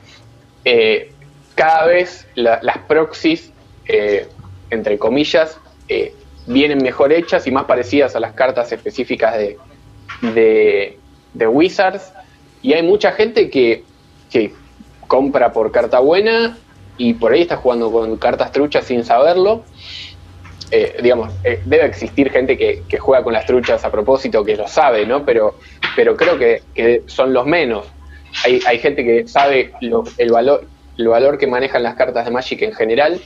eh, 0.65 1.11
cada 1.55 1.85
vez 1.87 2.25
la- 2.35 2.59
las 2.63 2.77
proxies, 2.79 3.51
eh, 3.87 4.27
entre 4.69 4.97
comillas, 4.97 5.57
eh, 5.89 6.13
vienen 6.47 6.79
mejor 6.81 7.11
hechas 7.13 7.45
y 7.47 7.51
más 7.51 7.65
parecidas 7.65 8.15
a 8.15 8.19
las 8.19 8.33
cartas 8.33 8.71
específicas 8.71 9.37
de, 9.37 9.57
de, 10.33 10.97
de 11.33 11.47
Wizards. 11.47 12.11
Y 12.61 12.73
hay 12.73 12.83
mucha 12.83 13.11
gente 13.11 13.49
que, 13.49 13.83
que 14.31 14.53
compra 15.07 15.51
por 15.51 15.71
carta 15.71 15.99
buena 15.99 16.57
y 16.97 17.13
por 17.15 17.33
ahí 17.33 17.41
está 17.41 17.57
jugando 17.57 17.91
con 17.91 18.17
cartas 18.17 18.51
truchas 18.51 18.85
sin 18.85 19.03
saberlo. 19.03 19.63
Eh, 20.71 20.95
digamos, 21.03 21.31
eh, 21.43 21.61
debe 21.65 21.85
existir 21.85 22.31
gente 22.31 22.57
que, 22.57 22.83
que 22.87 22.97
juega 22.97 23.23
con 23.23 23.33
las 23.33 23.45
truchas 23.45 23.83
a 23.85 23.91
propósito, 23.91 24.43
que 24.43 24.55
lo 24.55 24.67
sabe, 24.67 25.05
¿no? 25.05 25.23
Pero, 25.23 25.55
pero 25.95 26.15
creo 26.15 26.37
que, 26.39 26.63
que 26.73 27.03
son 27.07 27.31
los 27.33 27.45
menos. 27.45 27.85
Hay, 28.43 28.59
hay 28.65 28.79
gente 28.79 29.03
que 29.03 29.27
sabe 29.27 29.73
lo- 29.81 30.03
el, 30.17 30.31
valor, 30.31 30.65
el 30.97 31.07
valor 31.07 31.37
que 31.37 31.45
manejan 31.45 31.83
las 31.83 31.93
cartas 31.95 32.25
de 32.25 32.31
Magic 32.31 32.61
en 32.63 32.73
general 32.73 33.21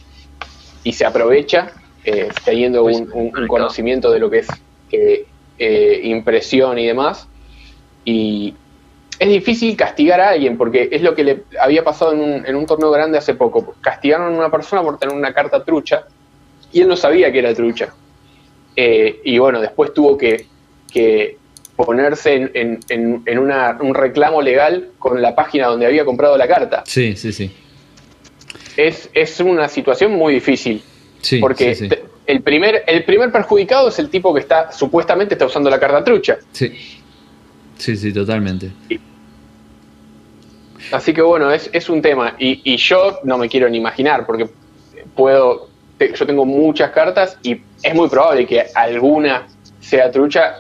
y 0.84 0.92
se 0.94 1.06
aprovecha 1.06 1.72
eh, 2.04 2.28
teniendo 2.44 2.84
Pues, 2.84 2.98
un, 3.00 3.12
un- 3.14 3.48
conocimiento 3.48 4.12
de 4.12 4.20
lo 4.20 4.30
que 4.30 4.40
es 4.40 4.48
eh, 4.92 5.26
eh, 5.60 6.02
impresión 6.04 6.78
y 6.80 6.86
demás. 6.88 7.28
Y 8.06 8.54
es 9.20 9.30
difícil 9.30 9.76
castigar 9.76 10.20
a 10.22 10.30
alguien 10.30 10.58
porque 10.58 10.90
es 10.92 11.02
lo 11.02 11.16
que 11.16 11.24
le 11.24 11.44
había 11.60 11.84
pasado 11.84 12.14
en 12.14 12.20
un, 12.20 12.46
en 12.46 12.56
un 12.56 12.66
torneo 12.66 12.92
grande 12.92 13.18
hace 13.18 13.34
poco. 13.34 13.76
Castigaron 13.82 14.34
a 14.34 14.38
una 14.38 14.52
persona 14.52 14.82
por 14.84 14.98
tener 15.00 15.16
una 15.16 15.34
carta 15.34 15.64
trucha 15.64 16.06
y 16.72 16.82
él 16.82 16.88
no 16.88 16.96
sabía 16.96 17.32
que 17.32 17.40
era 17.40 17.54
trucha. 17.54 17.94
Eh, 18.76 19.22
y 19.24 19.38
bueno, 19.40 19.60
después 19.60 19.94
tuvo 19.94 20.18
que, 20.18 20.46
que 20.92 21.38
ponerse 21.76 22.34
en, 22.36 22.52
en- 22.54 22.80
en- 22.90 23.24
en 23.26 23.40
una- 23.40 23.78
un 23.82 23.94
reclamo 23.96 24.42
legal 24.42 24.90
con 25.00 25.22
la 25.22 25.36
página 25.36 25.68
donde 25.68 25.86
había 25.88 26.06
comprado 26.06 26.38
la 26.38 26.48
carta. 26.48 26.84
Sí, 26.86 27.16
sí, 27.16 27.32
sí. 27.34 27.52
Es, 28.76 29.10
es 29.14 29.40
una 29.40 29.68
situación 29.68 30.12
muy 30.12 30.34
difícil. 30.36 30.82
Sí, 31.22 31.40
porque 31.40 31.74
sí, 31.76 31.84
sí. 31.86 31.90
te- 31.90 32.04
el, 32.28 32.42
primer, 32.42 32.84
el 32.88 33.04
primer 33.06 33.32
perjudicado 33.32 33.88
es 33.90 33.98
el 34.00 34.10
tipo 34.10 34.34
que 34.34 34.42
está 34.42 34.72
supuestamente 34.72 35.34
está 35.36 35.46
usando 35.46 35.70
la 35.70 35.80
carta 35.80 36.04
trucha. 36.04 36.38
Sí. 36.52 36.72
Sí, 37.78 37.96
sí, 37.96 38.12
totalmente. 38.14 38.72
Así 40.92 41.14
que 41.14 41.22
bueno, 41.22 41.52
es, 41.52 41.70
es 41.74 41.90
un 41.90 42.02
tema. 42.02 42.36
Y, 42.40 42.62
y 42.64 42.78
yo 42.78 43.20
no 43.24 43.38
me 43.38 43.50
quiero 43.50 43.70
ni 43.70 43.78
imaginar, 43.78 44.26
porque 44.26 44.48
puedo. 45.16 45.70
te- 45.98 46.14
yo 46.14 46.26
tengo 46.26 46.46
muchas 46.46 46.92
cartas 46.92 47.38
y 47.44 47.62
es 47.84 47.94
muy 47.96 48.08
probable 48.10 48.46
que 48.46 48.64
alguna 48.74 49.48
sea 49.82 50.12
trucha 50.12 50.56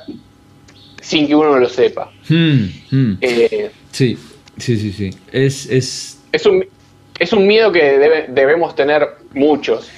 sin 1.01 1.27
que 1.27 1.35
uno 1.35 1.57
lo 1.57 1.69
sepa. 1.69 2.11
Hmm, 2.27 2.65
hmm. 2.91 3.17
Eh, 3.21 3.71
Sí, 3.91 4.17
sí, 4.57 4.77
sí, 4.77 4.91
sí. 4.91 5.09
Es, 5.31 5.65
es 5.69 6.19
es, 6.31 6.45
un, 6.45 6.65
es 7.19 7.33
un 7.33 7.47
miedo 7.47 7.71
que 7.71 7.97
debe- 7.97 8.25
debemos 8.29 8.75
tener 8.75 9.07
muchos. 9.33 9.89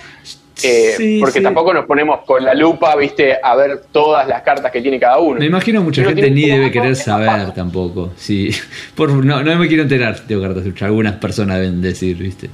Eh, 0.64 0.94
Sí, 0.98 1.20
porque 1.20 1.40
sí. 1.40 1.44
tampoco 1.44 1.74
nos 1.74 1.86
ponemos 1.86 2.22
con 2.26 2.44
la 2.44 2.54
lupa, 2.54 2.96
viste, 2.96 3.38
a 3.42 3.56
ver 3.56 3.84
todas 3.92 4.28
las 4.28 4.42
cartas 4.42 4.72
que 4.72 4.82
tiene 4.82 5.00
cada 5.00 5.20
uno. 5.20 5.40
Me 5.40 5.46
imagino 5.46 5.82
mucha 5.82 6.04
gente 6.04 6.30
ni 6.30 6.50
debe 6.50 6.72
querer 6.72 6.96
saber 6.96 7.54
tampoco. 7.54 8.12
Sí. 8.16 8.52
Por, 8.96 9.12
no, 9.12 9.44
no 9.44 9.56
me 9.58 9.68
quiero 9.68 9.84
enterar, 9.84 10.20
tengo 10.28 10.42
cartas 10.42 10.64
truchas. 10.64 10.84
Algunas 10.84 11.16
personas 11.16 11.60
deben 11.60 11.82
decir, 11.82 12.18
¿viste? 12.18 12.50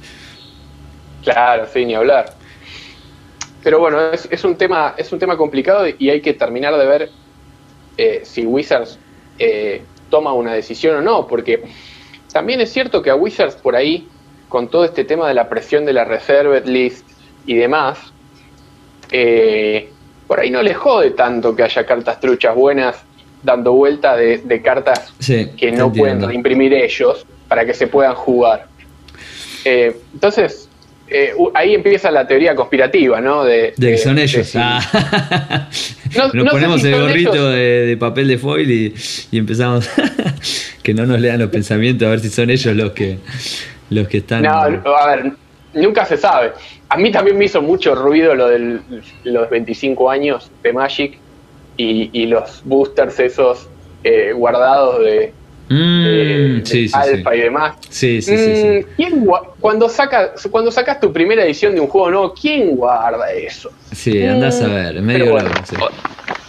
Claro, 1.22 1.66
sí, 1.72 1.84
ni 1.84 1.94
hablar. 1.94 2.34
Pero 3.62 3.80
bueno, 3.80 4.12
es, 4.12 4.28
es 4.30 4.44
un 4.44 4.56
tema, 4.56 4.94
es 4.96 5.12
un 5.12 5.18
tema 5.18 5.36
complicado 5.36 5.86
y 5.98 6.08
hay 6.08 6.20
que 6.20 6.34
terminar 6.34 6.76
de 6.76 6.86
ver 6.86 7.10
eh, 7.96 8.20
si 8.24 8.44
Wizards 8.44 8.98
eh, 9.38 9.82
toma 10.10 10.32
una 10.34 10.52
decisión 10.52 10.96
o 10.96 11.00
no, 11.00 11.26
porque 11.26 11.64
también 12.32 12.60
es 12.60 12.70
cierto 12.72 13.02
que 13.02 13.10
a 13.10 13.14
Wizards 13.14 13.56
por 13.56 13.74
ahí, 13.74 14.06
con 14.48 14.68
todo 14.68 14.84
este 14.84 15.04
tema 15.04 15.26
de 15.28 15.34
la 15.34 15.48
presión 15.48 15.84
de 15.84 15.92
la 15.92 16.04
reserved 16.04 16.66
list 16.66 17.08
y 17.46 17.54
demás, 17.54 17.98
eh, 19.10 19.90
por 20.26 20.40
ahí 20.40 20.50
no 20.50 20.62
le 20.62 20.74
jode 20.74 21.10
tanto 21.12 21.54
que 21.54 21.62
haya 21.62 21.86
cartas 21.86 22.20
truchas 22.20 22.54
buenas 22.54 22.96
dando 23.42 23.72
vuelta 23.72 24.16
de, 24.16 24.38
de 24.38 24.62
cartas 24.62 25.12
Sí. 25.20 25.50
que 25.56 25.70
no 25.70 25.86
entiendo. 25.86 26.26
pueden 26.26 26.34
imprimir 26.34 26.72
ellos 26.74 27.24
para 27.48 27.64
que 27.64 27.74
se 27.74 27.86
puedan 27.86 28.14
jugar. 28.14 28.66
Eh, 29.64 29.96
entonces, 30.12 30.68
eh, 31.08 31.32
ahí 31.54 31.74
empieza 31.74 32.10
la 32.10 32.26
teoría 32.26 32.56
conspirativa, 32.56 33.20
¿no? 33.20 33.44
De, 33.44 33.72
De 33.76 33.92
que 33.92 33.98
son 33.98 34.16
de 34.16 34.24
ellos. 34.24 34.50
Ah. 34.56 35.68
No- 36.16 36.24
Nos 36.32 36.34
no 36.34 36.50
ponemos 36.50 36.80
si 36.82 36.88
el 36.88 37.00
gorrito 37.00 37.50
de 37.50 37.96
papel 38.00 38.26
de 38.28 38.38
foil 38.38 38.70
y, 38.70 38.94
y 39.30 39.38
empezamos 39.38 39.88
que 40.82 40.94
no 40.94 41.06
nos 41.06 41.20
lean 41.20 41.38
los 41.38 41.50
pensamientos 41.50 42.06
a 42.06 42.10
ver 42.10 42.20
si 42.20 42.30
son 42.30 42.50
ellos 42.50 42.74
los 42.74 42.90
que 42.92 43.18
los 43.90 44.08
que 44.08 44.18
están. 44.18 44.42
No, 44.42 44.50
a 44.54 44.68
ver, 44.68 45.32
nunca 45.76 46.04
se 46.04 46.16
sabe. 46.16 46.52
A 46.88 46.96
mí 46.96 47.10
también 47.12 47.38
me 47.38 47.44
hizo 47.44 47.62
mucho 47.62 47.94
ruido 47.94 48.34
lo 48.34 48.48
de 48.48 48.80
los 49.24 49.50
25 49.50 50.10
años 50.10 50.50
de 50.62 50.72
Magic 50.72 51.18
y, 51.76 52.10
y 52.12 52.26
los 52.26 52.62
boosters 52.64 53.18
esos 53.20 53.68
eh, 54.02 54.32
guardados 54.32 55.00
de, 55.00 55.34
Mm, 55.68 55.74
de- 56.04 56.60
de 56.60 56.62
sí, 56.66 56.86
sí, 56.88 56.94
alfa 56.94 57.32
sí. 57.32 57.36
y 57.36 57.40
demás. 57.40 57.76
Sí, 57.90 58.22
sí, 58.22 58.36
sí, 58.38 58.54
sí. 58.54 58.66
Mm, 58.68 58.84
¿quién 58.96 59.26
cuando, 59.58 59.88
saca, 59.88 60.32
cuando 60.48 60.70
sacas 60.70 61.00
tu 61.00 61.12
primera 61.12 61.44
edición 61.44 61.74
de 61.74 61.80
un 61.80 61.88
juego 61.88 62.08
nuevo, 62.08 62.34
¿quién 62.40 62.76
guarda 62.76 63.32
eso? 63.32 63.72
Sí, 63.92 64.24
andás 64.24 64.62
a 64.62 64.68
ver, 64.68 65.02
medio 65.02 65.32
bueno, 65.32 65.50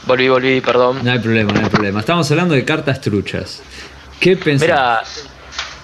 Volví, 0.05 0.29
volví, 0.29 0.61
perdón. 0.61 0.99
No 1.03 1.11
hay 1.11 1.17
problema, 1.19 1.51
no 1.51 1.59
hay 1.61 1.65
problema. 1.69 1.99
Estamos 1.99 2.29
hablando 2.29 2.53
de 2.53 2.63
cartas 2.63 3.01
truchas. 3.01 3.63
¿Qué 4.19 4.37
pensás? 4.37 4.67
Mira, 4.67 5.01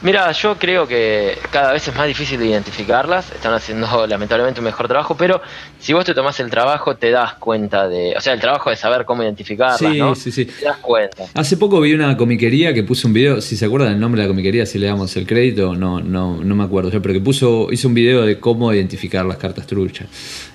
mira, 0.04 0.32
yo 0.34 0.56
creo 0.58 0.88
que 0.88 1.38
cada 1.52 1.74
vez 1.74 1.88
es 1.88 1.96
más 1.96 2.06
difícil 2.08 2.40
de 2.40 2.46
identificarlas. 2.48 3.32
Están 3.32 3.54
haciendo 3.54 4.06
lamentablemente 4.08 4.60
un 4.60 4.66
mejor 4.66 4.88
trabajo, 4.88 5.18
pero 5.18 5.42
si 5.80 5.94
vos 5.94 6.06
te 6.06 6.14
tomás 6.14 6.40
el 6.40 6.50
trabajo, 6.50 6.96
te 6.96 7.10
das 7.10 7.34
cuenta 7.36 7.88
de. 7.88 8.14
O 8.16 8.22
sea, 8.22 8.34
el 8.34 8.40
trabajo 8.40 8.70
de 8.70 8.76
saber 8.76 9.06
cómo 9.06 9.24
identificarlas, 9.24 9.80
Sí, 9.80 9.98
¿no? 9.98 10.14
sí, 10.16 10.32
sí. 10.32 10.46
Te 10.46 10.66
das 10.66 10.78
cuenta. 10.78 11.24
Hace 11.34 11.58
poco 11.58 11.82
vi 11.82 11.94
una 11.94 12.16
comiquería 12.16 12.74
que 12.74 12.84
puso 12.84 13.08
un 13.08 13.14
video, 13.14 13.42
si 13.42 13.58
se 13.58 13.66
acuerdan 13.66 13.94
el 13.94 14.00
nombre 14.00 14.22
de 14.22 14.28
la 14.28 14.32
comiquería, 14.32 14.66
si 14.66 14.78
le 14.78 14.88
damos 14.88 15.16
el 15.18 15.26
crédito, 15.26 15.76
no, 15.76 16.00
no, 16.00 16.38
no 16.44 16.56
me 16.56 16.64
acuerdo 16.64 16.90
yo, 16.92 17.02
pero 17.02 17.14
que 17.14 17.22
puso, 17.22 17.70
hizo 17.72 17.88
un 17.88 17.94
video 17.94 18.22
de 18.24 18.40
cómo 18.40 18.74
identificar 18.74 19.26
las 19.26 19.38
cartas 19.38 19.66
truchas. 19.66 20.08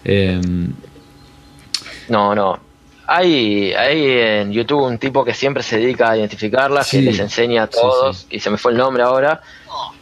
Eh, 0.04 0.40
No, 2.08 2.34
no. 2.34 2.67
Hay, 3.10 3.72
hay 3.72 4.10
en 4.42 4.52
YouTube 4.52 4.82
un 4.82 4.98
tipo 4.98 5.24
que 5.24 5.32
siempre 5.32 5.62
se 5.62 5.78
dedica 5.78 6.10
a 6.10 6.16
identificarlas, 6.18 6.86
Sí, 6.86 6.98
que 6.98 7.04
les 7.10 7.18
enseña 7.18 7.62
a 7.62 7.66
sí, 7.66 7.72
todos, 7.72 8.26
y 8.28 8.38
se 8.38 8.50
me 8.50 8.58
fue 8.58 8.72
el 8.72 8.76
nombre 8.78 9.02
ahora, 9.02 9.40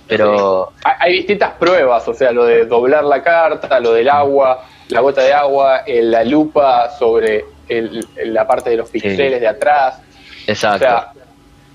pero 0.08 0.72
Hay, 0.84 0.92
hay 0.98 1.12
distintas 1.18 1.52
pruebas, 1.52 2.06
o 2.08 2.14
sea, 2.14 2.32
lo 2.32 2.44
de 2.44 2.64
doblar 2.66 3.04
la 3.04 3.22
carta, 3.22 3.78
lo 3.80 3.92
del 3.92 4.08
agua, 4.08 4.64
la 4.88 5.00
gota 5.00 5.22
de 5.22 5.32
agua, 5.32 5.82
eh, 5.86 6.02
la 6.02 6.24
lupa 6.24 6.90
sobre 6.98 7.44
el- 7.68 8.06
la 8.24 8.46
parte 8.46 8.70
de 8.70 8.76
los 8.76 8.90
píxeles 8.90 9.40
de 9.40 9.48
atrás. 9.48 9.98
O 10.00 10.50
exacto. 10.50 10.78
sea, 10.80 11.12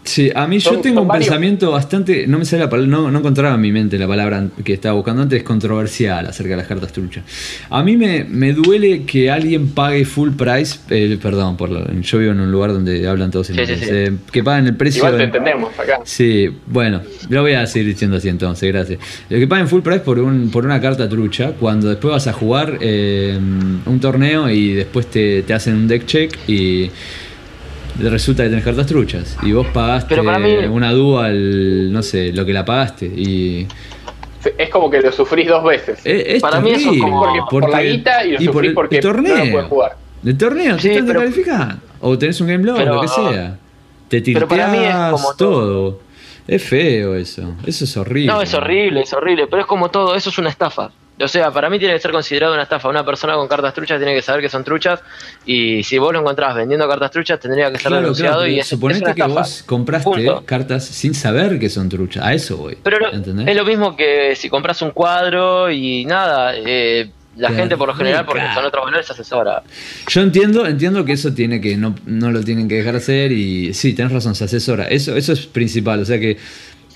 Sí, 0.04 0.32
a 0.34 0.48
mí 0.48 0.58
yo 0.58 0.72
Son- 0.72 0.82
tengo 0.82 0.96
son 0.96 1.02
un 1.04 1.08
varios- 1.10 1.28
pensamiento 1.28 1.70
bastante, 1.72 2.26
no 2.26 2.40
me 2.40 2.46
sale 2.46 2.64
la 2.64 2.70
palabra, 2.72 2.90
no, 2.92 3.12
no 3.12 3.20
encontraba 3.20 3.54
en 3.54 3.62
mi 3.62 3.72
mente 3.72 4.00
la 4.00 4.08
palabra 4.08 4.48
que 4.64 4.74
estaba 4.74 4.96
buscando 4.96 5.22
antes, 5.22 5.44
controversial 5.44 6.26
acerca 6.26 6.52
de 6.52 6.58
las 6.58 6.68
cartas 6.68 6.92
truchas. 6.92 7.24
A 7.70 7.84
mí 7.84 7.96
me, 7.98 8.24
me 8.24 8.52
duele 8.54 9.04
que 9.04 9.30
alguien 9.30 9.70
pague 9.70 10.04
full 10.06 10.32
price, 10.32 10.80
eh, 10.90 11.20
perdón, 11.22 11.56
por 11.56 11.70
lo- 11.70 11.88
yo 12.02 12.18
vivo 12.18 12.32
en 12.32 12.40
un 12.40 12.52
lugar 12.52 12.74
donde 12.74 13.08
hablan 13.08 13.30
todos 13.30 13.52
en 13.52 13.58
Sí, 13.58 13.66
sí, 13.68 13.74
inglés, 13.74 13.90
sí. 13.90 13.96
eh, 13.96 14.12
que 14.32 14.44
paguen 14.44 14.66
el 14.68 14.76
precio... 14.76 15.00
Igual 15.02 15.14
te 15.14 15.18
de- 15.20 15.24
entendemos 15.26 15.78
acá. 15.80 16.00
Sí, 16.04 16.50
bueno, 16.66 17.02
lo 17.30 17.42
voy 17.44 17.54
a 17.54 17.68
seguir 17.68 17.90
diciendo 17.90 18.18
así 18.18 18.28
entonces, 18.28 18.72
gracias. 18.74 19.00
Lo 19.30 19.38
que 19.38 19.48
paguen 19.48 19.68
full 19.68 19.82
price 19.82 20.00
por, 20.00 20.18
un, 20.18 20.50
por 20.50 20.66
una 20.66 20.82
carta 20.82 21.08
trucha, 21.08 21.52
cuando 21.60 21.90
después 21.90 22.12
vas 22.12 22.26
a 22.28 22.34
jugar 22.34 22.80
eh, 22.82 23.38
un 23.86 24.00
torneo 24.00 24.50
y 24.50 24.74
después 24.74 25.06
te, 25.12 25.44
te 25.44 25.54
hacen 25.54 25.76
un 25.76 25.88
deck 25.88 26.06
check 26.08 26.36
y 26.50 26.90
resulta 28.00 28.44
que 28.44 28.50
tenés 28.50 28.64
cartas 28.66 28.86
truchas. 28.88 29.38
Y 29.44 29.52
vos 29.52 29.68
pagaste 29.68 30.16
mí- 30.22 30.66
una 30.68 30.92
dual, 30.92 31.92
no 31.92 32.02
sé, 32.02 32.32
lo 32.34 32.46
que 32.46 32.54
la 32.54 32.66
pagaste. 32.66 33.06
Y 33.06 33.68
Es 34.58 34.70
como 34.70 34.90
que 34.90 35.02
lo 35.02 35.12
sufrís 35.12 35.48
dos 35.48 35.64
veces. 35.64 36.00
es, 36.04 36.24
es 36.28 36.42
Para 36.42 36.60
mí 36.62 36.70
eso 36.72 36.78
es 36.80 36.84
terrible, 36.86 37.02
como- 37.02 37.22
Porque 37.22 37.40
por 37.50 37.70
la 37.70 37.84
guita 37.84 38.26
y 38.26 38.32
lo 38.32 38.38
por 38.38 38.46
sufrís 38.54 38.70
el, 38.70 38.74
porque 38.76 38.96
el 38.98 39.02
torneo. 39.02 39.38
no 39.38 39.46
lo 39.46 39.52
puedes 39.52 39.68
jugar. 39.68 39.98
El 40.24 40.38
torneo, 40.38 40.80
Sí, 40.80 40.90
te 40.90 41.02
descalificando. 41.02 41.76
O 42.00 42.18
tenés 42.18 42.42
un 42.42 42.48
game 42.48 42.64
log, 42.64 42.78
Pero- 42.78 42.96
lo 42.96 43.02
que 43.02 43.08
sea. 43.08 43.58
Te 44.08 44.22
pero 44.22 44.48
para 44.48 44.68
mí 44.68 44.78
es 44.80 45.38
todo. 45.38 46.00
Es 46.48 46.64
feo 46.64 47.16
eso. 47.16 47.56
Eso 47.66 47.86
es 47.86 47.96
horrible. 47.98 48.34
No, 48.34 48.42
es 48.42 48.54
horrible, 48.54 49.02
es 49.02 49.14
horrible, 49.14 49.48
pero 49.48 49.62
es 49.62 49.68
como 49.68 49.90
todo, 49.90 50.16
eso 50.16 50.30
es 50.32 50.38
una 50.38 50.50
estafa. 50.50 50.92
O 51.24 51.28
sea, 51.28 51.52
para 51.52 51.70
mí 51.70 51.78
tiene 51.80 51.94
que 51.96 52.00
ser 52.00 52.12
considerado 52.12 52.54
una 52.54 52.64
estafa. 52.64 52.90
Una 52.90 53.06
persona 53.06 53.36
con 53.36 53.48
cartas 53.48 53.74
truchas 53.74 53.98
tiene 54.00 54.14
que 54.16 54.22
saber 54.22 54.42
que 54.42 54.50
son 54.50 54.64
truchas 54.64 55.00
y 55.46 55.84
si 55.84 55.98
vos 55.98 56.14
lo 56.14 56.20
encontrás 56.20 56.56
vendiendo 56.56 56.88
cartas 56.88 57.12
truchas 57.12 57.40
tendría 57.40 57.72
que 57.72 57.78
ser 57.78 57.88
Claro, 57.88 58.02
denunciado 58.02 58.38
claro, 58.40 58.52
y 58.52 58.60
es, 58.60 58.68
suponete 58.68 59.10
es 59.12 59.16
que 59.16 59.24
vos 59.24 59.64
compraste 59.66 60.04
Punto. 60.10 60.44
cartas 60.46 60.86
sin 60.86 61.14
saber 61.14 61.60
que 61.60 61.70
son 61.70 61.90
truchas. 61.90 62.24
A 62.26 62.34
eso 62.34 62.58
voy. 62.58 62.78
Pero 62.84 62.98
lo- 63.00 63.10
es 63.48 63.56
lo 63.56 63.66
mismo 63.66 63.96
que 63.96 64.36
si 64.36 64.50
compras 64.50 64.82
un 64.82 64.92
cuadro 64.92 65.70
y 65.72 66.06
nada, 66.06 66.54
eh, 66.56 67.10
la 67.38 67.48
Te 67.48 67.56
gente 67.56 67.78
por 67.78 67.88
lo 67.88 67.94
general, 67.96 68.26
porque 68.26 68.42
son 68.54 68.66
otros 68.66 68.84
valores, 68.84 69.08
se 69.08 69.14
asesora. 69.14 69.64
Yo 70.10 70.22
entiendo, 70.22 70.66
entiendo 70.68 71.06
que 71.06 71.14
eso 71.14 71.34
tiene 71.34 71.62
que, 71.62 71.78
no, 71.78 71.96
no 72.06 72.30
lo 72.30 72.44
tienen 72.44 72.68
que 72.68 72.76
dejar 72.76 72.98
hacer 72.98 73.32
y 73.32 73.74
sí, 73.74 73.94
tenés 73.94 74.12
razón, 74.12 74.36
se 74.36 74.44
asesora. 74.44 74.84
Eso, 74.90 75.16
eso 75.16 75.32
es 75.32 75.46
principal. 75.48 76.02
O 76.02 76.06
sea 76.06 76.20
que 76.20 76.38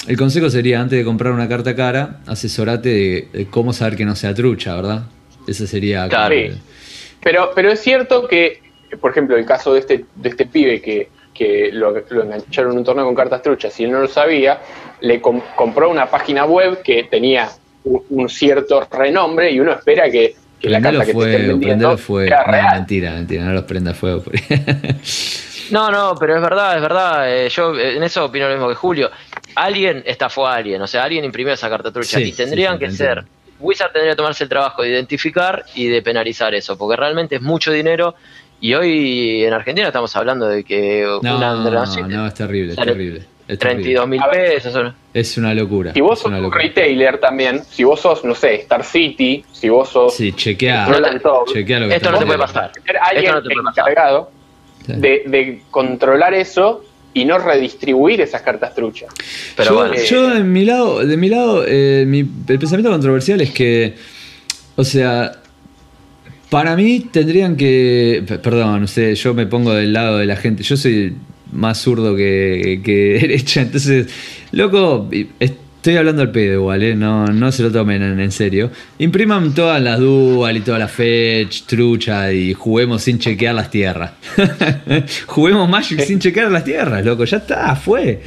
el 0.07 0.17
consejo 0.17 0.49
sería, 0.49 0.79
antes 0.81 0.97
de 0.99 1.03
comprar 1.05 1.33
una 1.33 1.47
carta 1.47 1.75
cara, 1.75 2.19
asesorate 2.27 2.89
de, 2.89 3.27
de 3.33 3.45
cómo 3.47 3.73
saber 3.73 3.95
que 3.95 4.05
no 4.05 4.15
sea 4.15 4.33
trucha, 4.33 4.75
¿verdad? 4.75 5.03
Ese 5.47 5.65
sería... 5.67 6.07
Claro. 6.09 6.35
Sí. 6.35 6.51
Pero, 7.23 7.51
pero 7.55 7.71
es 7.71 7.79
cierto 7.79 8.27
que, 8.27 8.61
por 9.01 9.11
ejemplo, 9.11 9.35
el 9.35 9.45
caso 9.45 9.73
de 9.73 9.79
este, 9.79 10.05
de 10.15 10.29
este 10.29 10.45
pibe 10.45 10.79
que, 10.81 11.09
que 11.33 11.69
lo, 11.73 11.91
lo 12.09 12.23
engancharon 12.23 12.73
en 12.73 12.77
un 12.79 12.83
torneo 12.83 13.05
con 13.05 13.15
cartas 13.15 13.41
truchas 13.41 13.79
y 13.79 13.85
él 13.85 13.91
no 13.91 13.99
lo 14.01 14.07
sabía, 14.07 14.59
le 15.01 15.19
com- 15.21 15.41
compró 15.55 15.89
una 15.89 16.05
página 16.07 16.45
web 16.45 16.81
que 16.83 17.05
tenía 17.05 17.49
un, 17.83 18.03
un 18.09 18.29
cierto 18.29 18.87
renombre 18.91 19.51
y 19.51 19.59
uno 19.59 19.71
espera 19.73 20.09
que, 20.11 20.35
que 20.59 20.69
la 20.69 20.79
carta 20.81 20.99
que 21.05 21.07
te 21.07 21.13
fuego, 21.13 21.59
No, 21.75 21.97
mentira, 22.73 23.11
mentira, 23.13 23.43
no 23.43 23.53
los 23.53 23.63
prenda 23.63 23.93
fuego. 23.95 24.23
No, 25.71 25.89
no, 25.89 26.15
pero 26.19 26.35
es 26.35 26.41
verdad, 26.43 26.75
es 26.75 26.81
verdad. 26.83 27.33
eh, 27.35 27.49
yo 27.49 27.75
eh, 27.75 27.97
en 27.97 28.03
eso 28.03 28.25
opino 28.25 28.47
lo 28.47 28.53
mismo 28.53 28.69
que 28.69 28.75
Julio. 28.75 29.09
Alguien 29.55 30.03
estafó 30.05 30.47
a 30.47 30.55
alguien, 30.55 30.81
o 30.81 30.87
sea, 30.87 31.03
alguien 31.03 31.23
imprimió 31.25 31.53
esa 31.53 31.69
carta 31.69 31.91
trucha 31.91 32.17
Sí, 32.17 32.25
y 32.25 32.31
tendrían 32.33 32.77
sí, 32.77 32.85
sí, 32.85 32.91
que 32.91 32.97
ser. 32.97 33.23
Wizard 33.59 33.91
tendría 33.93 34.11
que 34.13 34.17
tomarse 34.17 34.43
el 34.43 34.49
trabajo 34.49 34.81
de 34.81 34.89
identificar 34.89 35.63
y 35.75 35.87
de 35.87 36.01
penalizar 36.01 36.53
eso, 36.53 36.77
porque 36.77 36.97
realmente 36.97 37.35
es 37.35 37.41
mucho 37.41 37.71
dinero. 37.71 38.15
Y 38.59 38.73
hoy 38.73 39.43
en 39.45 39.53
Argentina 39.53 39.87
estamos 39.87 40.15
hablando 40.15 40.47
de 40.47 40.63
que 40.63 41.03
No, 41.21 41.37
una 41.37 41.53
no, 41.53 41.69
no, 42.07 42.27
es 42.27 42.33
terrible, 42.33 42.73
es 42.73 42.75
terrible. 42.79 43.21
Es 43.47 43.59
32 43.59 44.07
mil 44.07 44.21
pesos. 44.31 44.75
¿o 44.75 44.83
no? 44.83 44.95
Es 45.13 45.37
una 45.37 45.53
locura. 45.53 45.93
Si 45.93 46.01
vos 46.01 46.13
es 46.13 46.19
sos 46.19 46.27
una 46.29 46.37
un 46.37 46.43
locura. 46.45 46.63
retailer 46.63 47.19
también, 47.19 47.63
si 47.63 47.83
vos 47.83 47.99
sos, 48.01 48.25
no 48.25 48.33
sé, 48.33 48.55
Star 48.55 48.83
City, 48.83 49.45
si 49.51 49.69
vos 49.69 49.87
sos 49.89 50.15
Sí, 50.15 50.33
chequea. 50.33 50.87
Top, 51.21 51.47
Chequea 51.53 51.79
lo 51.79 51.87
que 51.89 51.95
Esto 51.95 52.11
no 52.11 52.17
te 52.19 52.25
puede 52.25 52.39
pasar. 52.39 52.71
alguien 53.03 53.25
Esto 53.25 53.35
no 53.35 53.43
te 53.43 53.49
puede 53.53 53.63
pasar. 53.63 53.89
encargado 53.89 54.31
Sí. 54.85 54.93
de, 54.97 55.23
de 55.27 55.61
controlar 55.71 56.33
eso 56.35 56.83
y 57.15 57.25
no 57.25 57.39
redistribuir 57.39 58.21
esas 58.21 58.43
cartas 58.43 58.75
truchas. 58.75 59.09
Pero 59.55 59.69
yo, 59.71 59.75
bueno. 59.77 59.93
yo 60.07 60.29
de 60.35 60.43
mi 60.43 60.65
lado, 60.65 60.99
de 61.03 61.17
mi 61.17 61.29
lado, 61.29 61.63
eh, 61.67 62.03
mi- 62.07 62.19
el 62.47 62.59
pensamiento 62.59 62.91
controversial 62.91 63.41
es 63.41 63.49
que, 63.51 63.95
o 64.75 64.83
sea, 64.83 65.31
para 66.49 66.75
mí 66.75 67.07
tendrían 67.11 67.55
que, 67.55 68.23
perdón, 68.43 68.83
usted, 68.83 69.15
yo 69.15 69.33
me 69.33 69.47
pongo 69.47 69.73
del 69.73 69.93
lado 69.93 70.17
de 70.19 70.25
la 70.25 70.35
gente, 70.35 70.61
yo 70.63 70.77
soy 70.77 71.15
más 71.51 71.79
zurdo 71.81 72.15
que, 72.15 72.81
que 72.83 72.93
derecha, 73.21 73.61
entonces, 73.61 74.07
loco, 74.51 75.07
y 75.11 75.27
estoy 75.85 75.97
hablando 75.97 76.23
al 76.23 76.31
pedo 76.31 76.53
igual, 76.53 76.81
¿eh? 76.81 76.95
no, 76.95 77.27
no 77.27 77.51
se 77.51 77.61
lo 77.61 77.71
tomen 77.71 78.01
en, 78.01 78.19
en 78.19 78.31
serio. 78.31 78.71
Impriman 78.97 79.53
todas 79.53 79.79
las 79.79 79.99
dual 79.99 80.57
y 80.57 80.61
todas 80.61 80.79
las 80.79 80.91
fetch, 80.91 81.61
trucha 81.67 82.33
y 82.33 82.53
juguemos 82.55 83.03
sin 83.03 83.19
chequear 83.19 83.53
las 83.53 83.69
tierras. 83.69 84.13
juguemos 85.27 85.69
Magic 85.69 85.99
sin 86.01 86.17
chequear 86.17 86.51
las 86.51 86.63
tierras, 86.63 87.05
loco, 87.05 87.23
ya 87.25 87.37
está, 87.37 87.75
fue. 87.75 88.23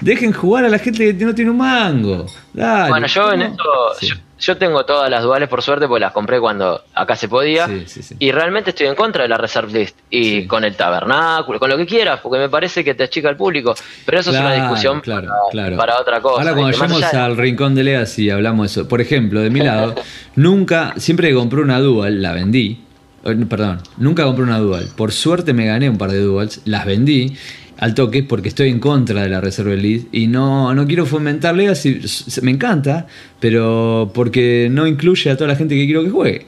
Dejen 0.00 0.32
jugar 0.32 0.64
a 0.64 0.70
la 0.70 0.78
gente 0.78 1.14
que 1.14 1.24
no 1.26 1.34
tiene 1.34 1.50
un 1.50 1.58
mango. 1.58 2.24
Dale, 2.54 2.88
Bueno, 2.88 3.06
yo 3.06 3.32
en 3.34 3.42
esto, 3.42 3.62
Sí. 4.00 4.06
yo, 4.08 4.14
yo 4.38 4.56
tengo 4.56 4.84
todas 4.84 5.10
las 5.10 5.22
duales 5.22 5.48
por 5.48 5.62
suerte, 5.62 5.86
porque 5.86 6.00
las 6.00 6.12
compré 6.12 6.40
cuando 6.40 6.82
acá 6.94 7.16
se 7.16 7.28
podía. 7.28 7.66
Sí, 7.66 7.84
sí, 7.86 8.02
sí. 8.02 8.16
Y 8.18 8.30
realmente 8.30 8.70
estoy 8.70 8.86
en 8.86 8.94
contra 8.94 9.22
de 9.22 9.28
la 9.28 9.36
reserve 9.36 9.72
list. 9.72 9.98
Y 10.10 10.46
con 10.46 10.64
el 10.64 10.76
tabernáculo, 10.76 11.58
con 11.58 11.68
lo 11.68 11.76
que 11.76 11.86
quieras, 11.86 12.20
porque 12.22 12.38
me 12.38 12.48
parece 12.48 12.84
que 12.84 12.94
te 12.94 13.04
achica 13.04 13.28
el 13.28 13.36
público. 13.36 13.74
Pero 14.06 14.20
eso 14.20 14.30
es 14.30 14.38
una 14.38 14.54
discusión 14.54 15.00
claro, 15.00 15.28
para, 15.28 15.50
claro. 15.50 15.76
para 15.76 16.00
otra 16.00 16.20
cosa. 16.20 16.42
Ahora 16.42 16.54
cuando 16.54 16.78
vayamos 16.78 17.02
allá 17.02 17.24
al 17.24 17.36
rincón 17.36 17.74
de 17.74 17.84
Legacy 17.84 18.30
hablamos 18.30 18.66
de 18.74 18.80
eso. 18.80 18.88
Por 18.88 19.00
ejemplo, 19.00 19.40
de 19.40 19.50
mi 19.50 19.60
lado, 19.60 19.94
nunca, 20.36 20.94
siempre 20.96 21.28
que 21.28 21.34
compré 21.34 21.60
una 21.60 21.80
dual, 21.80 22.22
la 22.22 22.32
vendí. 22.32 22.87
Eh, 23.24 23.36
Perdón, 23.48 23.78
nunca 23.96 24.24
compré 24.24 24.44
una 24.44 24.58
dual. 24.58 24.88
Por 24.96 25.12
suerte 25.12 25.52
me 25.52 25.66
gané 25.66 25.88
un 25.90 25.98
par 25.98 26.10
de 26.12 26.20
duals, 26.20 26.60
las 26.64 26.86
vendí 26.86 27.34
al 27.78 27.94
toque 27.94 28.22
porque 28.24 28.48
estoy 28.48 28.70
en 28.70 28.80
contra 28.80 29.22
de 29.22 29.28
la 29.28 29.40
reserva 29.40 29.72
elite 29.72 30.08
y 30.12 30.26
no, 30.26 30.74
no 30.74 30.86
quiero 30.86 31.06
fomentar 31.06 31.54
Legacy. 31.54 32.00
S- 32.04 32.40
Me 32.42 32.50
encanta, 32.50 33.06
pero 33.40 34.10
porque 34.14 34.68
no 34.70 34.86
incluye 34.86 35.30
a 35.30 35.36
toda 35.36 35.48
la 35.48 35.56
gente 35.56 35.74
que 35.76 35.84
quiero 35.86 36.02
que 36.02 36.10
juegue. 36.10 36.46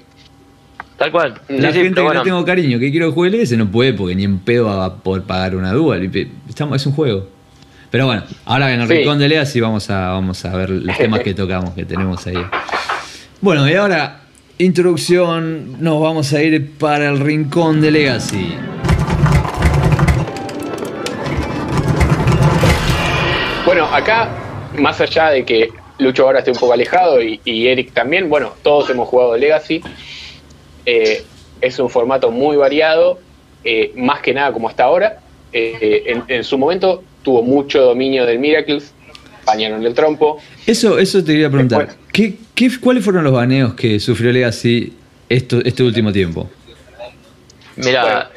Tal 0.98 1.10
cual. 1.12 1.34
Sí, 1.48 1.56
La 1.58 1.68
sí, 1.72 1.78
gente 1.78 1.88
que 1.88 1.94
pero 1.94 2.04
bueno, 2.06 2.20
le 2.20 2.24
tengo 2.30 2.44
cariño, 2.44 2.78
que 2.78 2.90
quiero 2.90 3.08
que 3.08 3.14
juegue 3.14 3.30
Legacy, 3.36 3.56
no 3.56 3.70
puede 3.70 3.94
porque 3.94 4.14
ni 4.14 4.24
en 4.24 4.38
pedo 4.40 4.66
va 4.66 4.84
a 4.84 4.94
poder 4.96 5.22
pagar 5.22 5.56
una 5.56 5.72
dual. 5.72 6.04
Y 6.04 6.28
es 6.74 6.86
un 6.86 6.92
juego. 6.92 7.26
Pero 7.90 8.06
bueno, 8.06 8.22
ahora 8.44 8.72
en 8.74 8.80
el 8.82 8.86
Sí. 8.88 8.94
rincón 8.94 9.18
de 9.18 9.28
Legacy 9.28 9.60
vamos 9.60 9.88
a, 9.90 10.10
vamos 10.10 10.44
a 10.44 10.54
ver 10.56 10.70
los 10.70 10.96
temas 10.98 11.20
que 11.20 11.32
tocamos, 11.34 11.74
que 11.74 11.84
tenemos 11.84 12.24
ahí. 12.26 12.36
Bueno, 13.40 13.68
y 13.68 13.72
ahora, 13.74 14.20
introducción, 14.64 15.82
nos 15.82 16.00
vamos 16.00 16.32
a 16.32 16.42
ir 16.42 16.72
para 16.78 17.08
el 17.08 17.18
rincón 17.20 17.80
de 17.80 17.90
Legacy. 17.90 18.54
Bueno, 23.64 23.84
acá, 23.86 24.28
más 24.78 25.00
allá 25.00 25.30
de 25.30 25.44
que 25.44 25.68
Lucho 25.98 26.24
ahora 26.24 26.40
esté 26.40 26.50
un 26.50 26.56
poco 26.58 26.72
alejado 26.72 27.22
y, 27.22 27.40
y 27.44 27.68
Eric 27.68 27.92
también, 27.92 28.28
bueno, 28.28 28.54
todos 28.62 28.88
hemos 28.90 29.08
jugado 29.08 29.36
Legacy. 29.36 29.80
Eh, 30.86 31.24
es 31.61 31.78
un 31.78 31.90
formato 31.90 32.30
muy 32.30 32.56
variado, 32.56 33.18
eh, 33.64 33.92
más 33.96 34.20
que 34.20 34.32
nada 34.32 34.52
como 34.52 34.68
hasta 34.68 34.84
ahora. 34.84 35.20
Eh, 35.52 36.04
en, 36.06 36.24
en 36.28 36.42
su 36.44 36.56
momento 36.58 37.02
tuvo 37.22 37.42
mucho 37.42 37.82
dominio 37.82 38.24
del 38.24 38.38
Miracles, 38.38 38.92
bañaron 39.46 39.84
el 39.84 39.94
trompo. 39.94 40.38
Eso, 40.66 40.98
eso 40.98 41.20
te 41.22 41.32
quería 41.32 41.50
preguntar. 41.50 41.86
Después- 41.86 41.99
¿Qué, 42.12 42.34
qué, 42.54 42.68
cuáles 42.80 43.04
fueron 43.04 43.24
los 43.24 43.32
baneos 43.32 43.74
que 43.74 44.00
sufrió 44.00 44.32
Legacy 44.32 44.92
esto, 45.28 45.61
este 45.64 45.82
último 45.82 46.12
tiempo? 46.12 46.50
Mira, 47.76 48.30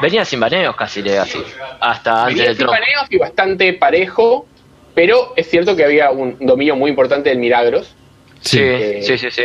venía 0.00 0.24
sin 0.24 0.40
baneos 0.40 0.76
casi 0.76 1.02
Legacy. 1.02 1.38
Hasta 1.80 2.22
antes 2.24 2.34
Venía 2.36 2.48
del 2.48 2.56
sin 2.56 2.66
baneos 2.66 3.06
y 3.10 3.18
bastante 3.18 3.72
parejo, 3.74 4.46
pero 4.94 5.32
es 5.36 5.48
cierto 5.50 5.74
que 5.76 5.84
había 5.84 6.10
un 6.10 6.36
dominio 6.40 6.76
muy 6.76 6.90
importante 6.90 7.30
del 7.30 7.38
Milagros. 7.38 7.94
Sí, 8.40 8.58
Eh, 8.60 9.00
sí, 9.02 9.18
sí, 9.18 9.30
sí. 9.30 9.44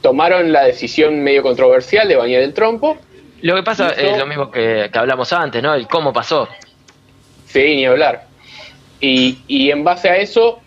Tomaron 0.00 0.50
la 0.52 0.64
decisión 0.64 1.22
medio 1.22 1.42
controversial 1.42 2.08
de 2.08 2.16
bañar 2.16 2.40
el 2.40 2.54
trompo. 2.54 2.96
Lo 3.42 3.54
que 3.54 3.62
pasa 3.62 3.90
es 3.90 4.18
lo 4.18 4.26
mismo 4.26 4.50
que, 4.50 4.88
que 4.92 4.98
hablamos 4.98 5.32
antes, 5.32 5.62
¿no? 5.62 5.74
El 5.74 5.86
cómo 5.86 6.12
pasó. 6.12 6.48
Sí, 7.46 7.76
ni 7.76 7.86
hablar. 7.86 8.26
Y, 9.00 9.38
y 9.46 9.70
en 9.70 9.82
base 9.84 10.08
a 10.08 10.16
eso, 10.16 10.60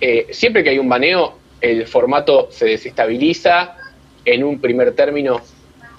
eh, 0.00 0.26
siempre 0.30 0.62
que 0.64 0.70
hay 0.70 0.78
un 0.78 0.88
baneo, 0.88 1.38
el 1.60 1.86
formato 1.86 2.48
se 2.50 2.66
desestabiliza. 2.66 3.76
En 4.24 4.44
un 4.44 4.60
primer 4.60 4.92
término 4.92 5.40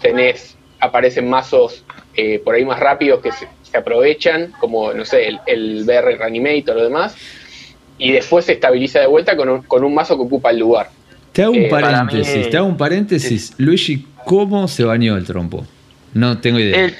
tenés, 0.01 0.55
aparecen 0.79 1.29
mazos 1.29 1.83
eh, 2.15 2.39
por 2.43 2.55
ahí 2.55 2.65
más 2.65 2.79
rápidos 2.79 3.21
que 3.21 3.31
se, 3.31 3.47
se 3.63 3.77
aprovechan, 3.77 4.53
como, 4.59 4.93
no 4.93 5.05
sé, 5.05 5.27
el, 5.27 5.39
el 5.47 5.83
BR 5.85 6.17
Reanimator 6.17 6.75
o 6.75 6.79
lo 6.79 6.83
demás. 6.85 7.15
Y 7.97 8.11
después 8.11 8.45
se 8.45 8.53
estabiliza 8.53 8.99
de 8.99 9.07
vuelta 9.07 9.35
con 9.35 9.49
un, 9.49 9.61
con 9.63 9.83
un 9.83 9.93
mazo 9.93 10.15
que 10.17 10.23
ocupa 10.23 10.49
el 10.49 10.59
lugar. 10.59 10.89
Te 11.33 11.43
hago 11.43 11.53
un 11.53 11.59
Eh, 11.59 11.67
paréntesis, 11.69 12.45
mí- 12.45 12.51
te 12.51 12.57
hago 12.57 12.67
un 12.67 12.77
paréntesis. 12.77 13.53
Luigi, 13.57 14.05
¿cómo 14.25 14.67
se 14.67 14.83
bañó 14.83 15.15
el 15.17 15.25
trompo? 15.25 15.65
No 16.13 16.39
tengo 16.39 16.59
idea. 16.59 16.83
El 16.83 16.95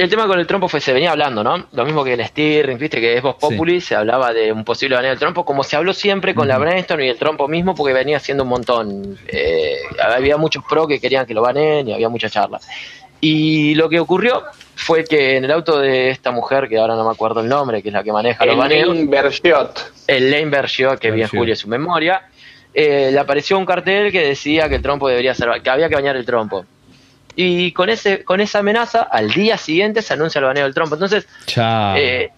el 0.00 0.08
tema 0.08 0.26
con 0.26 0.38
el 0.38 0.46
trompo 0.46 0.66
fue, 0.66 0.80
se 0.80 0.94
venía 0.94 1.10
hablando, 1.10 1.44
¿no? 1.44 1.66
Lo 1.72 1.84
mismo 1.84 2.02
que 2.02 2.14
el 2.14 2.24
Stirring, 2.24 2.78
viste 2.78 3.00
que 3.00 3.16
es 3.18 3.22
Vox 3.22 3.38
Populi, 3.38 3.82
se 3.82 3.94
hablaba 3.94 4.32
de 4.32 4.50
un 4.50 4.64
posible 4.64 4.96
baneo 4.96 5.10
del 5.10 5.18
trompo, 5.18 5.44
como 5.44 5.62
se 5.62 5.76
habló 5.76 5.92
siempre 5.92 6.34
con 6.34 6.48
la 6.48 6.56
Brainstorm 6.56 7.02
y 7.02 7.08
el 7.08 7.18
trompo 7.18 7.48
mismo, 7.48 7.74
porque 7.74 7.92
venía 7.92 8.16
haciendo 8.16 8.44
un 8.44 8.48
montón. 8.48 9.18
Eh, 9.28 9.76
había 10.02 10.38
muchos 10.38 10.64
pro 10.66 10.86
que 10.86 10.98
querían 10.98 11.26
que 11.26 11.34
lo 11.34 11.42
baneen 11.42 11.88
y 11.88 11.92
había 11.92 12.08
mucha 12.08 12.30
charla. 12.30 12.58
Y 13.20 13.74
lo 13.74 13.90
que 13.90 14.00
ocurrió 14.00 14.42
fue 14.74 15.04
que 15.04 15.36
en 15.36 15.44
el 15.44 15.50
auto 15.50 15.78
de 15.78 16.08
esta 16.08 16.30
mujer, 16.30 16.66
que 16.66 16.78
ahora 16.78 16.96
no 16.96 17.04
me 17.04 17.10
acuerdo 17.10 17.40
el 17.40 17.48
nombre, 17.48 17.82
que 17.82 17.88
es 17.88 17.92
la 17.92 18.02
que 18.02 18.10
maneja 18.10 18.46
los 18.46 18.56
baneos. 18.56 18.88
Lane 18.88 19.06
Bergiot. 19.06 19.92
El 20.06 20.30
Lane 20.30 20.46
Bergiot, 20.46 20.98
que 20.98 21.10
bien 21.10 21.28
Julio 21.28 21.54
su 21.54 21.68
memoria. 21.68 22.22
Eh, 22.72 23.10
le 23.12 23.18
apareció 23.18 23.58
un 23.58 23.66
cartel 23.66 24.10
que 24.10 24.28
decía 24.28 24.68
que 24.70 24.76
el 24.76 24.82
trompo 24.82 25.08
debería 25.08 25.34
ser, 25.34 25.60
que 25.60 25.68
había 25.68 25.90
que 25.90 25.96
bañar 25.96 26.16
el 26.16 26.24
trompo. 26.24 26.64
Y 27.36 27.72
con 27.72 27.90
ese, 27.90 28.24
con 28.24 28.40
esa 28.40 28.58
amenaza, 28.58 29.02
al 29.02 29.30
día 29.30 29.56
siguiente 29.56 30.02
se 30.02 30.14
anuncia 30.14 30.38
el 30.40 30.46
baneo 30.46 30.64
del 30.64 30.74
trompo. 30.74 30.96
Entonces, 30.96 31.26
eh, 31.56 32.30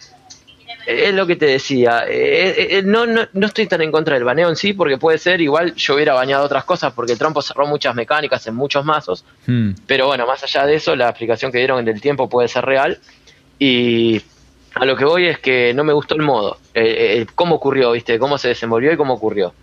es 0.87 1.15
lo 1.15 1.27
que 1.27 1.37
te 1.37 1.47
decía. 1.47 2.05
Eh, 2.09 2.79
eh, 2.79 2.83
no, 2.85 3.07
no, 3.07 3.23
no, 3.33 3.47
estoy 3.47 3.67
tan 3.67 3.83
en 3.83 3.91
contra 3.91 4.15
del 4.15 4.25
baneo 4.25 4.49
en 4.49 4.57
sí, 4.57 4.73
porque 4.73 4.99
puede 4.99 5.19
ser, 5.19 5.41
igual 5.41 5.75
yo 5.75 5.95
hubiera 5.95 6.15
bañado 6.15 6.45
otras 6.45 6.65
cosas, 6.65 6.93
porque 6.93 7.13
el 7.13 7.19
trompo 7.19 7.41
cerró 7.41 7.67
muchas 7.67 7.95
mecánicas 7.95 8.47
en 8.47 8.55
muchos 8.55 8.85
mazos. 8.85 9.25
Hmm. 9.47 9.73
Pero 9.87 10.07
bueno, 10.07 10.27
más 10.27 10.43
allá 10.43 10.67
de 10.67 10.75
eso, 10.75 10.95
la 10.95 11.09
explicación 11.09 11.53
que 11.53 11.59
dieron 11.59 11.85
del 11.85 12.01
tiempo 12.01 12.29
puede 12.29 12.49
ser 12.49 12.65
real. 12.65 12.99
Y 13.59 14.21
a 14.75 14.85
lo 14.85 14.97
que 14.97 15.05
voy 15.05 15.27
es 15.27 15.39
que 15.39 15.73
no 15.75 15.85
me 15.85 15.93
gustó 15.93 16.15
el 16.15 16.23
modo. 16.23 16.59
cómo 17.35 17.57
ocurrió, 17.57 17.93
¿viste? 17.93 18.19
Cómo 18.19 18.39
se 18.39 18.49
desenvolvió 18.49 18.93
y 18.93 18.97
cómo 18.97 19.15
ocurrió. 19.15 19.55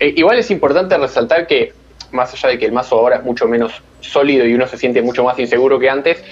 igual 0.00 0.38
es 0.38 0.50
importante 0.50 0.96
resaltar 0.98 1.46
que 1.46 1.79
más 2.12 2.32
allá 2.32 2.50
de 2.50 2.58
que 2.58 2.66
el 2.66 2.72
mazo 2.72 2.96
ahora 2.96 3.16
es 3.16 3.22
mucho 3.22 3.46
menos 3.46 3.72
sólido 4.00 4.46
y 4.46 4.54
uno 4.54 4.66
se 4.66 4.76
siente 4.76 5.02
mucho 5.02 5.24
más 5.24 5.38
inseguro 5.38 5.78
que 5.78 5.88
antes, 5.88 6.22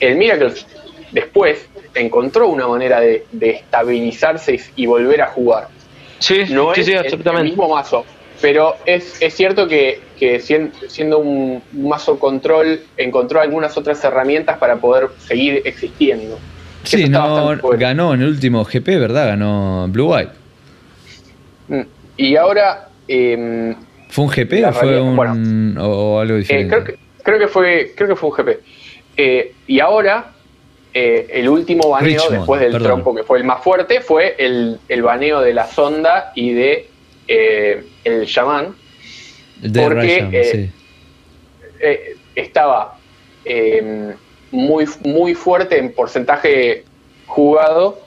el 0.00 0.16
Miracles 0.16 0.66
después 1.12 1.66
encontró 1.94 2.48
una 2.48 2.66
manera 2.66 3.00
de, 3.00 3.24
estabilizarse 3.40 4.60
y, 4.76 4.86
volver 4.86 5.22
a 5.22 5.26
jugar. 5.28 5.68
Sí, 6.18 6.44
no 6.50 6.72
es 6.72 6.88
el, 6.88 7.44
mismo 7.44 7.68
mazo, 7.68 8.04
pero 8.40 8.74
es, 8.84 9.18
cierto 9.30 9.68
que, 9.68 10.00
siendo 10.88 11.18
un 11.18 11.62
mazo 11.72 12.18
control 12.18 12.80
encontró 12.96 13.40
algunas 13.40 13.76
otras 13.76 14.02
herramientas 14.04 14.58
para 14.58 14.76
poder 14.76 15.08
seguir 15.18 15.62
existiendo. 15.64 16.38
Sí, 16.82 17.08
no, 17.08 17.56
ganó 17.78 18.12
en 18.12 18.22
el 18.22 18.28
último 18.28 18.64
GP, 18.64 18.86
¿verdad? 18.98 19.28
Ganó 19.28 19.86
Blue 19.88 20.12
White. 20.12 20.32
Mm, 21.68 21.80
y 22.16 22.36
ahora 22.36 22.88
eh, 23.08 23.74
¿Fue 24.14 24.26
un 24.26 24.30
GP 24.30 24.64
o 24.64 24.72
fue 24.72 25.00
un, 25.00 25.76
o, 25.76 26.20
algo 26.20 26.36
eh, 26.36 26.38
diferente? 26.38 26.68
creo, 26.70 26.84
que, 26.84 26.98
creo, 27.24 27.38
que, 27.40 27.48
fue, 27.48 27.92
creo 27.96 28.10
que 28.10 28.14
fue 28.14 28.30
un 28.30 28.36
GP. 28.36 28.60
Eh, 29.16 29.54
y 29.66 29.80
ahora, 29.80 30.30
eh, 30.92 31.26
el 31.32 31.48
último 31.48 31.90
baneo 31.90 32.30
después 32.30 32.60
del 32.60 32.80
trompo, 32.80 33.12
que 33.12 33.24
fue 33.24 33.38
el 33.38 33.44
más 33.44 33.60
fuerte, 33.64 34.00
fue 34.02 34.36
el, 34.38 34.78
el 34.88 35.02
baneo 35.02 35.40
de 35.40 35.52
la 35.52 35.66
sonda 35.66 36.30
y 36.36 36.52
de 36.52 36.88
el 37.26 38.24
Shaman. 38.26 38.76
De 39.60 39.82
porque 39.82 40.70
estaba 42.36 42.96
muy, 44.52 44.84
muy 45.02 45.34
fuerte 45.34 45.76
en 45.76 45.92
porcentaje 45.92 46.84
jugado 47.26 47.98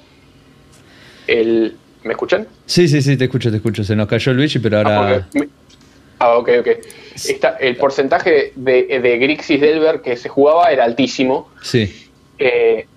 el... 1.28 1.76
¿Me 2.06 2.14
escuchan? 2.14 2.48
Sí, 2.66 2.88
sí, 2.88 3.02
sí, 3.02 3.18
te 3.18 3.26
escucho, 3.26 3.50
te 3.52 3.58
escucho. 3.58 3.84
Se 3.84 3.94
nos 3.94 4.08
cayó 4.08 4.34
Luigi, 4.34 4.60
pero 4.60 4.78
ahora... 4.78 5.28
Ah, 5.36 5.42
Ah, 6.20 6.38
ok, 6.38 6.50
ok. 6.60 6.68
el 7.60 7.76
porcentaje 7.78 8.54
de, 8.56 9.00
de, 9.00 9.18
Grixis 9.18 9.62
Delver 9.62 10.02
que 10.02 10.18
se 10.18 10.30
jugaba 10.30 10.72
era 10.72 10.84
altísimo. 10.84 11.50
Sí. 11.62 12.10
Eh, 12.40 12.88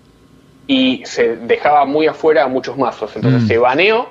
y 0.66 1.02
se 1.04 1.36
dejaba 1.36 1.84
muy 1.84 2.06
afuera 2.06 2.44
a 2.44 2.48
muchos 2.48 2.78
mazos. 2.78 3.14
Entonces 3.16 3.42
mm. 3.42 3.46
se 3.48 3.58
baneó 3.58 4.08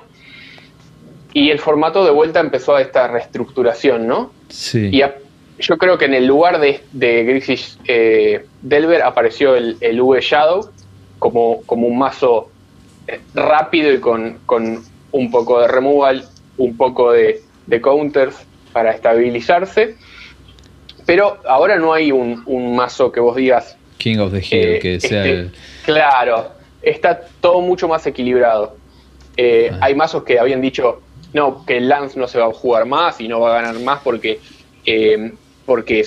y 1.32 1.50
el 1.50 1.58
formato 1.58 2.04
de 2.04 2.10
vuelta 2.10 2.40
empezó 2.40 2.76
a 2.76 2.82
esta 2.82 3.08
reestructuración, 3.08 4.06
¿no? 4.06 4.32
Sí. 4.48 4.90
Y 4.92 5.02
yo 5.60 5.78
creo 5.78 5.98
que 5.98 6.04
en 6.04 6.14
el 6.14 6.26
lugar 6.26 6.60
de, 6.60 6.80
de 6.92 7.24
Grixis 7.24 7.78
eh, 7.86 8.46
Delver 8.62 9.02
apareció 9.02 9.54
el, 9.56 9.76
el 9.80 10.00
V 10.00 10.20
Shadow 10.20 10.70
como, 11.18 11.62
como 11.66 11.86
un 11.86 11.98
mazo 11.98 12.50
eh, 13.06 13.20
rápido 13.34 13.92
y 13.92 13.98
con, 13.98 14.38
con 14.46 14.82
un 15.12 15.30
poco 15.30 15.60
de 15.60 15.68
removal, 15.68 16.24
un 16.56 16.76
poco 16.76 17.12
de, 17.12 17.42
de 17.66 17.80
counters 17.80 18.36
para 18.72 18.92
estabilizarse. 18.92 19.96
Pero 21.06 21.38
ahora 21.46 21.76
no 21.76 21.92
hay 21.92 22.12
un, 22.12 22.74
mazo 22.74 23.10
que 23.10 23.20
vos 23.20 23.36
digas. 23.36 23.76
King 23.98 24.18
of 24.18 24.32
the 24.32 24.38
Hill, 24.38 24.80
que 24.80 24.94
eh, 24.94 25.00
sea 25.00 25.26
este, 25.26 25.58
Claro, 25.84 26.52
está 26.82 27.20
todo 27.40 27.60
mucho 27.60 27.88
más 27.88 28.06
equilibrado. 28.06 28.76
Eh, 29.36 29.70
ah. 29.72 29.78
Hay 29.82 29.94
mazos 29.94 30.24
que 30.24 30.38
habían 30.38 30.60
dicho, 30.60 31.02
no, 31.32 31.64
que 31.66 31.78
el 31.78 31.88
Lance 31.88 32.18
no 32.18 32.28
se 32.28 32.38
va 32.38 32.46
a 32.46 32.52
jugar 32.52 32.86
más 32.86 33.20
y 33.20 33.28
no 33.28 33.40
va 33.40 33.58
a 33.58 33.62
ganar 33.62 33.80
más 33.80 34.00
porque, 34.02 34.40
eh, 34.86 35.32
porque 35.66 36.04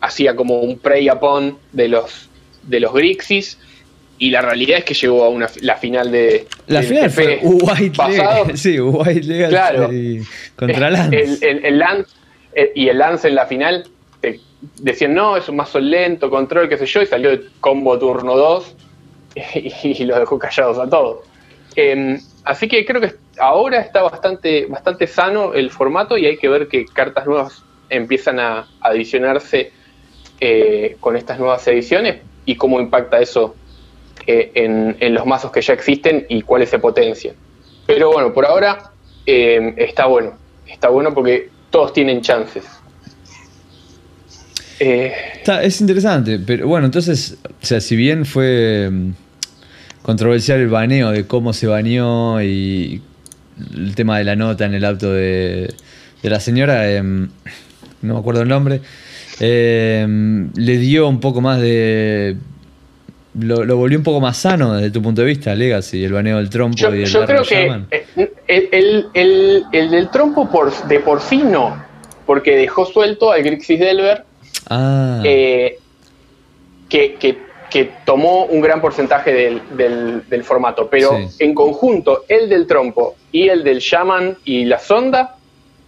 hacía 0.00 0.36
como 0.36 0.60
un 0.60 0.78
prey 0.78 1.08
upon 1.10 1.58
de 1.72 1.88
los, 1.88 2.28
de 2.62 2.80
los 2.80 2.92
Grixis 2.92 3.58
y 4.18 4.30
la 4.30 4.42
realidad 4.42 4.78
es 4.78 4.84
que 4.84 4.94
llegó 4.94 5.24
a 5.24 5.28
una, 5.28 5.48
la 5.60 5.76
final 5.76 6.12
de. 6.12 6.46
La 6.66 6.82
final 6.82 7.10
fue 7.10 7.40
White 7.42 7.96
pasado. 7.96 8.46
Sí, 8.54 8.78
White 8.78 9.22
Legal 9.22 9.50
claro, 9.50 9.90
contra 10.56 10.90
Lance. 10.90 11.38
El, 11.40 11.64
el, 11.64 11.78
Lance 11.78 12.12
eh, 12.54 12.72
y 12.74 12.88
el 12.88 12.98
Lance 12.98 13.28
en 13.28 13.34
la 13.34 13.46
final 13.46 13.84
decían, 14.78 15.14
no, 15.14 15.36
es 15.36 15.48
un 15.48 15.56
mazo 15.56 15.80
lento, 15.80 16.30
control, 16.30 16.68
qué 16.68 16.78
sé 16.78 16.86
yo, 16.86 17.02
y 17.02 17.06
salió 17.06 17.30
el 17.30 17.50
combo 17.60 17.98
turno 17.98 18.36
2 18.36 18.76
y, 19.54 20.04
los 20.04 20.18
dejó 20.18 20.38
callados 20.38 20.78
a 20.78 20.88
todos. 20.88 21.26
Em, 21.74 22.20
así 22.44 22.68
que 22.68 22.84
creo 22.84 23.00
que 23.00 23.14
ahora 23.38 23.80
está 23.80 24.02
bastante, 24.02 24.66
bastante 24.66 25.06
sano 25.06 25.54
el 25.54 25.70
formato 25.70 26.18
y 26.18 26.26
hay 26.26 26.36
que 26.36 26.48
ver 26.48 26.68
que 26.68 26.84
cartas 26.84 27.26
nuevas 27.26 27.64
empiezan 27.88 28.38
a 28.40 28.68
adicionarse 28.80 29.72
eh, 30.40 30.96
con 31.00 31.16
estas 31.16 31.38
nuevas 31.38 31.66
ediciones 31.66 32.20
y 32.44 32.56
cómo 32.56 32.80
impacta 32.80 33.20
eso 33.20 33.54
eh, 34.26 34.52
en, 34.54 35.14
los 35.14 35.26
mazos 35.26 35.50
que 35.50 35.60
ya 35.60 35.72
existen 35.72 36.26
y 36.28 36.42
cuáles 36.42 36.70
se 36.70 36.78
potencian. 36.78 37.34
Pero 37.86 38.12
bueno, 38.12 38.32
por 38.32 38.46
ahora 38.46 38.92
eh, 39.26 39.74
está 39.76 40.06
bueno. 40.06 40.38
Está 40.66 40.88
bueno 40.88 41.12
porque 41.12 41.48
todos 41.70 41.92
tienen 41.92 42.20
chances. 42.20 42.64
Eh, 44.78 45.12
es 45.62 45.80
interesante, 45.80 46.38
pero 46.38 46.68
bueno, 46.68 46.86
entonces, 46.86 47.36
o 47.44 47.66
sea, 47.66 47.80
si 47.80 47.96
bien 47.96 48.24
fue 48.24 48.88
mm, 48.90 49.10
controversial 50.02 50.60
el 50.60 50.68
baneo 50.68 51.10
de 51.10 51.26
cómo 51.26 51.52
se 51.52 51.66
baneó 51.66 52.40
y 52.42 53.02
el 53.74 53.94
tema 53.94 54.18
de 54.18 54.24
la 54.24 54.36
nota 54.36 54.64
en 54.64 54.74
el 54.74 54.84
auto 54.84 55.12
de, 55.12 55.72
de 56.22 56.30
la 56.30 56.40
señora, 56.40 57.02
no 57.02 57.28
me 58.00 58.18
acuerdo 58.18 58.42
el 58.42 58.48
nombre, 58.48 58.80
le 59.38 60.78
dio 60.78 61.08
un 61.08 61.20
poco 61.20 61.40
más 61.40 61.60
de 61.60 62.36
lo, 63.34 63.76
volvió 63.76 63.98
un 63.98 64.04
poco 64.04 64.20
más 64.20 64.36
sano 64.36 64.74
desde 64.74 64.90
tu 64.90 65.02
punto 65.02 65.22
de 65.22 65.28
vista, 65.28 65.54
Legacy, 65.54 66.04
el 66.04 66.12
baneo 66.12 66.36
del 66.36 66.50
trompo 66.50 66.76
yo, 66.76 66.94
y 66.94 67.02
el 67.02 67.08
Yo 67.08 67.24
creo 67.24 67.42
que 67.42 67.64
el, 68.46 69.08
el, 69.14 69.90
del 69.90 70.10
trompo 70.10 70.50
por, 70.50 70.72
de 70.86 71.00
por 71.00 71.20
sí 71.20 71.38
no, 71.38 71.82
porque 72.26 72.56
dejó 72.56 72.84
suelto 72.84 73.32
al 73.32 73.42
Grixis 73.42 73.80
Delver, 73.80 74.24
ah. 74.68 75.22
eh, 75.24 75.78
que, 76.88 77.14
que, 77.14 77.38
tomó 78.04 78.44
un 78.44 78.60
gran 78.60 78.82
porcentaje 78.82 79.32
del, 79.32 80.22
del, 80.28 80.44
formato, 80.44 80.90
pero 80.90 81.18
en 81.38 81.54
conjunto 81.54 82.26
el 82.28 82.50
del 82.50 82.66
trompo 82.66 83.16
y 83.32 83.48
el 83.48 83.64
del 83.64 83.78
Shaman 83.78 84.36
y 84.44 84.66
la 84.66 84.78
sonda 84.78 85.36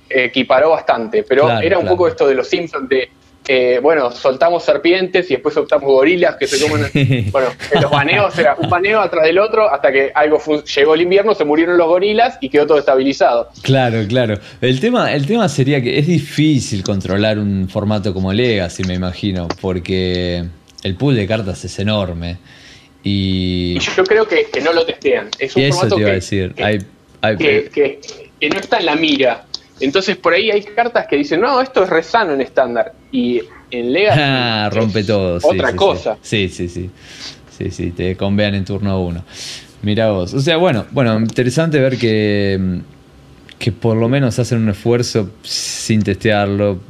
equiparó 0.09 0.71
bastante, 0.71 1.25
pero 1.25 1.61
era 1.61 1.79
un 1.79 1.87
poco 1.87 2.09
esto 2.09 2.27
de 2.27 2.35
los 2.37 2.49
Simpsons 2.49 2.89
de 2.89 3.11
eh, 3.47 3.79
bueno, 3.83 4.11
soltamos 4.11 4.65
serpientes 4.65 5.31
y 5.31 5.35
después 5.35 5.55
soltamos 5.55 5.87
gorilas 5.87 6.37
que 6.37 6.47
se 6.47 6.67
comen. 6.67 7.31
bueno, 7.31 7.49
los 7.81 7.91
baneos 7.91 8.39
era 8.39 8.55
un 8.59 8.71
baneo 8.71 9.01
atrás 9.01 9.25
del 9.25 9.39
otro 9.39 9.71
hasta 9.71 9.93
que 9.93 10.11
algo 10.15 10.41
llegó 10.63 10.95
el 10.95 11.03
invierno, 11.03 11.35
se 11.35 11.45
murieron 11.45 11.77
los 11.77 11.87
gorilas 11.87 12.39
y 12.41 12.49
quedó 12.49 12.67
todo 12.67 12.79
estabilizado. 12.79 13.51
Claro, 13.63 14.07
claro. 14.09 14.39
El 14.63 14.81
tema, 14.81 15.13
el 15.13 15.27
tema 15.27 15.49
sería 15.51 15.83
que 15.83 15.99
es 15.99 16.07
difícil 16.07 16.83
controlar 16.83 17.39
un 17.39 17.69
formato 17.69 18.15
como 18.15 18.33
Legacy, 18.33 18.85
me 18.85 18.95
imagino, 18.95 19.47
porque 19.61 20.45
el 20.83 20.95
pool 20.97 21.15
de 21.15 21.27
cartas 21.27 21.63
es 21.65 21.79
enorme. 21.79 22.39
Y, 23.03 23.79
yo 23.79 24.05
creo 24.05 24.27
que, 24.27 24.47
no 24.63 24.73
lo 24.73 24.87
testean. 24.87 25.29
Es 25.39 25.55
un 25.55 25.71
formato 25.71 25.97
que, 25.97 26.05
decir. 26.05 26.55
que 26.55 26.89
no 28.51 28.59
está 28.59 28.79
en 28.79 28.87
la 28.87 28.97
mira 28.97 29.45
entonces 29.81 30.17
por 30.17 30.35
ahí 30.35 30.51
hay 30.51 30.63
cartas 30.63 31.07
que 31.09 31.17
dicen, 31.17 31.41
no, 31.41 31.61
esto 31.61 31.85
es 31.85 31.91
resano 31.91 32.33
en 32.33 32.41
estándar. 32.41 32.93
Y 33.11 33.43
en 33.71 33.93
Legacy 33.93 34.21
ah, 34.23 34.71
rompe 34.73 35.05
todo. 35.05 35.39
otra 35.43 35.75
cosa. 35.75 36.17
Sí, 36.23 36.49
sí, 36.49 36.69
sí. 36.69 36.91
Sí, 37.57 37.71
sí, 37.71 37.91
te 37.93 38.17
convean 38.17 38.55
en 38.55 38.65
turno 38.65 39.01
uno. 39.01 39.25
Mira 39.83 40.11
vos. 40.11 40.35
O 40.35 40.41
sea, 40.41 40.57
bueno, 40.57 40.87
bueno, 40.91 41.19
interesante 41.19 41.79
ver 41.79 41.99
que, 41.99 42.81
que 43.59 43.71
por 43.71 43.97
lo 43.97 44.09
menos 44.09 44.39
hacen 44.39 44.59
un 44.59 44.71
esfuerzo 44.71 45.31
sin 45.43 46.03
testearlo, 46.03 46.81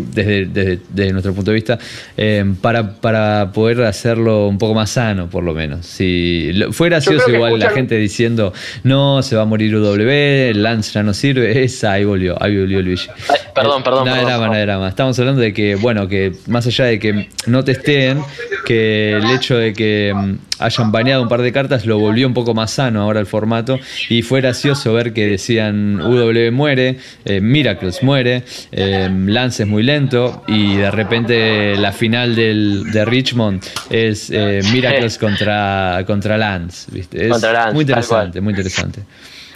desde, 0.00 0.46
desde, 0.46 1.12
nuestro 1.12 1.34
punto 1.34 1.50
de 1.50 1.54
vista, 1.56 1.78
eh, 2.16 2.44
para, 2.60 2.94
para 2.94 3.50
poder 3.52 3.82
hacerlo 3.82 4.48
un 4.48 4.58
poco 4.58 4.74
más 4.74 4.90
sano, 4.90 5.28
por 5.28 5.44
lo 5.44 5.54
menos. 5.54 5.86
Si 5.86 6.50
fue 6.72 6.88
gracioso 6.88 7.30
igual 7.30 7.58
la 7.58 7.70
gente 7.70 7.96
diciendo, 7.96 8.52
no, 8.84 9.22
se 9.22 9.36
va 9.36 9.42
a 9.42 9.46
morir 9.46 9.74
UW, 9.76 10.54
Lance 10.54 10.92
ya 10.92 11.02
no 11.02 11.14
sirve, 11.14 11.64
esa 11.64 11.92
ahí 11.92 12.04
volvió, 12.04 12.42
ahí 12.42 12.58
volvió 12.58 12.82
Luigi. 12.82 13.08
perdón, 13.54 13.82
perdón. 13.82 14.06
No, 14.06 14.16
era 14.16 14.38
más, 14.38 14.56
era 14.56 14.78
más. 14.78 14.90
Estamos 14.90 15.18
hablando 15.18 15.40
de 15.40 15.52
que, 15.52 15.74
bueno, 15.76 16.08
que 16.08 16.32
más 16.46 16.66
allá 16.66 16.86
de 16.86 16.98
que 16.98 17.28
no 17.46 17.64
testeen, 17.64 18.22
que 18.64 19.12
el 19.12 19.30
hecho 19.30 19.56
de 19.56 19.72
que 19.72 20.12
mm, 20.14 20.34
hayan 20.58 20.92
baneado 20.92 21.22
un 21.22 21.28
par 21.28 21.42
de 21.42 21.52
cartas 21.52 21.86
lo 21.86 21.98
volvió 21.98 22.26
un 22.26 22.34
poco 22.34 22.54
más 22.54 22.70
sano 22.70 23.02
ahora 23.02 23.20
el 23.20 23.26
formato 23.26 23.78
y 24.08 24.22
fue 24.22 24.40
gracioso 24.40 24.92
ver 24.92 25.12
que 25.12 25.26
decían 25.26 26.00
UW 26.00 26.52
muere, 26.52 26.98
eh, 27.24 27.40
Miracles 27.40 28.02
muere, 28.02 28.44
eh, 28.70 29.10
Lance 29.26 29.64
es 29.64 29.68
muy 29.68 29.81
lento 29.82 30.42
y 30.46 30.76
de 30.76 30.90
repente 30.90 31.76
la 31.76 31.92
final 31.92 32.34
del, 32.34 32.90
de 32.92 33.04
Richmond 33.04 33.64
es 33.90 34.30
eh, 34.30 34.60
Miracles 34.72 35.18
contra, 35.18 36.02
contra 36.06 36.36
Lance. 36.36 36.90
¿viste? 36.92 37.28
Es 37.28 37.72
muy 37.72 37.82
interesante, 37.82 38.40
muy 38.40 38.52
interesante. 38.52 39.02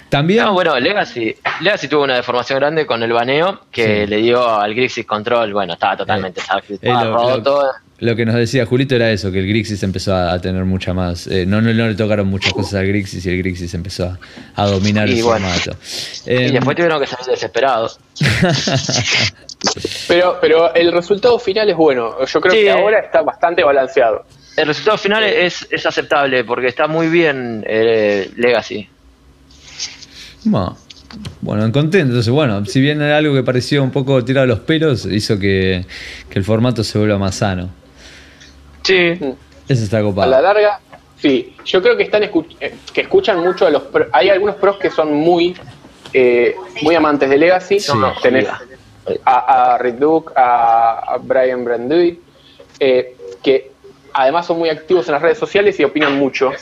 También. 0.09 0.53
bueno, 0.53 0.79
Legacy, 0.79 1.35
Legacy 1.61 1.89
tuvo 1.89 2.05
una 2.05 2.14
deformación 2.14 2.59
grande 2.61 2.87
con 2.87 3.03
el 3.03 3.12
baneo 3.12 3.62
que 3.70 4.07
le 4.07 4.18
dio 4.18 4.49
al 4.49 4.74
Grixis 4.74 5.05
Control. 5.05 5.53
Bueno, 5.53 5.72
estaba 5.72 5.97
totalmente 5.97 6.41
eh, 6.81 6.93
roto. 6.93 7.62
Lo 7.62 7.86
que 7.99 8.26
nos 8.26 8.34
decía 8.34 8.66
Julito 8.66 8.94
era 8.94 9.11
eso, 9.11 9.32
que 9.32 9.38
el 9.38 9.49
Grixis 9.49 9.82
empezó 9.82 10.14
a, 10.14 10.38
tener 10.40 10.64
mucha 10.64 10.92
más. 10.92 11.26
Eh, 11.26 11.47
no, 11.47 11.62
no, 11.62 11.72
le 11.72 11.94
tocaron 11.94 12.26
muchas 12.28 12.53
cosas 12.53 12.74
al 12.74 12.86
Grixis 12.88 13.24
y 13.24 13.30
el 13.30 13.38
Grixis 13.38 13.72
empezó 13.72 14.16
a, 14.55 14.66
dominar 14.66 15.09
el 15.09 15.18
formato. 15.22 15.72
y 16.26 16.32
em, 16.32 16.53
después 16.53 16.76
tuvieron 16.76 17.01
que 17.01 17.07
salir 17.07 17.26
desesperados. 17.26 17.99
pero, 20.09 20.38
pero 20.40 20.74
el 20.74 20.92
resultado 20.92 21.38
final 21.38 21.70
es 21.70 21.76
bueno. 21.76 22.24
Yo 22.26 22.40
creo 22.40 22.53
que 22.53 22.70
ahora 22.70 22.99
está 22.99 23.22
bastante 23.22 23.64
balanceado. 23.64 24.26
El 24.57 24.66
resultado 24.66 24.99
final 24.99 25.24
es, 25.24 25.66
es 25.70 25.86
aceptable 25.86 26.44
porque 26.44 26.66
está 26.66 26.86
muy 26.86 27.09
bien 27.09 27.64
eh, 27.66 28.30
Legacy. 28.36 28.88
Bueno, 30.44 30.76
bueno, 31.40 31.62
contento. 31.72 32.09
Entonces, 32.09 32.32
bueno, 32.32 32.64
si 32.66 32.80
bien 32.80 33.01
era 33.01 33.16
algo 33.16 33.34
que 33.34 33.42
pareció 33.42 33.82
un 33.82 33.90
poco 33.90 34.22
tirado 34.24 34.44
a 34.44 34.47
los 34.47 34.61
pelos, 34.61 35.07
hizo 35.07 35.38
que, 35.38 35.84
que 36.28 36.38
el 36.38 36.44
formato 36.44 36.84
se 36.84 36.99
vuelva 36.99 37.18
más 37.18 37.36
sano. 37.36 37.70
Sí. 38.87 39.18
Eso 39.68 39.84
está 39.84 40.01
copado. 40.01 40.22
A 40.22 40.26
la 40.26 40.41
larga, 40.41 40.80
sí. 41.20 41.57
Yo 41.64 41.82
creo 41.82 41.97
que 41.97 42.05
están 42.05 42.22
eh, 42.22 42.30
que 42.93 43.01
escuchan 43.01 43.41
mucho 43.41 43.66
a 43.66 43.70
los 43.70 43.82
Hay 44.12 44.28
algunos 44.28 44.57
pros 44.57 44.76
que 44.76 44.91
son 44.91 45.12
muy 45.12 45.57
eh, 46.12 46.55
muy 46.82 46.95
amantes 46.95 47.28
de 47.28 47.37
Legacy. 47.37 47.80
Sí. 47.80 47.93
Tenés 48.22 48.49
a, 49.24 49.74
a 49.74 49.78
Rick 49.78 49.97
Duke, 49.97 50.32
a, 50.37 51.18
Brian 51.20 51.64
Branduit, 51.64 52.20
eh, 52.78 53.16
que 53.43 53.72
además 54.12 54.47
son 54.47 54.59
muy 54.59 54.68
activos 54.68 55.07
en 55.09 55.12
las 55.12 55.22
redes 55.22 55.39
sociales 55.39 55.78
y 55.80 55.84
opinan 55.84 56.16
mucho. 56.16 56.53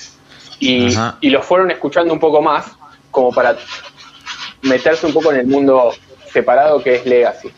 Y, 0.61 0.97
y 1.21 1.31
los 1.31 1.45
fueron 1.45 1.71
escuchando 1.71 2.15
un 2.15 2.21
poco 2.21 2.41
más, 2.41 2.67
como 3.11 3.33
para 3.33 3.57
meterse 4.63 5.07
un 5.07 5.13
poco 5.13 5.31
en 5.31 5.41
el 5.41 5.47
mundo 5.47 5.93
separado 6.33 6.83
que 6.83 6.97
es 6.97 7.07
Legacy. 7.07 7.51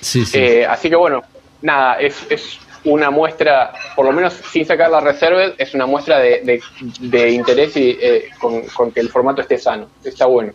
Sí, 0.00 0.26
sí. 0.26 0.62
así 0.62 0.90
que 0.90 0.96
bueno, 0.96 1.22
nada, 1.62 1.94
es, 1.94 2.26
es 2.28 2.58
una 2.84 3.10
muestra, 3.10 3.72
por 3.94 4.04
lo 4.04 4.12
menos 4.12 4.34
sin 4.50 4.66
sacar 4.66 4.90
la 4.90 5.00
reserva, 5.00 5.52
es 5.56 5.74
una 5.74 5.86
muestra 5.86 6.18
de, 6.18 6.60
interés 7.30 7.76
y 7.76 7.96
eh, 8.00 8.30
con, 8.38 8.90
que 8.92 9.00
el 9.00 9.08
formato 9.08 9.42
esté 9.42 9.58
sano. 9.58 9.86
Está 10.04 10.26
bueno. 10.26 10.52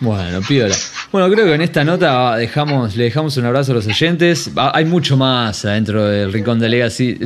Bueno, 0.00 0.40
píola. 0.46 0.74
Bueno, 1.10 1.30
creo 1.30 1.46
que 1.46 1.54
en 1.54 1.62
esta 1.62 1.82
nota 1.82 2.36
dejamos, 2.36 2.96
le 2.96 3.04
dejamos 3.04 3.36
un 3.38 3.46
abrazo 3.46 3.72
a 3.72 3.76
los 3.76 3.86
oyentes. 3.86 4.50
Hay 4.56 4.84
mucho 4.84 5.16
más 5.16 5.64
adentro 5.64 6.06
del 6.06 6.32
Rincón 6.32 6.58
de 6.58 6.68
Legacy. 6.68 7.18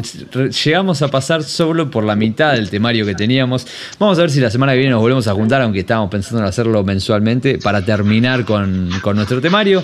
Llegamos 0.65 1.03
a 1.03 1.09
pasar 1.09 1.43
solo 1.43 1.91
por 1.91 2.05
la 2.05 2.15
mitad 2.15 2.53
del 2.53 2.71
temario 2.71 3.05
que 3.05 3.15
teníamos. 3.15 3.67
Vamos 3.99 4.19
a 4.19 4.23
ver 4.23 4.31
si 4.31 4.41
la 4.41 4.51
semana 4.51 4.73
que 4.73 4.79
viene 4.79 4.93
nos 4.93 5.01
volvemos 5.01 5.27
a 5.27 5.35
juntar, 5.35 5.63
aunque 5.63 5.81
estábamos 5.81 6.11
pensando 6.11 6.41
en 6.41 6.49
hacerlo 6.49 6.85
mensualmente, 6.85 7.59
para 7.59 7.85
terminar 7.85 8.45
con, 8.45 8.91
con 9.03 9.17
nuestro 9.17 9.41
temario. 9.41 9.83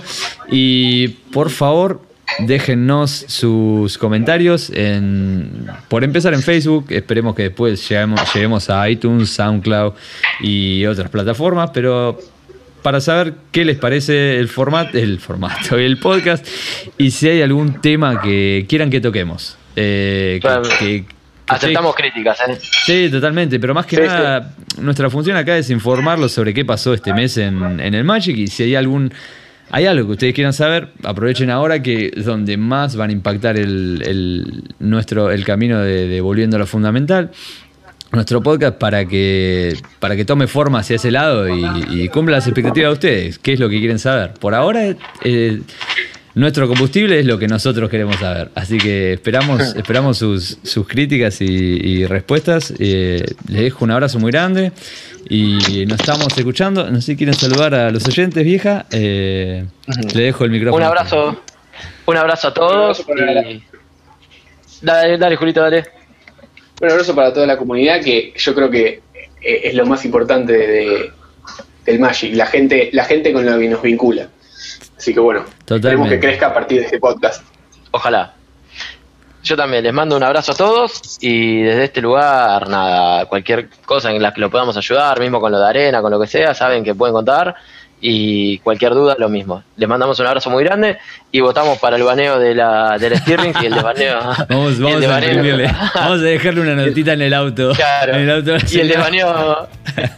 Y 0.48 1.08
por 1.08 1.50
favor, 1.50 2.00
Déjennos 2.40 3.24
sus 3.28 3.96
comentarios 3.98 4.70
en, 4.70 5.66
por 5.88 6.04
empezar 6.04 6.34
en 6.34 6.42
Facebook. 6.42 6.86
Esperemos 6.90 7.34
que 7.34 7.44
después 7.44 7.88
lleguemos, 7.88 8.70
a 8.70 8.90
iTunes, 8.90 9.30
SoundCloud 9.30 9.94
y 10.40 10.84
otras 10.86 11.08
plataformas. 11.08 11.70
Pero 11.72 12.18
para 12.82 13.00
saber 13.00 13.34
qué 13.50 13.64
les 13.64 13.78
parece 13.78 14.38
el 14.38 14.48
formato, 14.48 14.96
el 14.98 15.18
formato, 15.18 15.76
el 15.78 15.98
podcast 15.98 16.46
y 16.98 17.10
si 17.10 17.28
hay 17.28 17.42
algún 17.42 17.80
tema 17.80 18.20
que 18.20 18.66
quieran 18.68 18.90
que 18.90 19.00
toquemos. 19.00 19.56
Eh, 19.74 20.40
Aceptamos 21.48 21.94
críticas, 21.94 22.38
¿eh? 22.48 22.58
Sí, 22.84 23.08
totalmente, 23.10 23.60
pero 23.60 23.72
más 23.72 23.86
que 23.86 24.00
nada, 24.00 24.54
nuestra 24.80 25.08
función 25.10 25.36
acá 25.36 25.56
es 25.56 25.70
informarlos 25.70 26.32
sobre 26.32 26.52
qué 26.52 26.64
pasó 26.64 26.92
este 26.92 27.12
mes 27.14 27.36
en, 27.38 27.78
en 27.78 27.94
el 27.94 28.02
Magic 28.02 28.36
y 28.36 28.48
si 28.48 28.64
hay 28.64 28.74
algún 28.74 29.12
hay 29.70 29.86
algo 29.86 30.06
que 30.06 30.12
ustedes 30.12 30.34
quieran 30.34 30.52
saber, 30.52 30.90
aprovechen 31.02 31.50
ahora 31.50 31.82
que 31.82 32.12
es 32.14 32.24
donde 32.24 32.56
más 32.56 32.96
van 32.96 33.10
a 33.10 33.12
impactar 33.12 33.58
el, 33.58 34.64
nuestro, 34.78 35.30
el 35.30 35.44
camino 35.44 35.80
de, 35.80 36.20
volviendo 36.20 36.56
a 36.56 36.60
lo 36.60 36.66
fundamental. 36.66 37.30
Nuestro 38.12 38.40
podcast 38.40 38.78
para 38.78 39.04
que, 39.04 39.76
para 39.98 40.14
que 40.14 40.24
tome 40.24 40.46
forma 40.46 40.78
hacia 40.78 40.96
ese 40.96 41.10
lado 41.10 41.48
y, 41.48 42.08
cumpla 42.08 42.36
las 42.36 42.46
expectativas 42.46 42.90
de 42.90 42.92
ustedes. 42.92 43.38
¿Qué 43.38 43.52
es 43.52 43.60
lo 43.60 43.68
que 43.68 43.78
quieren 43.78 43.98
saber? 43.98 44.34
Por 44.34 44.54
ahora, 44.54 44.94
eh, 45.24 45.60
nuestro 46.36 46.68
combustible 46.68 47.18
es 47.18 47.26
lo 47.26 47.38
que 47.38 47.48
nosotros 47.48 47.90
queremos 47.90 48.16
saber. 48.16 48.50
Así 48.54 48.78
que 48.78 49.14
esperamos, 49.14 49.60
esperamos 49.76 50.18
sus, 50.18 50.58
críticas 50.86 51.40
y, 51.40 52.06
respuestas. 52.06 52.72
Eh, 52.78 53.24
les 53.48 53.62
dejo 53.62 53.84
un 53.84 53.90
abrazo 53.90 54.18
muy 54.20 54.30
grande. 54.30 54.70
Y 55.28 55.84
nos 55.86 56.00
estamos 56.00 56.28
escuchando. 56.36 56.88
No 56.90 57.00
sé 57.00 57.12
si 57.12 57.16
quieren 57.16 57.34
saludar 57.34 57.74
a 57.74 57.90
los 57.90 58.06
oyentes, 58.06 58.44
vieja. 58.44 58.86
Eh, 58.90 59.64
le 60.14 60.22
dejo 60.22 60.44
el 60.44 60.50
micrófono. 60.50 60.84
Un 60.84 60.88
abrazo. 60.88 61.40
Un 62.06 62.16
abrazo 62.16 62.48
a 62.48 62.54
todos. 62.54 63.04
Dale, 64.82 65.18
dale, 65.18 65.36
Julito, 65.36 65.60
dale. 65.60 65.84
Un 66.80 66.90
abrazo 66.90 67.14
para 67.14 67.32
toda 67.32 67.46
la 67.46 67.56
comunidad, 67.56 68.02
que 68.02 68.32
yo 68.36 68.54
creo 68.54 68.70
que 68.70 69.00
eh, 69.40 69.60
es 69.64 69.74
lo 69.74 69.86
más 69.86 70.04
importante 70.04 70.52
de, 70.52 71.10
del 71.84 71.98
Magic, 71.98 72.34
la 72.34 72.46
gente, 72.46 72.90
la 72.92 73.04
gente 73.04 73.32
con 73.32 73.46
la 73.46 73.58
que 73.58 73.68
nos 73.68 73.82
vincula. 73.82 74.28
Así 74.96 75.12
que 75.12 75.20
bueno, 75.20 75.44
esperemos 75.68 76.08
que 76.08 76.20
crezca 76.20 76.48
a 76.48 76.54
partir 76.54 76.78
de 76.78 76.84
este 76.84 76.98
podcast. 76.98 77.42
Ojalá. 77.90 78.35
Yo 79.46 79.56
también 79.56 79.84
les 79.84 79.92
mando 79.92 80.16
un 80.16 80.24
abrazo 80.24 80.50
a 80.50 80.54
todos 80.56 81.18
y 81.20 81.62
desde 81.62 81.84
este 81.84 82.00
lugar, 82.00 82.68
nada, 82.68 83.26
cualquier 83.26 83.68
cosa 83.84 84.10
en 84.10 84.20
la 84.20 84.34
que 84.34 84.40
lo 84.40 84.50
podamos 84.50 84.76
ayudar, 84.76 85.20
mismo 85.20 85.40
con 85.40 85.52
lo 85.52 85.60
de 85.60 85.68
arena, 85.68 86.02
con 86.02 86.10
lo 86.10 86.18
que 86.18 86.26
sea, 86.26 86.52
saben 86.52 86.82
que 86.82 86.96
pueden 86.96 87.14
contar 87.14 87.54
y 88.08 88.58
cualquier 88.58 88.94
duda 88.94 89.16
lo 89.18 89.28
mismo. 89.28 89.64
Les 89.76 89.88
mandamos 89.88 90.20
un 90.20 90.26
abrazo 90.28 90.48
muy 90.48 90.62
grande 90.62 90.96
y 91.32 91.40
votamos 91.40 91.76
para 91.78 91.96
el 91.96 92.04
baneo 92.04 92.38
de 92.38 92.54
la, 92.54 92.98
del 92.98 93.16
Stirling 93.18 93.52
y 93.60 93.66
el 93.66 93.74
de 93.74 93.82
baneo. 93.82 94.20
Vamos, 94.48 94.78
vamos, 94.78 95.04
a 95.04 95.20
vamos 95.94 96.20
a 96.20 96.22
dejarle 96.22 96.60
una 96.60 96.76
notita 96.76 97.14
en 97.14 97.22
el 97.22 97.34
auto. 97.34 97.72
Claro. 97.72 98.14
el 98.14 98.30
auto 98.30 98.56
y 98.70 98.78
el 98.78 98.88
de 98.88 98.96
baneo 98.96 99.68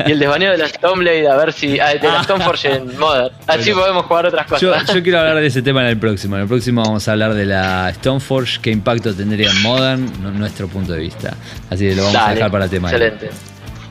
y 0.07 0.13
el 0.13 0.19
de 0.19 0.27
baneo 0.27 0.53
de 0.53 0.59
la 0.59 0.69
Stoneblade 0.69 1.29
a 1.29 1.37
ver 1.37 1.53
si 1.55 1.81
ah, 1.81 1.95
de 1.95 2.09
la 2.09 2.23
Stoneforge 2.25 2.75
en 2.75 2.99
Modern. 2.99 3.35
Así 3.47 3.73
podemos 3.73 4.05
jugar 4.05 4.27
otras 4.27 4.47
cosas. 4.47 4.93
Yo, 4.93 5.03
quiero 5.03 5.21
hablar 5.21 5.37
de 5.37 5.47
ese 5.47 5.63
tema 5.63 5.81
en 5.81 5.89
el 5.89 5.99
próximo. 5.99 6.37
En 6.37 6.43
el 6.43 6.49
próximo 6.49 6.83
vamos 6.83 7.09
a 7.09 7.13
hablar 7.13 7.33
de 7.33 7.47
la 7.47 7.91
Stoneforge, 7.95 8.61
qué 8.61 8.71
impacto 8.71 9.15
tendría 9.15 9.51
en 9.51 9.63
Modern, 9.63 10.39
nuestro 10.39 10.69
punto 10.69 10.93
de 10.93 11.01
vista. 11.01 11.35
Así 11.71 11.89
que 11.89 11.95
lo 11.95 12.05
vamos 12.05 12.21
a 12.21 12.35
dejar 12.35 12.51
para 12.51 12.65
el 12.65 12.71
tema. 12.71 12.91
Excelente. 12.91 13.31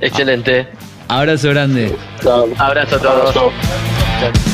Excelente. 0.02 0.68
Abrazo 1.10 1.50
grande. 1.50 1.96
Chao. 2.22 2.48
Abrazo 2.58 2.96
a 2.96 3.00
todos. 3.00 4.47